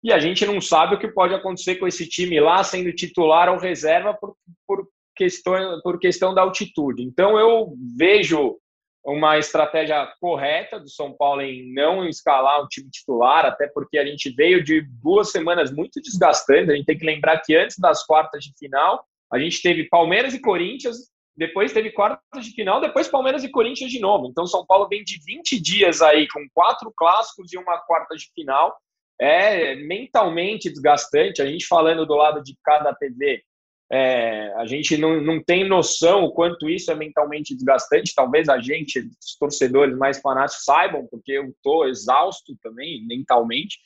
e 0.04 0.12
a 0.12 0.20
gente 0.20 0.46
não 0.46 0.62
sabe 0.62 0.96
o 0.96 1.00
que 1.00 1.08
pode 1.08 1.34
acontecer 1.34 1.76
com 1.76 1.88
esse 1.88 2.08
time 2.08 2.40
lá 2.40 2.64
sendo 2.64 2.94
titular 2.94 3.50
ou 3.50 3.58
reserva 3.58 4.14
por, 4.14 4.36
por, 4.66 4.88
questão, 5.16 5.82
por 5.82 6.00
questão 6.00 6.34
da 6.34 6.42
altitude. 6.42 7.04
Então 7.04 7.38
eu 7.38 7.74
vejo 7.98 8.58
uma 9.06 9.38
estratégia 9.38 10.06
correta 10.20 10.80
do 10.80 10.90
São 10.90 11.14
Paulo 11.14 11.42
em 11.42 11.74
não 11.74 12.08
escalar 12.08 12.62
o 12.62 12.68
time 12.68 12.90
titular, 12.90 13.46
até 13.46 13.68
porque 13.68 13.98
a 13.98 14.06
gente 14.06 14.30
veio 14.32 14.64
de 14.64 14.82
duas 15.02 15.32
semanas 15.32 15.72
muito 15.72 16.02
desgastantes. 16.02 16.70
A 16.70 16.76
gente 16.76 16.86
tem 16.86 16.98
que 16.98 17.06
lembrar 17.06 17.42
que 17.42 17.56
antes 17.56 17.78
das 17.80 18.06
quartas 18.06 18.44
de 18.44 18.52
final, 18.60 19.06
a 19.32 19.40
gente 19.40 19.62
teve 19.62 19.88
Palmeiras 19.88 20.34
e 20.34 20.42
Corinthians, 20.42 21.10
depois 21.38 21.72
teve 21.72 21.92
quartas 21.92 22.46
de 22.46 22.52
final, 22.52 22.82
depois 22.82 23.08
Palmeiras 23.08 23.44
e 23.44 23.50
Corinthians 23.50 23.92
de 23.92 24.00
novo. 24.00 24.28
Então, 24.28 24.48
São 24.48 24.66
Paulo 24.66 24.88
vem 24.88 25.04
de 25.04 25.20
20 25.24 25.62
dias 25.62 26.02
aí 26.02 26.28
com 26.28 26.46
quatro 26.52 26.92
clássicos 26.98 27.54
e 27.54 27.58
uma 27.58 27.78
quarta 27.78 28.16
de 28.16 28.26
final. 28.34 28.76
É 29.22 29.76
mentalmente 29.76 30.70
desgastante. 30.70 31.42
A 31.42 31.46
gente 31.46 31.68
falando 31.68 32.06
do 32.06 32.16
lado 32.16 32.42
de 32.42 32.56
cada 32.64 32.94
TV, 32.94 33.44
é, 33.92 34.54
a 34.58 34.66
gente 34.66 34.98
não, 34.98 35.22
não 35.22 35.42
tem 35.42 35.68
noção 35.68 36.24
o 36.24 36.32
quanto 36.32 36.70
isso 36.70 36.92
é 36.92 36.96
mentalmente 36.96 37.56
desgastante. 37.56 38.14
Talvez 38.14 38.50
a 38.50 38.60
gente, 38.60 39.00
os 39.00 39.38
torcedores 39.40 39.98
mais 39.98 40.20
fanáticos, 40.20 40.66
saibam, 40.66 41.08
porque 41.10 41.32
eu 41.32 41.46
estou 41.50 41.88
exausto 41.88 42.56
também 42.62 43.06
mentalmente. 43.08 43.78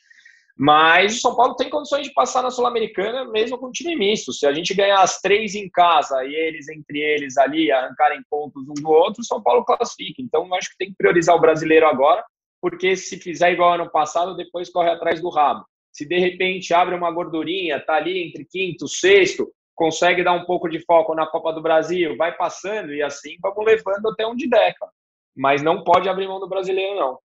Mas 0.57 1.17
o 1.17 1.21
São 1.21 1.35
Paulo 1.35 1.55
tem 1.55 1.69
condições 1.69 2.07
de 2.07 2.13
passar 2.13 2.41
na 2.43 2.51
Sul-Americana 2.51 3.25
mesmo 3.25 3.57
com 3.57 3.71
time 3.71 3.95
misto. 3.95 4.33
Se 4.33 4.45
a 4.45 4.53
gente 4.53 4.73
ganhar 4.73 5.01
as 5.01 5.19
três 5.19 5.55
em 5.55 5.69
casa 5.69 6.23
e 6.25 6.33
eles 6.33 6.67
entre 6.67 6.99
eles 6.99 7.37
ali 7.37 7.71
arrancarem 7.71 8.21
pontos 8.29 8.67
um 8.67 8.73
do 8.73 8.89
outro, 8.89 9.21
o 9.21 9.25
São 9.25 9.41
Paulo 9.41 9.63
classifica. 9.63 10.21
Então, 10.21 10.53
acho 10.55 10.71
que 10.71 10.77
tem 10.77 10.89
que 10.89 10.97
priorizar 10.97 11.35
o 11.35 11.41
brasileiro 11.41 11.87
agora, 11.87 12.23
porque 12.59 12.95
se 12.95 13.17
fizer 13.17 13.53
igual 13.53 13.73
ano 13.73 13.89
passado, 13.89 14.35
depois 14.35 14.69
corre 14.69 14.89
atrás 14.89 15.21
do 15.21 15.29
rabo. 15.29 15.65
Se 15.91 16.07
de 16.07 16.17
repente 16.17 16.73
abre 16.73 16.95
uma 16.95 17.11
gordurinha, 17.11 17.79
tá 17.79 17.95
ali 17.95 18.23
entre 18.23 18.45
quinto, 18.45 18.87
sexto, 18.87 19.51
consegue 19.75 20.23
dar 20.23 20.33
um 20.33 20.45
pouco 20.45 20.69
de 20.69 20.79
foco 20.85 21.15
na 21.15 21.25
Copa 21.25 21.53
do 21.53 21.61
Brasil, 21.61 22.15
vai 22.17 22.35
passando 22.35 22.93
e 22.93 23.01
assim 23.01 23.37
vamos 23.41 23.65
levando 23.65 24.07
até 24.09 24.25
onde 24.25 24.49
der, 24.49 24.73
cara. 24.75 24.91
Mas 25.35 25.61
não 25.61 25.83
pode 25.83 26.09
abrir 26.09 26.27
mão 26.27 26.39
do 26.39 26.49
brasileiro, 26.49 26.95
não. 26.95 27.19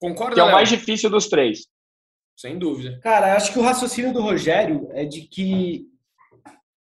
Concorda, 0.00 0.34
Que 0.34 0.40
é 0.40 0.44
o 0.44 0.52
mais 0.52 0.68
difícil 0.68 1.10
dos 1.10 1.28
três. 1.28 1.66
Sem 2.36 2.58
dúvida. 2.58 2.98
Cara, 3.00 3.36
acho 3.36 3.52
que 3.52 3.58
o 3.58 3.62
raciocínio 3.62 4.12
do 4.12 4.20
Rogério 4.20 4.88
é 4.92 5.04
de 5.04 5.22
que 5.22 5.86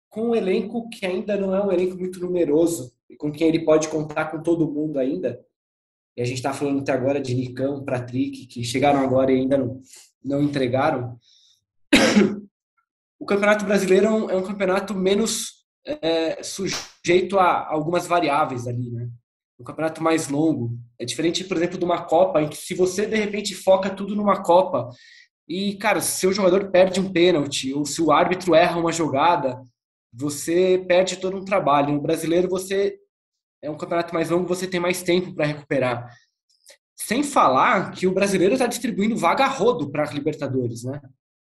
com 0.09 0.31
um 0.31 0.35
elenco 0.35 0.89
que 0.91 1.07
ainda 1.07 1.37
não 1.37 1.55
é 1.55 1.65
um 1.65 1.73
elenco 1.73 1.97
muito 1.97 2.21
numeroso 2.21 2.93
e 3.09 3.17
com 3.17 3.33
quem 3.33 3.49
ele 3.49 3.65
pode 3.65 3.89
contar 3.89 4.27
com 4.27 4.43
todo 4.43 4.71
mundo 4.71 4.99
ainda, 4.99 5.45
e 6.17 6.23
a 6.23 6.25
gente 6.25 6.37
está 6.37 6.53
falando 6.53 6.81
até 6.81 6.93
agora 6.93 7.21
de 7.21 7.35
Nicão, 7.35 7.85
Patrick, 7.85 8.47
que 8.47 8.65
chegaram 8.65 9.01
agora 9.01 9.33
e 9.33 9.37
ainda 9.37 9.57
não, 9.57 9.81
não 10.23 10.43
entregaram, 10.43 11.19
o 13.21 13.27
Campeonato 13.27 13.67
Brasileiro 13.67 14.07
é 14.07 14.11
um, 14.11 14.31
é 14.31 14.37
um 14.37 14.43
campeonato 14.43 14.95
menos 14.95 15.61
é, 15.85 16.43
sujeito 16.43 17.39
a 17.39 17.69
algumas 17.69 18.07
variáveis 18.07 18.67
ali, 18.67 18.91
né? 18.91 19.09
Um 19.59 19.65
campeonato 19.65 20.03
mais 20.03 20.29
longo. 20.29 20.79
É 20.99 21.05
diferente, 21.05 21.45
por 21.45 21.59
exemplo, 21.59 21.79
de 21.79 21.85
uma 21.85 22.03
Copa, 22.05 22.41
em 22.41 22.49
que 22.49 22.57
se 22.57 22.75
você 22.75 23.05
de 23.05 23.17
repente 23.17 23.55
foca 23.55 23.91
tudo 23.91 24.17
numa 24.17 24.43
Copa 24.43 24.89
e, 25.47 25.77
cara, 25.77 26.01
se 26.01 26.27
o 26.27 26.33
jogador 26.33 26.71
perde 26.71 26.99
um 26.99 27.13
pênalti 27.13 27.75
ou 27.75 27.85
se 27.85 28.01
o 28.01 28.11
árbitro 28.11 28.55
erra 28.55 28.81
uma 28.81 28.91
jogada, 28.91 29.61
você 30.11 30.83
perde 30.89 31.17
todo 31.17 31.37
um 31.37 31.45
trabalho. 31.45 31.93
No 31.93 32.01
brasileiro, 32.01 32.49
você 32.49 32.97
é 33.63 33.71
um 33.71 33.77
campeonato 33.77 34.15
mais 34.15 34.31
longo, 34.31 34.49
você 34.49 34.67
tem 34.67 34.81
mais 34.81 35.03
tempo 35.03 35.35
para 35.35 35.45
recuperar. 35.45 36.11
Sem 36.97 37.23
falar 37.23 37.91
que 37.91 38.07
o 38.07 38.15
brasileiro 38.15 38.55
está 38.55 38.67
distribuindo 38.67 39.17
vaga 39.17 39.47
rodo 39.47 39.91
para 39.91 40.11
Libertadores, 40.11 40.85
né? 40.85 41.01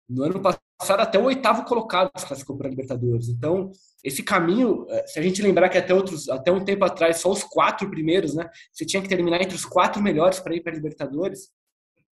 No 0.08 0.24
ano 0.24 0.40
passado, 0.40 1.00
até 1.00 1.18
o 1.18 1.24
oitavo 1.24 1.64
colocado 1.64 2.10
se 2.16 2.26
classificou 2.26 2.56
para 2.56 2.66
a 2.66 2.70
Libertadores. 2.70 3.28
Então, 3.28 3.70
esse 4.02 4.22
caminho, 4.22 4.86
eh, 4.88 5.06
se 5.06 5.18
a 5.18 5.22
gente 5.22 5.40
lembrar 5.40 5.68
que 5.68 5.78
até, 5.78 5.94
outros, 5.94 6.28
até 6.28 6.50
um 6.50 6.64
tempo 6.64 6.84
atrás, 6.84 7.18
só 7.18 7.30
os 7.30 7.44
quatro 7.44 7.88
primeiros, 7.88 8.34
né? 8.34 8.48
Você 8.72 8.84
tinha 8.84 9.02
que 9.02 9.08
terminar 9.08 9.40
entre 9.40 9.54
os 9.54 9.64
quatro 9.64 10.02
melhores 10.02 10.40
para 10.40 10.54
ir 10.54 10.60
para 10.60 10.72
a 10.72 10.74
Libertadores. 10.74 11.50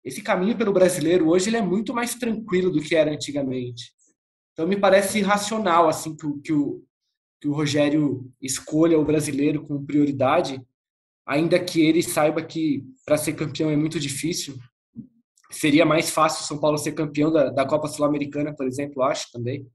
Esse 0.05 0.23
caminho 0.23 0.57
pelo 0.57 0.73
brasileiro 0.73 1.29
hoje 1.29 1.51
ele 1.51 1.57
é 1.57 1.63
muito 1.63 1.93
mais 1.93 2.15
tranquilo 2.15 2.71
do 2.71 2.81
que 2.81 2.95
era 2.95 3.11
antigamente. 3.11 3.93
Então, 4.53 4.67
me 4.67 4.77
parece 4.77 5.21
racional 5.21 5.89
assim 5.89 6.17
que, 6.17 6.27
que, 6.45 6.53
o, 6.53 6.83
que 7.41 7.49
o 7.49 7.53
Rogério 7.53 8.31
escolha 8.41 8.99
o 8.99 9.05
brasileiro 9.05 9.63
com 9.67 9.85
prioridade, 9.85 10.63
ainda 11.27 11.59
que 11.59 11.83
ele 11.83 12.03
saiba 12.03 12.43
que 12.43 12.85
para 13.05 13.19
ser 13.19 13.35
campeão 13.35 13.71
é 13.71 13.77
muito 13.77 13.99
difícil 14.01 14.59
Seria 15.51 15.85
mais 15.85 16.11
fácil 16.11 16.45
o 16.45 16.47
São 16.47 16.59
Paulo 16.59 16.79
ser 16.79 16.93
campeão 16.93 17.33
da, 17.33 17.51
da 17.51 17.67
Copa 17.67 17.89
Sul-Americana, 17.89 18.55
por 18.55 18.67
exemplo, 18.67 19.03
acho 19.03 19.31
também. 19.33 19.69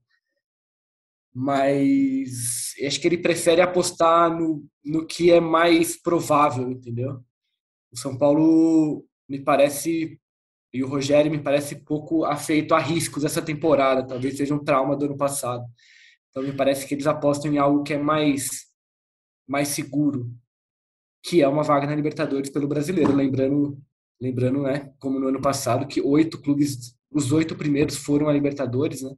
Mas 1.34 2.74
acho 2.84 3.00
que 3.00 3.06
ele 3.06 3.18
prefere 3.18 3.60
apostar 3.60 4.30
no, 4.34 4.64
no 4.84 5.06
que 5.06 5.30
é 5.30 5.38
mais 5.38 6.00
provável, 6.00 6.70
entendeu? 6.70 7.22
O 7.92 7.98
São 7.98 8.16
Paulo 8.16 9.04
me 9.28 9.38
parece 9.38 10.18
e 10.72 10.82
o 10.82 10.88
Rogério 10.88 11.30
me 11.30 11.42
parece 11.42 11.76
pouco 11.76 12.24
afeito 12.24 12.74
a 12.74 12.78
riscos 12.78 13.24
essa 13.24 13.40
temporada, 13.40 14.06
talvez 14.06 14.36
seja 14.36 14.54
um 14.54 14.62
trauma 14.62 14.96
do 14.96 15.06
ano 15.06 15.16
passado. 15.16 15.64
Então 16.30 16.42
me 16.42 16.52
parece 16.52 16.86
que 16.86 16.94
eles 16.94 17.06
apostam 17.06 17.52
em 17.52 17.58
algo 17.58 17.82
que 17.82 17.94
é 17.94 17.98
mais 17.98 18.66
mais 19.46 19.68
seguro, 19.68 20.30
que 21.22 21.40
é 21.40 21.48
uma 21.48 21.62
vaga 21.62 21.86
na 21.86 21.94
Libertadores 21.94 22.50
pelo 22.50 22.66
Brasileiro, 22.66 23.14
lembrando 23.14 23.80
lembrando, 24.20 24.62
né, 24.62 24.92
como 24.98 25.18
no 25.18 25.28
ano 25.28 25.40
passado 25.40 25.86
que 25.86 26.00
oito 26.00 26.40
clubes, 26.40 26.96
os 27.10 27.32
oito 27.32 27.54
primeiros 27.56 27.96
foram 27.96 28.28
a 28.28 28.32
Libertadores, 28.32 29.02
né? 29.02 29.10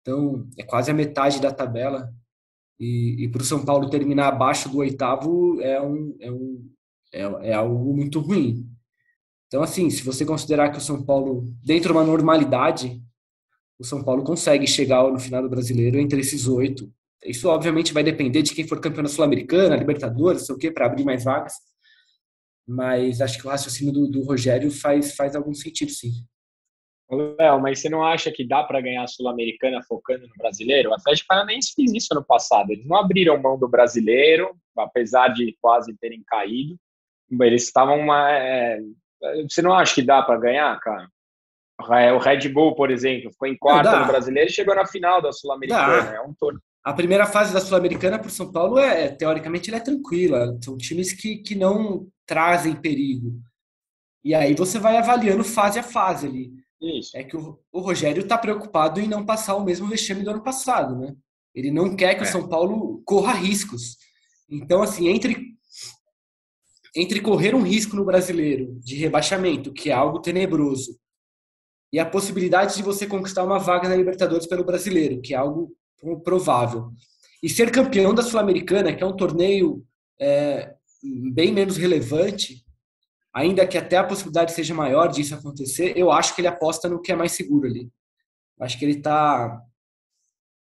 Então 0.00 0.48
é 0.58 0.62
quase 0.62 0.90
a 0.90 0.94
metade 0.94 1.40
da 1.40 1.52
tabela 1.52 2.12
e, 2.78 3.24
e 3.24 3.28
para 3.28 3.42
o 3.42 3.44
São 3.44 3.64
Paulo 3.64 3.88
terminar 3.90 4.28
abaixo 4.28 4.68
do 4.68 4.78
oitavo 4.78 5.60
é 5.60 5.80
um, 5.80 6.16
é 6.20 6.30
um 6.30 6.70
é, 7.12 7.50
é 7.50 7.52
algo 7.54 7.94
muito 7.94 8.20
ruim. 8.20 8.68
Então, 9.46 9.62
assim, 9.62 9.88
se 9.88 10.02
você 10.02 10.24
considerar 10.24 10.70
que 10.70 10.78
o 10.78 10.80
São 10.80 11.02
Paulo, 11.04 11.48
dentro 11.64 11.92
de 11.92 11.92
uma 11.92 12.04
normalidade, 12.04 13.00
o 13.78 13.84
São 13.84 14.02
Paulo 14.02 14.24
consegue 14.24 14.66
chegar 14.66 15.08
no 15.10 15.18
final 15.18 15.42
do 15.42 15.48
brasileiro 15.48 15.98
entre 15.98 16.20
esses 16.20 16.48
oito. 16.48 16.92
Isso, 17.24 17.48
obviamente, 17.48 17.92
vai 17.92 18.02
depender 18.02 18.42
de 18.42 18.52
quem 18.52 18.66
for 18.66 18.80
campeão 18.80 19.04
da 19.04 19.08
Sul-Americana, 19.08 19.76
Libertadores, 19.76 20.44
sei 20.44 20.54
o 20.54 20.58
quê, 20.58 20.70
para 20.70 20.86
abrir 20.86 21.04
mais 21.04 21.22
vagas. 21.24 21.54
Mas 22.66 23.20
acho 23.20 23.38
que 23.38 23.46
o 23.46 23.50
raciocínio 23.50 23.92
do, 23.92 24.08
do 24.08 24.22
Rogério 24.22 24.70
faz, 24.70 25.14
faz 25.14 25.36
algum 25.36 25.52
sentido, 25.54 25.90
sim. 25.90 26.12
Léo, 27.10 27.60
mas 27.60 27.78
você 27.78 27.88
não 27.88 28.02
acha 28.02 28.32
que 28.32 28.46
dá 28.46 28.64
para 28.64 28.80
ganhar 28.80 29.04
a 29.04 29.06
Sul-Americana 29.06 29.82
focando 29.82 30.26
no 30.26 30.34
brasileiro? 30.36 30.90
O 30.90 30.94
Atlético 30.94 31.28
Paranaense 31.28 31.72
fez 31.74 31.92
isso 31.92 32.08
ano 32.12 32.24
passado. 32.24 32.70
Eles 32.70 32.86
não 32.86 32.96
abriram 32.96 33.40
mão 33.40 33.58
do 33.58 33.68
brasileiro, 33.68 34.56
apesar 34.76 35.28
de 35.28 35.56
quase 35.60 35.94
terem 35.98 36.22
caído. 36.26 36.76
Eles 37.40 37.64
estavam. 37.64 38.12
É... 38.14 38.80
Você 39.48 39.62
não 39.62 39.72
acha 39.72 39.94
que 39.94 40.02
dá 40.02 40.22
para 40.22 40.40
ganhar, 40.40 40.78
cara? 40.80 41.08
O 41.78 42.18
Red 42.18 42.48
Bull, 42.48 42.74
por 42.74 42.90
exemplo, 42.90 43.30
ficou 43.30 43.48
em 43.48 43.56
quarto 43.56 43.90
no 43.96 44.06
brasileiro 44.06 44.48
e 44.48 44.52
chegou 44.52 44.74
na 44.74 44.86
final 44.86 45.20
da 45.20 45.32
Sul-Americana. 45.32 46.14
É 46.14 46.20
um 46.20 46.32
torneio. 46.34 46.62
A 46.84 46.92
primeira 46.92 47.24
fase 47.24 47.52
da 47.52 47.60
Sul-Americana 47.60 48.18
para 48.18 48.28
o 48.28 48.30
São 48.30 48.52
Paulo 48.52 48.78
é, 48.78 49.08
teoricamente, 49.08 49.70
ela 49.70 49.78
é 49.78 49.82
tranquila. 49.82 50.58
São 50.62 50.76
times 50.76 51.12
que, 51.14 51.38
que 51.38 51.54
não 51.54 52.06
trazem 52.26 52.76
perigo. 52.76 53.40
E 54.22 54.34
aí 54.34 54.54
você 54.54 54.78
vai 54.78 54.98
avaliando 54.98 55.42
fase 55.42 55.78
a 55.78 55.82
fase 55.82 56.26
ali. 56.26 56.52
Isso. 56.80 57.16
É 57.16 57.24
que 57.24 57.36
o, 57.36 57.58
o 57.72 57.80
Rogério 57.80 58.22
está 58.22 58.36
preocupado 58.36 59.00
em 59.00 59.08
não 59.08 59.24
passar 59.24 59.54
o 59.54 59.64
mesmo 59.64 59.88
vexame 59.88 60.22
do 60.22 60.30
ano 60.30 60.42
passado, 60.42 60.98
né? 60.98 61.14
Ele 61.54 61.70
não 61.70 61.96
quer 61.96 62.14
que 62.14 62.20
é. 62.20 62.24
o 62.24 62.30
São 62.30 62.48
Paulo 62.48 63.02
corra 63.06 63.32
riscos. 63.32 63.96
Então, 64.50 64.82
assim, 64.82 65.08
entre 65.08 65.54
entre 66.96 67.20
correr 67.20 67.54
um 67.54 67.62
risco 67.62 67.96
no 67.96 68.04
brasileiro 68.04 68.78
de 68.80 68.94
rebaixamento, 68.94 69.72
que 69.72 69.90
é 69.90 69.92
algo 69.92 70.20
tenebroso, 70.20 70.96
e 71.92 71.98
a 71.98 72.06
possibilidade 72.06 72.76
de 72.76 72.82
você 72.84 73.06
conquistar 73.06 73.42
uma 73.42 73.58
vaga 73.58 73.88
na 73.88 73.96
Libertadores 73.96 74.46
pelo 74.46 74.64
brasileiro, 74.64 75.20
que 75.20 75.34
é 75.34 75.36
algo 75.36 75.74
provável, 76.22 76.90
e 77.42 77.48
ser 77.48 77.70
campeão 77.70 78.14
da 78.14 78.22
Sul-Americana, 78.22 78.94
que 78.94 79.02
é 79.02 79.06
um 79.06 79.16
torneio 79.16 79.84
é, 80.20 80.74
bem 81.32 81.52
menos 81.52 81.76
relevante, 81.76 82.64
ainda 83.34 83.66
que 83.66 83.76
até 83.76 83.96
a 83.96 84.04
possibilidade 84.04 84.52
seja 84.52 84.74
maior 84.74 85.08
disso 85.08 85.34
acontecer, 85.34 85.92
eu 85.96 86.10
acho 86.10 86.34
que 86.34 86.40
ele 86.40 86.48
aposta 86.48 86.88
no 86.88 87.00
que 87.00 87.12
é 87.12 87.16
mais 87.16 87.32
seguro 87.32 87.66
ali. 87.66 87.90
Acho 88.60 88.78
que 88.78 88.84
ele 88.84 88.98
está 88.98 89.60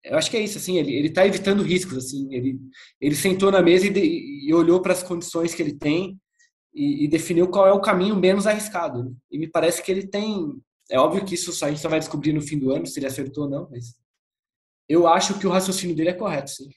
eu 0.06 0.16
acho 0.16 0.30
que 0.30 0.36
é 0.36 0.40
isso, 0.40 0.58
assim, 0.58 0.78
ele, 0.78 0.94
ele 0.94 1.10
tá 1.10 1.26
evitando 1.26 1.64
riscos, 1.64 1.96
assim, 1.98 2.32
ele, 2.32 2.60
ele 3.00 3.16
sentou 3.16 3.50
na 3.50 3.60
mesa 3.60 3.86
e, 3.86 3.90
de, 3.90 4.00
e 4.46 4.54
olhou 4.54 4.80
para 4.80 4.92
as 4.92 5.02
condições 5.02 5.52
que 5.52 5.60
ele 5.60 5.74
tem 5.74 6.16
e, 6.72 7.04
e, 7.04 7.08
definiu 7.08 7.48
qual 7.48 7.66
é 7.66 7.72
o 7.72 7.80
caminho 7.80 8.14
menos 8.14 8.46
arriscado. 8.46 9.02
Né? 9.02 9.10
E 9.32 9.38
me 9.38 9.48
parece 9.48 9.82
que 9.82 9.90
ele 9.90 10.06
tem, 10.06 10.52
é 10.88 10.98
óbvio 10.98 11.24
que 11.24 11.34
isso 11.34 11.52
a 11.64 11.68
gente 11.68 11.80
só 11.80 11.88
vai 11.88 11.98
descobrir 11.98 12.32
no 12.32 12.40
fim 12.40 12.56
do 12.56 12.70
ano, 12.70 12.86
se 12.86 12.98
ele 13.00 13.06
acertou 13.06 13.44
ou 13.44 13.50
não, 13.50 13.68
mas 13.68 13.96
eu 14.88 15.06
acho 15.06 15.38
que 15.38 15.46
o 15.46 15.50
raciocínio 15.50 15.96
dele 15.96 16.10
é 16.10 16.14
correto, 16.14 16.50
sim. 16.50 16.68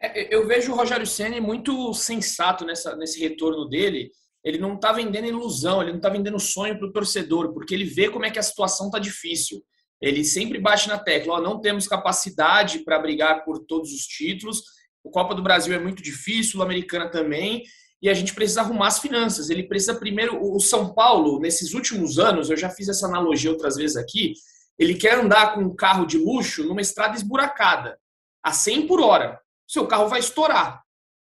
É, 0.00 0.34
eu 0.34 0.46
vejo 0.46 0.72
o 0.72 0.76
Rogério 0.76 1.06
Senna 1.06 1.40
muito 1.40 1.92
sensato 1.94 2.64
nessa, 2.64 2.96
nesse 2.96 3.20
retorno 3.20 3.68
dele, 3.68 4.10
ele 4.42 4.58
não 4.58 4.74
está 4.74 4.92
vendendo 4.92 5.28
ilusão, 5.28 5.82
ele 5.82 5.90
não 5.90 5.98
está 5.98 6.08
vendendo 6.08 6.38
sonho 6.40 6.78
para 6.78 6.88
o 6.88 6.92
torcedor, 6.92 7.52
porque 7.52 7.74
ele 7.74 7.84
vê 7.84 8.08
como 8.08 8.24
é 8.24 8.30
que 8.30 8.38
a 8.38 8.42
situação 8.42 8.86
está 8.86 8.98
difícil 8.98 9.62
ele 10.00 10.24
sempre 10.24 10.58
bate 10.58 10.88
na 10.88 10.98
tecla, 10.98 11.34
ó, 11.34 11.40
não 11.40 11.60
temos 11.60 11.86
capacidade 11.86 12.78
para 12.80 12.98
brigar 12.98 13.44
por 13.44 13.58
todos 13.66 13.92
os 13.92 14.06
títulos, 14.06 14.62
o 15.04 15.10
Copa 15.10 15.34
do 15.34 15.42
Brasil 15.42 15.74
é 15.74 15.78
muito 15.78 16.02
difícil, 16.02 16.60
o 16.60 16.62
Americana 16.62 17.10
também, 17.10 17.64
e 18.02 18.08
a 18.08 18.14
gente 18.14 18.34
precisa 18.34 18.62
arrumar 18.62 18.88
as 18.88 18.98
finanças. 18.98 19.50
Ele 19.50 19.62
precisa 19.62 19.94
primeiro, 19.94 20.42
o 20.42 20.58
São 20.58 20.94
Paulo, 20.94 21.38
nesses 21.38 21.74
últimos 21.74 22.18
anos, 22.18 22.48
eu 22.48 22.56
já 22.56 22.70
fiz 22.70 22.88
essa 22.88 23.06
analogia 23.06 23.50
outras 23.50 23.76
vezes 23.76 23.96
aqui, 23.96 24.32
ele 24.80 24.94
quer 24.94 25.14
andar 25.14 25.54
com 25.54 25.60
um 25.60 25.76
carro 25.76 26.06
de 26.06 26.16
luxo 26.16 26.64
numa 26.64 26.80
estrada 26.80 27.14
esburacada, 27.14 27.98
a 28.42 28.50
100 28.50 28.86
por 28.86 28.98
hora. 28.98 29.38
Seu 29.68 29.86
carro 29.86 30.08
vai 30.08 30.20
estourar. 30.20 30.82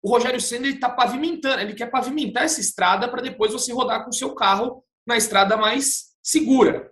O 0.01 0.09
Rogério 0.09 0.39
Senna 0.39 0.67
está 0.67 0.89
pavimentando, 0.89 1.61
ele 1.61 1.73
quer 1.73 1.91
pavimentar 1.91 2.43
essa 2.43 2.61
estrada 2.61 3.09
para 3.09 3.21
depois 3.21 3.51
você 3.51 3.73
rodar 3.73 4.05
com 4.05 4.11
o 4.11 4.13
seu 4.13 4.33
carro 4.33 4.81
na 5.05 5.17
estrada 5.17 5.57
mais 5.57 6.13
segura. 6.23 6.89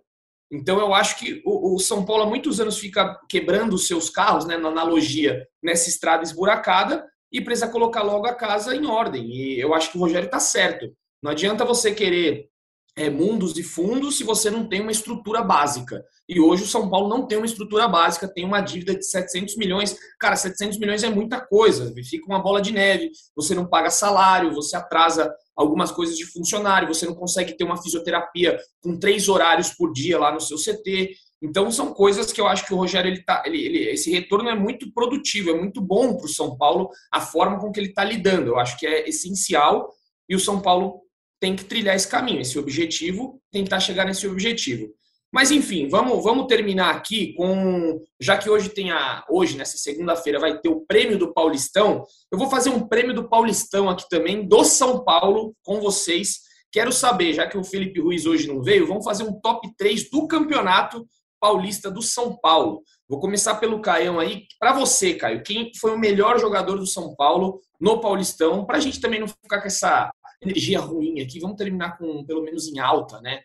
Então, 0.51 0.77
eu 0.79 0.93
acho 0.93 1.17
que 1.17 1.41
o, 1.45 1.79
São 1.79 2.05
Paulo 2.05 2.23
há 2.23 2.25
muitos 2.25 2.59
anos 2.59 2.77
fica 2.77 3.17
quebrando 3.29 3.73
os 3.73 3.87
seus 3.87 4.09
carros, 4.09 4.45
né, 4.45 4.57
na 4.57 4.67
analogia, 4.67 5.47
nessa 5.63 5.87
estrada 5.87 6.23
esburacada, 6.23 7.07
e 7.31 7.39
precisa 7.39 7.69
colocar 7.69 8.03
logo 8.03 8.27
a 8.27 8.35
casa 8.35 8.75
em 8.75 8.85
ordem. 8.85 9.25
E 9.25 9.57
eu 9.57 9.73
acho 9.73 9.89
que 9.89 9.97
o 9.97 10.01
Rogério 10.01 10.25
está 10.25 10.41
certo. 10.41 10.93
Não 11.23 11.31
adianta 11.31 11.63
você 11.63 11.93
querer 11.93 12.49
é, 12.95 13.09
mundos 13.09 13.57
e 13.57 13.63
fundos 13.63 14.17
se 14.17 14.23
você 14.23 14.49
não 14.49 14.67
tem 14.67 14.81
uma 14.81 14.91
estrutura 14.91 15.41
básica. 15.41 16.03
E 16.27 16.39
hoje 16.39 16.63
o 16.63 16.67
São 16.67 16.89
Paulo 16.89 17.09
não 17.09 17.25
tem 17.25 17.37
uma 17.37 17.45
estrutura 17.45 17.87
básica, 17.87 18.27
tem 18.27 18.45
uma 18.45 18.61
dívida 18.61 18.95
de 18.95 19.05
700 19.05 19.55
milhões. 19.57 19.97
Cara, 20.19 20.35
700 20.35 20.77
milhões 20.77 21.03
é 21.03 21.09
muita 21.09 21.39
coisa, 21.39 21.93
fica 22.03 22.25
uma 22.25 22.41
bola 22.41 22.61
de 22.61 22.71
neve. 22.71 23.11
Você 23.35 23.55
não 23.55 23.67
paga 23.67 23.89
salário, 23.89 24.53
você 24.53 24.75
atrasa 24.75 25.33
algumas 25.55 25.91
coisas 25.91 26.17
de 26.17 26.25
funcionário, 26.25 26.87
você 26.87 27.05
não 27.05 27.15
consegue 27.15 27.53
ter 27.53 27.63
uma 27.63 27.81
fisioterapia 27.81 28.59
com 28.81 28.97
três 28.97 29.29
horários 29.29 29.69
por 29.69 29.91
dia 29.93 30.19
lá 30.19 30.31
no 30.31 30.41
seu 30.41 30.57
CT. 30.57 31.15
Então 31.41 31.71
são 31.71 31.93
coisas 31.93 32.31
que 32.31 32.39
eu 32.39 32.47
acho 32.47 32.65
que 32.65 32.73
o 32.73 32.77
Rogério 32.77 33.09
ele 33.09 33.23
tá, 33.23 33.41
ele, 33.45 33.65
ele 33.65 33.89
esse 33.89 34.11
retorno 34.11 34.49
é 34.49 34.55
muito 34.55 34.91
produtivo, 34.93 35.49
é 35.49 35.57
muito 35.57 35.81
bom 35.81 36.15
para 36.15 36.25
o 36.25 36.29
São 36.29 36.55
Paulo 36.55 36.89
a 37.11 37.19
forma 37.19 37.59
com 37.59 37.71
que 37.71 37.79
ele 37.79 37.89
está 37.89 38.03
lidando. 38.03 38.49
Eu 38.49 38.59
acho 38.59 38.77
que 38.77 38.85
é 38.85 39.07
essencial 39.09 39.91
e 40.29 40.35
o 40.35 40.39
São 40.39 40.61
Paulo 40.61 41.01
tem 41.41 41.55
que 41.55 41.65
trilhar 41.65 41.95
esse 41.95 42.07
caminho, 42.07 42.39
esse 42.39 42.57
objetivo, 42.59 43.41
tentar 43.51 43.79
chegar 43.79 44.05
nesse 44.05 44.27
objetivo. 44.27 44.93
Mas 45.33 45.49
enfim, 45.49 45.87
vamos, 45.87 46.23
vamos 46.23 46.45
terminar 46.45 46.93
aqui 46.93 47.33
com. 47.33 47.99
Já 48.19 48.37
que 48.37 48.49
hoje 48.49 48.69
tem 48.69 48.91
a. 48.91 49.25
Hoje, 49.29 49.57
nessa 49.57 49.77
segunda-feira, 49.77 50.39
vai 50.39 50.59
ter 50.59 50.69
o 50.69 50.81
prêmio 50.85 51.17
do 51.17 51.33
Paulistão. 51.33 52.03
Eu 52.31 52.37
vou 52.37 52.49
fazer 52.49 52.69
um 52.69 52.87
prêmio 52.87 53.15
do 53.15 53.27
Paulistão 53.27 53.89
aqui 53.89 54.05
também, 54.09 54.45
do 54.45 54.63
São 54.63 55.03
Paulo, 55.03 55.55
com 55.63 55.79
vocês. 55.79 56.41
Quero 56.71 56.91
saber, 56.91 57.33
já 57.33 57.47
que 57.47 57.57
o 57.57 57.63
Felipe 57.63 57.99
Ruiz 57.99 58.25
hoje 58.25 58.47
não 58.47 58.61
veio, 58.61 58.87
vamos 58.87 59.03
fazer 59.03 59.23
um 59.23 59.39
top 59.41 59.67
3 59.77 60.09
do 60.09 60.27
campeonato 60.27 61.05
paulista 61.39 61.89
do 61.89 62.01
São 62.01 62.37
Paulo. 62.37 62.83
Vou 63.09 63.19
começar 63.19 63.55
pelo 63.55 63.81
Caião 63.81 64.19
aí. 64.19 64.45
Para 64.59 64.73
você, 64.73 65.15
Caio, 65.15 65.43
quem 65.43 65.71
foi 65.79 65.91
o 65.91 65.99
melhor 65.99 66.39
jogador 66.39 66.77
do 66.77 66.85
São 66.85 67.15
Paulo 67.15 67.59
no 67.79 67.99
Paulistão? 67.99 68.63
Para 68.63 68.77
a 68.77 68.79
gente 68.79 69.01
também 69.01 69.19
não 69.19 69.27
ficar 69.27 69.59
com 69.59 69.67
essa 69.67 70.11
energia 70.41 70.79
ruim 70.79 71.21
aqui, 71.21 71.39
vamos 71.39 71.57
terminar 71.57 71.97
com 71.97 72.25
pelo 72.25 72.41
menos 72.41 72.67
em 72.67 72.79
alta, 72.79 73.21
né? 73.21 73.43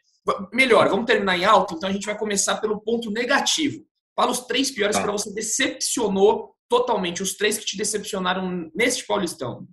Melhor, 0.53 0.89
vamos 0.89 1.07
terminar 1.07 1.39
em 1.39 1.45
alta, 1.45 1.75
então 1.75 1.89
a 1.89 1.93
gente 1.93 2.07
vai 2.07 2.19
começar 2.19 2.61
pelo 2.61 2.81
ponto 2.81 3.11
negativo. 3.11 3.85
Fala 4.17 4.33
os 4.33 4.41
três 4.41 4.71
piores 4.71 4.97
tá. 4.97 5.03
para 5.03 5.13
você 5.13 5.33
decepcionou 5.33 6.55
totalmente, 6.69 7.23
os 7.23 7.37
três 7.37 7.59
que 7.59 7.67
te 7.67 7.77
decepcionaram 7.77 8.71
neste 8.75 9.07
Paulistão. 9.07 9.67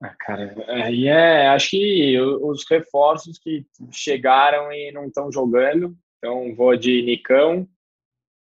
Ah, 0.00 0.14
cara, 0.18 0.54
aí 0.68 1.06
é, 1.06 1.48
acho 1.48 1.70
que 1.70 2.20
os 2.20 2.64
reforços 2.68 3.38
que 3.38 3.64
chegaram 3.90 4.70
e 4.72 4.92
não 4.92 5.06
estão 5.06 5.30
jogando, 5.32 5.96
então 6.18 6.54
vou 6.54 6.76
de 6.76 7.02
Nicão, 7.02 7.68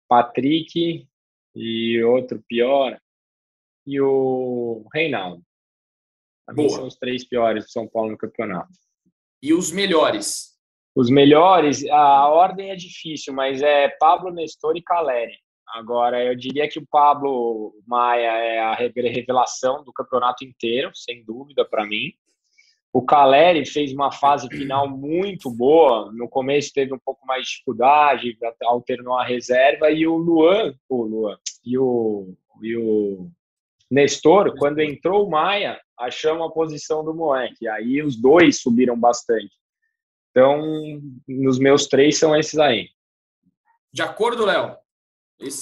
Patrick 0.09 1.07
e 1.55 2.03
outro 2.03 2.42
pior, 2.49 2.99
e 3.86 4.01
o 4.01 4.86
Reinaldo. 4.92 5.42
Para 6.45 6.55
mim 6.55 6.68
são 6.68 6.86
os 6.86 6.97
três 6.97 7.26
piores 7.26 7.64
do 7.64 7.70
São 7.70 7.88
Paulo 7.88 8.12
no 8.12 8.18
campeonato. 8.18 8.72
E 9.42 9.53
os 9.53 9.72
melhores? 9.72 10.55
Os 10.95 11.11
melhores, 11.11 11.84
a 11.90 12.28
ordem 12.28 12.70
é 12.70 12.76
difícil, 12.76 13.34
mas 13.34 13.61
é 13.62 13.88
Pablo, 13.99 14.30
Nestor 14.30 14.76
e 14.76 14.82
Caleri. 14.82 15.36
Agora, 15.68 16.22
eu 16.22 16.36
diria 16.36 16.68
que 16.68 16.78
o 16.78 16.86
Pablo 16.86 17.74
Maia 17.86 18.30
é 18.30 18.61
a 18.61 18.74
revelação 18.74 19.82
do 19.82 19.92
campeonato 19.92 20.45
inteiro, 20.45 20.90
sem 20.95 21.24
dúvida 21.24 21.64
para 21.64 21.84
mim. 21.84 22.12
O 22.92 23.03
Caleri 23.03 23.66
fez 23.66 23.92
uma 23.92 24.12
fase 24.12 24.47
final 24.49 24.88
muito 24.88 25.51
boa. 25.51 26.12
No 26.12 26.28
começo 26.28 26.72
teve 26.72 26.95
um 26.95 26.99
pouco 26.99 27.26
mais 27.26 27.42
de 27.42 27.51
dificuldade, 27.51 28.38
alternou 28.62 29.14
a 29.18 29.24
reserva. 29.24 29.90
E 29.90 30.07
o 30.07 30.16
Luan, 30.16 30.72
o 30.88 31.03
Luan 31.03 31.36
e 31.64 31.76
o, 31.76 32.36
e 32.62 32.76
o 32.76 33.28
Nestor, 33.90 34.55
quando 34.57 34.78
entrou 34.78 35.26
o 35.26 35.30
Maia, 35.30 35.80
achamos 35.99 36.47
a 36.47 36.53
posição 36.53 37.05
do 37.05 37.14
moleque. 37.14 37.68
Aí 37.68 38.03
os 38.03 38.16
dois 38.16 38.61
subiram 38.61 38.99
bastante. 38.99 39.53
Então, 40.30 41.01
nos 41.28 41.59
meus 41.59 41.86
três 41.86 42.18
são 42.18 42.36
esses 42.36 42.59
aí. 42.59 42.88
De 43.92 44.03
acordo, 44.03 44.45
Léo? 44.45 44.76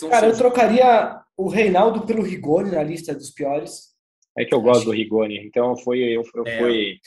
Cara, 0.09 0.26
eu 0.28 0.37
trocaria 0.37 1.20
o, 1.37 1.49
Reinaldo 1.49 2.07
pelo 2.07 2.22
Rigoni 2.22 2.70
na 2.70 2.83
lista 2.83 3.14
dos 3.14 3.30
piores. 3.30 3.93
É 4.37 4.45
que 4.45 4.55
eu 4.55 4.62
gosto 4.62 4.87
do 4.87 4.93
Rigoni, 4.93 5.39
então 5.47 5.76
foi, 5.76 5.99
eu, 5.99 6.22
eu 6.35 6.47
é. 6.47 6.59
fui 6.59 7.01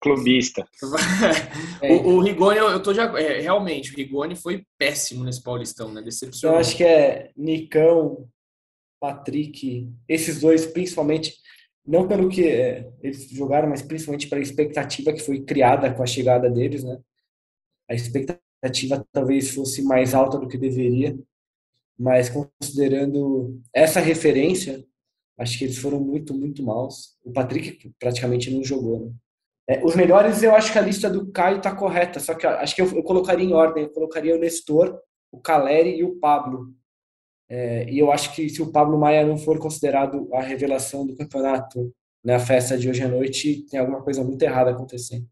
clubista. 0.00 0.66
É. 1.82 1.92
o, 1.92 2.16
o, 2.16 2.20
Rigoni, 2.20 2.58
eu, 2.58 2.70
eu 2.70 2.82
tô 2.82 2.92
de, 2.92 3.00
é, 3.00 3.40
realmente, 3.40 3.92
o 3.92 3.96
Rigoni 3.96 4.34
foi 4.34 4.64
péssimo 4.78 5.24
nesse 5.24 5.42
Paulistão, 5.42 5.92
né? 5.92 6.00
Decepcionou. 6.00 6.56
Eu 6.56 6.60
acho 6.60 6.76
que 6.76 6.84
é 6.84 7.30
Nicão, 7.36 8.26
Patrick, 8.98 9.90
esses 10.08 10.40
dois 10.40 10.64
principalmente, 10.66 11.34
não 11.86 12.08
pelo 12.08 12.28
que 12.28 12.48
é, 12.48 12.90
eles 13.02 13.28
jogaram, 13.30 13.68
mas 13.68 13.82
principalmente 13.82 14.28
pela 14.28 14.42
expectativa 14.42 15.12
que 15.12 15.22
foi 15.22 15.40
criada 15.42 15.92
com 15.92 16.02
a 16.02 16.06
chegada 16.06 16.50
deles, 16.50 16.82
né? 16.82 16.98
A 17.88 17.94
expectativa 17.94 19.06
talvez 19.12 19.50
fosse 19.50 19.82
mais 19.82 20.14
alta 20.14 20.38
do 20.38 20.48
que 20.48 20.58
deveria, 20.58 21.16
mas 21.98 22.28
considerando 22.28 23.60
essa 23.72 24.00
referência, 24.00 24.84
acho 25.38 25.58
que 25.58 25.64
eles 25.64 25.78
foram 25.78 26.00
muito, 26.00 26.34
muito 26.34 26.62
maus. 26.62 27.16
O 27.24 27.32
Patrick 27.32 27.92
praticamente 27.98 28.50
não 28.50 28.64
jogou, 28.64 29.06
né? 29.06 29.12
É, 29.68 29.84
os 29.84 29.96
melhores, 29.96 30.42
eu 30.42 30.54
acho 30.54 30.72
que 30.72 30.78
a 30.78 30.82
lista 30.82 31.10
do 31.10 31.30
Caio 31.32 31.56
está 31.56 31.74
correta, 31.74 32.20
só 32.20 32.34
que 32.34 32.46
acho 32.46 32.74
que 32.74 32.80
eu, 32.80 32.86
eu, 32.96 33.02
colocaria 33.02 33.44
em 33.44 33.52
ordem. 33.52 33.84
Eu 33.84 33.90
colocaria 33.90 34.36
o 34.36 34.38
Nestor, 34.38 34.96
o 35.32 35.40
Caleri 35.40 35.98
e 35.98 36.04
o 36.04 36.16
Pablo. 36.20 36.72
É, 37.48 37.88
e 37.90 37.98
eu 37.98 38.10
acho 38.10 38.34
que 38.34 38.48
se 38.48 38.60
o 38.60 38.72
Pablo 38.72 38.98
Maia 38.98 39.24
não 39.24 39.38
for 39.38 39.58
considerado 39.58 40.28
a 40.32 40.40
revelação 40.40 41.06
do 41.06 41.16
campeonato 41.16 41.92
na 42.24 42.38
festa 42.38 42.76
de 42.76 42.88
hoje 42.88 43.02
à 43.02 43.08
noite, 43.08 43.64
tem 43.70 43.78
alguma 43.78 44.02
coisa 44.02 44.24
muito 44.24 44.42
errada 44.42 44.70
acontecendo. 44.70 45.26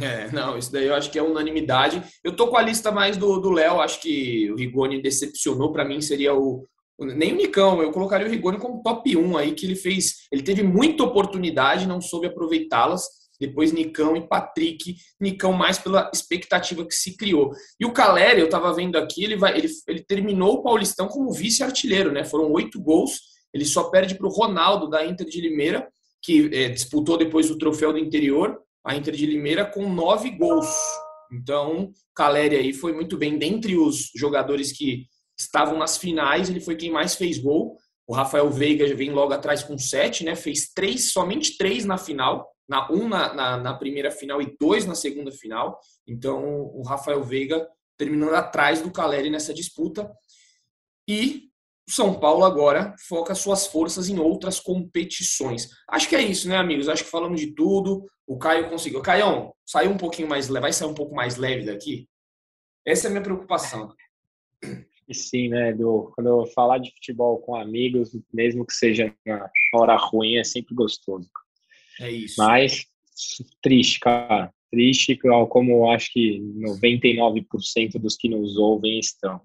É, 0.00 0.30
não, 0.30 0.56
isso 0.56 0.70
daí 0.70 0.86
eu 0.86 0.94
acho 0.94 1.10
que 1.10 1.18
é 1.18 1.22
unanimidade. 1.22 2.02
Eu 2.22 2.36
tô 2.36 2.46
com 2.46 2.56
a 2.56 2.62
lista 2.62 2.92
mais 2.92 3.16
do 3.16 3.50
Léo, 3.50 3.80
acho 3.80 4.00
que 4.00 4.50
o 4.52 4.56
Rigoni 4.56 5.02
decepcionou, 5.02 5.72
para 5.72 5.84
mim 5.84 6.00
seria 6.00 6.32
o, 6.32 6.64
nem 6.98 7.32
o 7.32 7.36
Nicão, 7.36 7.82
eu 7.82 7.90
colocaria 7.90 8.26
o 8.26 8.30
Rigoni 8.30 8.58
como 8.58 8.82
top 8.82 9.16
1 9.16 9.36
aí, 9.36 9.52
que 9.52 9.66
ele 9.66 9.74
fez, 9.74 10.28
ele 10.30 10.42
teve 10.42 10.62
muita 10.62 11.02
oportunidade, 11.02 11.88
não 11.88 12.00
soube 12.00 12.28
aproveitá-las, 12.28 13.23
depois 13.40 13.72
Nicão 13.72 14.16
e 14.16 14.26
Patrick, 14.26 14.96
Nicão 15.20 15.52
mais 15.52 15.78
pela 15.78 16.10
expectativa 16.12 16.84
que 16.84 16.94
se 16.94 17.16
criou. 17.16 17.52
E 17.78 17.84
o 17.84 17.92
Caleri, 17.92 18.40
eu 18.40 18.46
estava 18.46 18.72
vendo 18.72 18.96
aqui, 18.96 19.24
ele, 19.24 19.36
vai, 19.36 19.56
ele, 19.56 19.68
ele 19.88 20.02
terminou 20.02 20.54
o 20.54 20.62
Paulistão 20.62 21.08
como 21.08 21.32
vice-artilheiro, 21.32 22.12
né? 22.12 22.24
Foram 22.24 22.50
oito 22.52 22.80
gols, 22.80 23.20
ele 23.52 23.64
só 23.64 23.84
perde 23.84 24.14
para 24.14 24.26
o 24.26 24.30
Ronaldo 24.30 24.88
da 24.88 25.04
Inter 25.04 25.26
de 25.26 25.40
Limeira, 25.40 25.88
que 26.22 26.50
é, 26.52 26.68
disputou 26.68 27.16
depois 27.16 27.50
o 27.50 27.58
troféu 27.58 27.92
do 27.92 27.98
interior, 27.98 28.58
a 28.84 28.96
Inter 28.96 29.14
de 29.14 29.26
Limeira, 29.26 29.64
com 29.64 29.92
nove 29.92 30.30
gols. 30.30 30.68
Então, 31.32 31.90
Caleri 32.14 32.56
aí 32.56 32.72
foi 32.72 32.92
muito 32.92 33.16
bem. 33.16 33.38
Dentre 33.38 33.76
os 33.76 34.10
jogadores 34.14 34.72
que 34.72 35.06
estavam 35.38 35.76
nas 35.78 35.96
finais, 35.96 36.48
ele 36.48 36.60
foi 36.60 36.76
quem 36.76 36.90
mais 36.90 37.14
fez 37.14 37.38
gol. 37.38 37.76
O 38.06 38.14
Rafael 38.14 38.50
Veiga 38.50 38.94
vem 38.94 39.10
logo 39.10 39.32
atrás 39.32 39.62
com 39.62 39.76
sete, 39.78 40.24
né? 40.24 40.36
Fez 40.36 40.70
três, 40.72 41.10
somente 41.10 41.56
três 41.56 41.84
na 41.84 41.98
final 41.98 42.53
na, 42.68 42.90
um 42.90 43.08
na, 43.08 43.34
na, 43.34 43.56
na, 43.56 43.74
primeira 43.74 44.10
final 44.10 44.40
e 44.40 44.56
dois 44.58 44.86
na 44.86 44.94
segunda 44.94 45.30
final. 45.30 45.78
Então, 46.06 46.42
o 46.74 46.82
Rafael 46.82 47.22
Veiga 47.22 47.68
terminando 47.96 48.34
atrás 48.34 48.80
do 48.80 48.90
Caleri 48.90 49.30
nessa 49.30 49.54
disputa. 49.54 50.10
E 51.08 51.50
o 51.88 51.92
São 51.92 52.18
Paulo 52.18 52.44
agora 52.44 52.94
foca 53.08 53.34
suas 53.34 53.66
forças 53.66 54.08
em 54.08 54.18
outras 54.18 54.58
competições. 54.58 55.68
Acho 55.88 56.08
que 56.08 56.16
é 56.16 56.22
isso, 56.22 56.48
né, 56.48 56.56
amigos? 56.56 56.88
Acho 56.88 57.04
que 57.04 57.10
falamos 57.10 57.40
de 57.40 57.54
tudo. 57.54 58.06
O 58.26 58.38
Caio 58.38 58.70
conseguiu. 58.70 59.02
Caião, 59.02 59.54
saiu 59.66 59.90
um 59.90 59.98
pouquinho 59.98 60.28
mais 60.28 60.48
leve. 60.48 60.62
Vai 60.62 60.72
sair 60.72 60.88
um 60.88 60.94
pouco 60.94 61.14
mais 61.14 61.36
leve 61.36 61.66
daqui? 61.66 62.08
Essa 62.86 63.06
é 63.06 63.08
a 63.08 63.10
minha 63.10 63.22
preocupação. 63.22 63.94
E 65.06 65.14
sim, 65.14 65.48
né, 65.48 65.70
Edu? 65.70 66.10
Quando 66.14 66.28
eu 66.28 66.46
falar 66.46 66.78
de 66.78 66.90
futebol 66.92 67.38
com 67.38 67.54
amigos, 67.54 68.16
mesmo 68.32 68.64
que 68.66 68.72
seja 68.72 69.14
na 69.26 69.50
hora 69.74 69.96
ruim, 69.96 70.36
é 70.36 70.44
sempre 70.44 70.74
gostoso. 70.74 71.28
É 72.00 72.10
isso. 72.10 72.34
Mas 72.38 72.86
triste, 73.62 74.00
cara. 74.00 74.52
Triste, 74.70 75.16
como 75.48 75.90
acho 75.90 76.12
que 76.12 76.40
99% 76.40 77.98
dos 77.98 78.16
que 78.16 78.28
nos 78.28 78.56
ouvem 78.56 78.98
estão. 78.98 79.40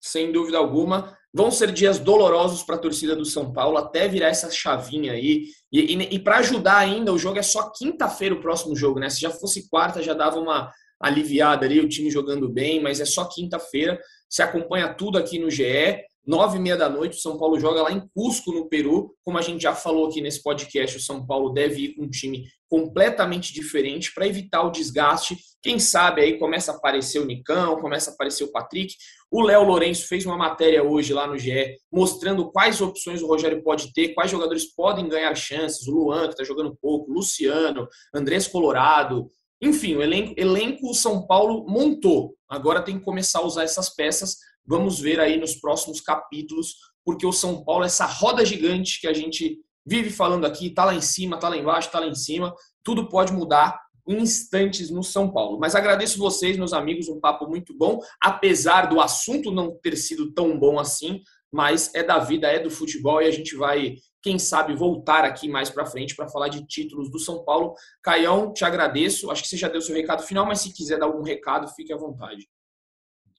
Sem 0.00 0.30
dúvida 0.30 0.58
alguma. 0.58 1.16
Vão 1.32 1.50
ser 1.50 1.72
dias 1.72 1.98
dolorosos 1.98 2.62
para 2.62 2.76
a 2.76 2.78
torcida 2.78 3.16
do 3.16 3.24
São 3.24 3.52
Paulo, 3.52 3.78
até 3.78 4.06
virar 4.06 4.28
essa 4.28 4.50
chavinha 4.50 5.12
aí. 5.12 5.46
E, 5.72 5.94
e, 5.94 6.14
e 6.14 6.18
para 6.18 6.38
ajudar 6.38 6.76
ainda, 6.76 7.12
o 7.12 7.18
jogo 7.18 7.38
é 7.38 7.42
só 7.42 7.70
quinta-feira 7.70 8.34
o 8.34 8.40
próximo 8.40 8.76
jogo, 8.76 9.00
né? 9.00 9.08
Se 9.08 9.20
já 9.20 9.30
fosse 9.30 9.68
quarta, 9.68 10.02
já 10.02 10.12
dava 10.12 10.38
uma 10.38 10.70
aliviada 11.00 11.66
ali, 11.66 11.80
o 11.80 11.88
time 11.88 12.10
jogando 12.10 12.48
bem, 12.48 12.80
mas 12.82 13.00
é 13.00 13.04
só 13.04 13.24
quinta-feira. 13.24 13.98
Se 14.28 14.42
acompanha 14.42 14.92
tudo 14.92 15.18
aqui 15.18 15.38
no 15.38 15.50
GE. 15.50 16.04
Nove 16.26 16.56
e 16.56 16.60
meia 16.60 16.76
da 16.76 16.88
noite, 16.88 17.18
o 17.18 17.20
São 17.20 17.36
Paulo 17.36 17.60
joga 17.60 17.82
lá 17.82 17.92
em 17.92 18.08
Cusco, 18.14 18.50
no 18.50 18.66
Peru. 18.66 19.14
Como 19.22 19.36
a 19.36 19.42
gente 19.42 19.62
já 19.62 19.74
falou 19.74 20.06
aqui 20.06 20.22
nesse 20.22 20.42
podcast, 20.42 20.96
o 20.96 21.00
São 21.00 21.26
Paulo 21.26 21.50
deve 21.50 21.82
ir 21.82 21.94
com 21.94 22.04
um 22.04 22.10
time 22.10 22.46
completamente 22.66 23.52
diferente 23.52 24.10
para 24.14 24.26
evitar 24.26 24.62
o 24.62 24.70
desgaste. 24.70 25.36
Quem 25.62 25.78
sabe 25.78 26.22
aí 26.22 26.38
começa 26.38 26.72
a 26.72 26.76
aparecer 26.76 27.18
o 27.18 27.26
Nicão, 27.26 27.78
começa 27.78 28.10
a 28.10 28.14
aparecer 28.14 28.42
o 28.42 28.50
Patrick. 28.50 28.94
O 29.30 29.42
Léo 29.42 29.64
Lourenço 29.64 30.08
fez 30.08 30.24
uma 30.24 30.36
matéria 30.36 30.82
hoje 30.82 31.12
lá 31.12 31.26
no 31.26 31.36
GE 31.36 31.76
mostrando 31.92 32.50
quais 32.50 32.80
opções 32.80 33.20
o 33.20 33.26
Rogério 33.26 33.62
pode 33.62 33.92
ter, 33.92 34.14
quais 34.14 34.30
jogadores 34.30 34.74
podem 34.74 35.06
ganhar 35.06 35.34
chances. 35.34 35.86
O 35.86 35.92
Luan, 35.92 36.22
que 36.28 36.32
está 36.32 36.44
jogando 36.44 36.74
pouco, 36.80 37.10
o 37.10 37.14
Luciano, 37.14 37.86
Andrés 38.14 38.46
Colorado. 38.46 39.30
Enfim, 39.60 39.96
o 39.96 40.02
elenco, 40.02 40.34
elenco 40.38 40.94
São 40.94 41.26
Paulo 41.26 41.66
montou. 41.68 42.34
Agora 42.48 42.82
tem 42.82 42.98
que 42.98 43.04
começar 43.04 43.40
a 43.40 43.44
usar 43.44 43.64
essas 43.64 43.94
peças 43.94 44.36
Vamos 44.66 44.98
ver 44.98 45.20
aí 45.20 45.38
nos 45.38 45.54
próximos 45.54 46.00
capítulos, 46.00 46.76
porque 47.04 47.26
o 47.26 47.32
São 47.32 47.64
Paulo, 47.64 47.84
essa 47.84 48.06
roda 48.06 48.44
gigante 48.44 49.00
que 49.00 49.06
a 49.06 49.12
gente 49.12 49.58
vive 49.86 50.10
falando 50.10 50.46
aqui, 50.46 50.70
tá 50.70 50.84
lá 50.84 50.94
em 50.94 51.00
cima, 51.00 51.38
tá 51.38 51.48
lá 51.48 51.56
embaixo, 51.56 51.90
tá 51.90 52.00
lá 52.00 52.06
em 52.06 52.14
cima, 52.14 52.54
tudo 52.82 53.08
pode 53.08 53.32
mudar 53.32 53.78
em 54.08 54.20
instantes 54.20 54.90
no 54.90 55.02
São 55.02 55.30
Paulo. 55.30 55.58
Mas 55.58 55.74
agradeço 55.74 56.18
vocês, 56.18 56.56
meus 56.56 56.72
amigos, 56.72 57.08
um 57.08 57.20
papo 57.20 57.46
muito 57.46 57.76
bom, 57.76 58.00
apesar 58.22 58.86
do 58.86 59.00
assunto 59.00 59.50
não 59.50 59.76
ter 59.82 59.96
sido 59.96 60.32
tão 60.32 60.58
bom 60.58 60.78
assim, 60.78 61.22
mas 61.52 61.94
é 61.94 62.02
da 62.02 62.18
vida, 62.18 62.48
é 62.48 62.58
do 62.58 62.70
futebol 62.70 63.22
e 63.22 63.26
a 63.26 63.30
gente 63.30 63.54
vai, 63.54 63.94
quem 64.20 64.38
sabe, 64.38 64.74
voltar 64.74 65.24
aqui 65.24 65.48
mais 65.48 65.70
para 65.70 65.86
frente 65.86 66.16
para 66.16 66.28
falar 66.28 66.48
de 66.48 66.66
títulos 66.66 67.10
do 67.10 67.18
São 67.18 67.44
Paulo. 67.44 67.74
Caião, 68.02 68.52
te 68.52 68.64
agradeço. 68.64 69.30
Acho 69.30 69.42
que 69.42 69.48
você 69.48 69.56
já 69.56 69.68
deu 69.68 69.80
seu 69.80 69.94
recado 69.94 70.24
final, 70.24 70.44
mas 70.44 70.60
se 70.60 70.72
quiser 70.72 70.98
dar 70.98 71.06
algum 71.06 71.22
recado, 71.22 71.68
fique 71.68 71.92
à 71.92 71.96
vontade. 71.96 72.48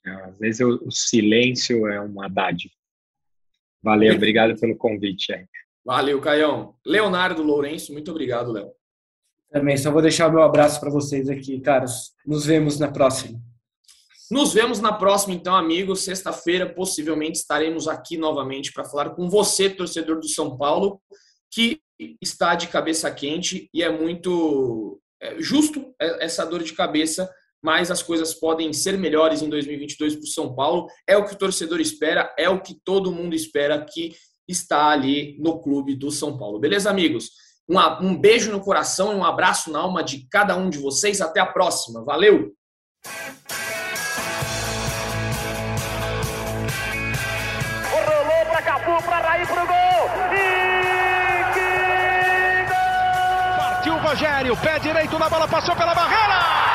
Às 0.06 0.38
vezes 0.38 0.62
o, 0.62 0.90
silêncio 0.92 1.88
é 1.88 2.00
uma 2.00 2.28
dádiva. 2.28 2.74
Valeu, 3.82 4.16
obrigado 4.16 4.60
pelo 4.60 4.76
convite. 4.76 5.34
Valeu, 5.84 6.20
Caião. 6.20 6.76
Leonardo 6.86 7.44
Lourenço, 7.44 7.94
muito 7.94 8.12
obrigado, 8.12 8.52
Léo. 8.52 8.72
Também, 9.52 9.78
só 9.78 9.92
vou 9.92 10.02
deixar 10.02 10.28
o 10.28 10.32
meu 10.32 10.42
abraço 10.42 10.80
para 10.80 10.90
vocês 10.90 11.30
aqui, 11.30 11.60
caros. 11.60 12.14
Nos 12.26 12.46
vemos 12.46 12.80
na 12.80 12.92
próxima. 12.92 13.40
Nos 14.30 14.54
vemos 14.54 14.80
na 14.80 14.92
próxima, 14.92 15.36
então, 15.36 15.56
amigos. 15.56 16.04
Sexta-feira, 16.04 16.68
possivelmente, 16.68 17.38
estaremos 17.38 17.88
aqui 17.88 18.18
novamente 18.18 18.74
para 18.74 18.84
falar 18.84 19.12
com 19.12 19.30
você, 19.30 19.70
torcedor 19.70 20.20
do 20.20 20.28
São 20.28 20.58
Paulo, 20.58 21.00
que 21.52 21.80
está 22.22 22.56
de 22.56 22.68
cabeça 22.68 23.10
quente 23.12 23.70
e 23.74 23.84
é 23.84 23.90
muito 23.90 25.00
é, 25.22 25.40
justo 25.40 25.94
essa 26.00 26.46
dor 26.46 26.64
de 26.64 26.74
cabeça 26.74 27.30
mas 27.66 27.90
as 27.90 28.04
coisas 28.04 28.32
podem 28.32 28.72
ser 28.72 28.96
melhores 28.96 29.42
em 29.42 29.50
2022 29.50 30.18
para 30.18 30.24
o 30.24 30.28
São 30.28 30.54
Paulo. 30.54 30.88
É 31.08 31.18
o 31.18 31.26
que 31.26 31.34
o 31.34 31.38
torcedor 31.38 31.82
espera, 31.82 32.32
é 32.38 32.48
o 32.48 32.62
que 32.62 32.76
todo 32.86 33.12
mundo 33.12 33.34
espera 33.34 33.84
que 33.84 34.16
está 34.48 34.90
ali 34.90 35.36
no 35.40 35.60
clube 35.60 35.96
do 35.96 36.12
São 36.12 36.38
Paulo. 36.38 36.60
Beleza, 36.60 36.92
amigos? 36.92 37.32
Um, 37.68 37.80
um 38.06 38.16
beijo 38.16 38.52
no 38.52 38.62
coração 38.62 39.14
e 39.14 39.16
um 39.16 39.26
abraço 39.26 39.72
na 39.72 39.80
alma 39.80 40.04
de 40.04 40.28
cada 40.30 40.56
um 40.56 40.70
de 40.70 40.78
vocês. 40.78 41.22
Até 41.22 41.40
a 41.40 41.46
próxima. 41.48 42.06
Valeu! 42.06 42.54
Rolou 47.92 48.46
para 48.46 48.62
Cafu, 48.62 49.04
para 49.04 49.20
Raí, 49.28 49.48
para 49.48 49.64
o 49.64 49.68
gol! 49.68 49.76
E 50.36 51.54
que 51.56 52.70
gol! 52.70 53.58
Partiu 53.58 53.94
o 53.96 53.98
Rogério, 53.98 54.56
pé 54.58 54.78
direito 54.78 55.18
na 55.18 55.28
bola, 55.28 55.48
passou 55.48 55.76
pela 55.76 55.96
barreira! 55.96 56.75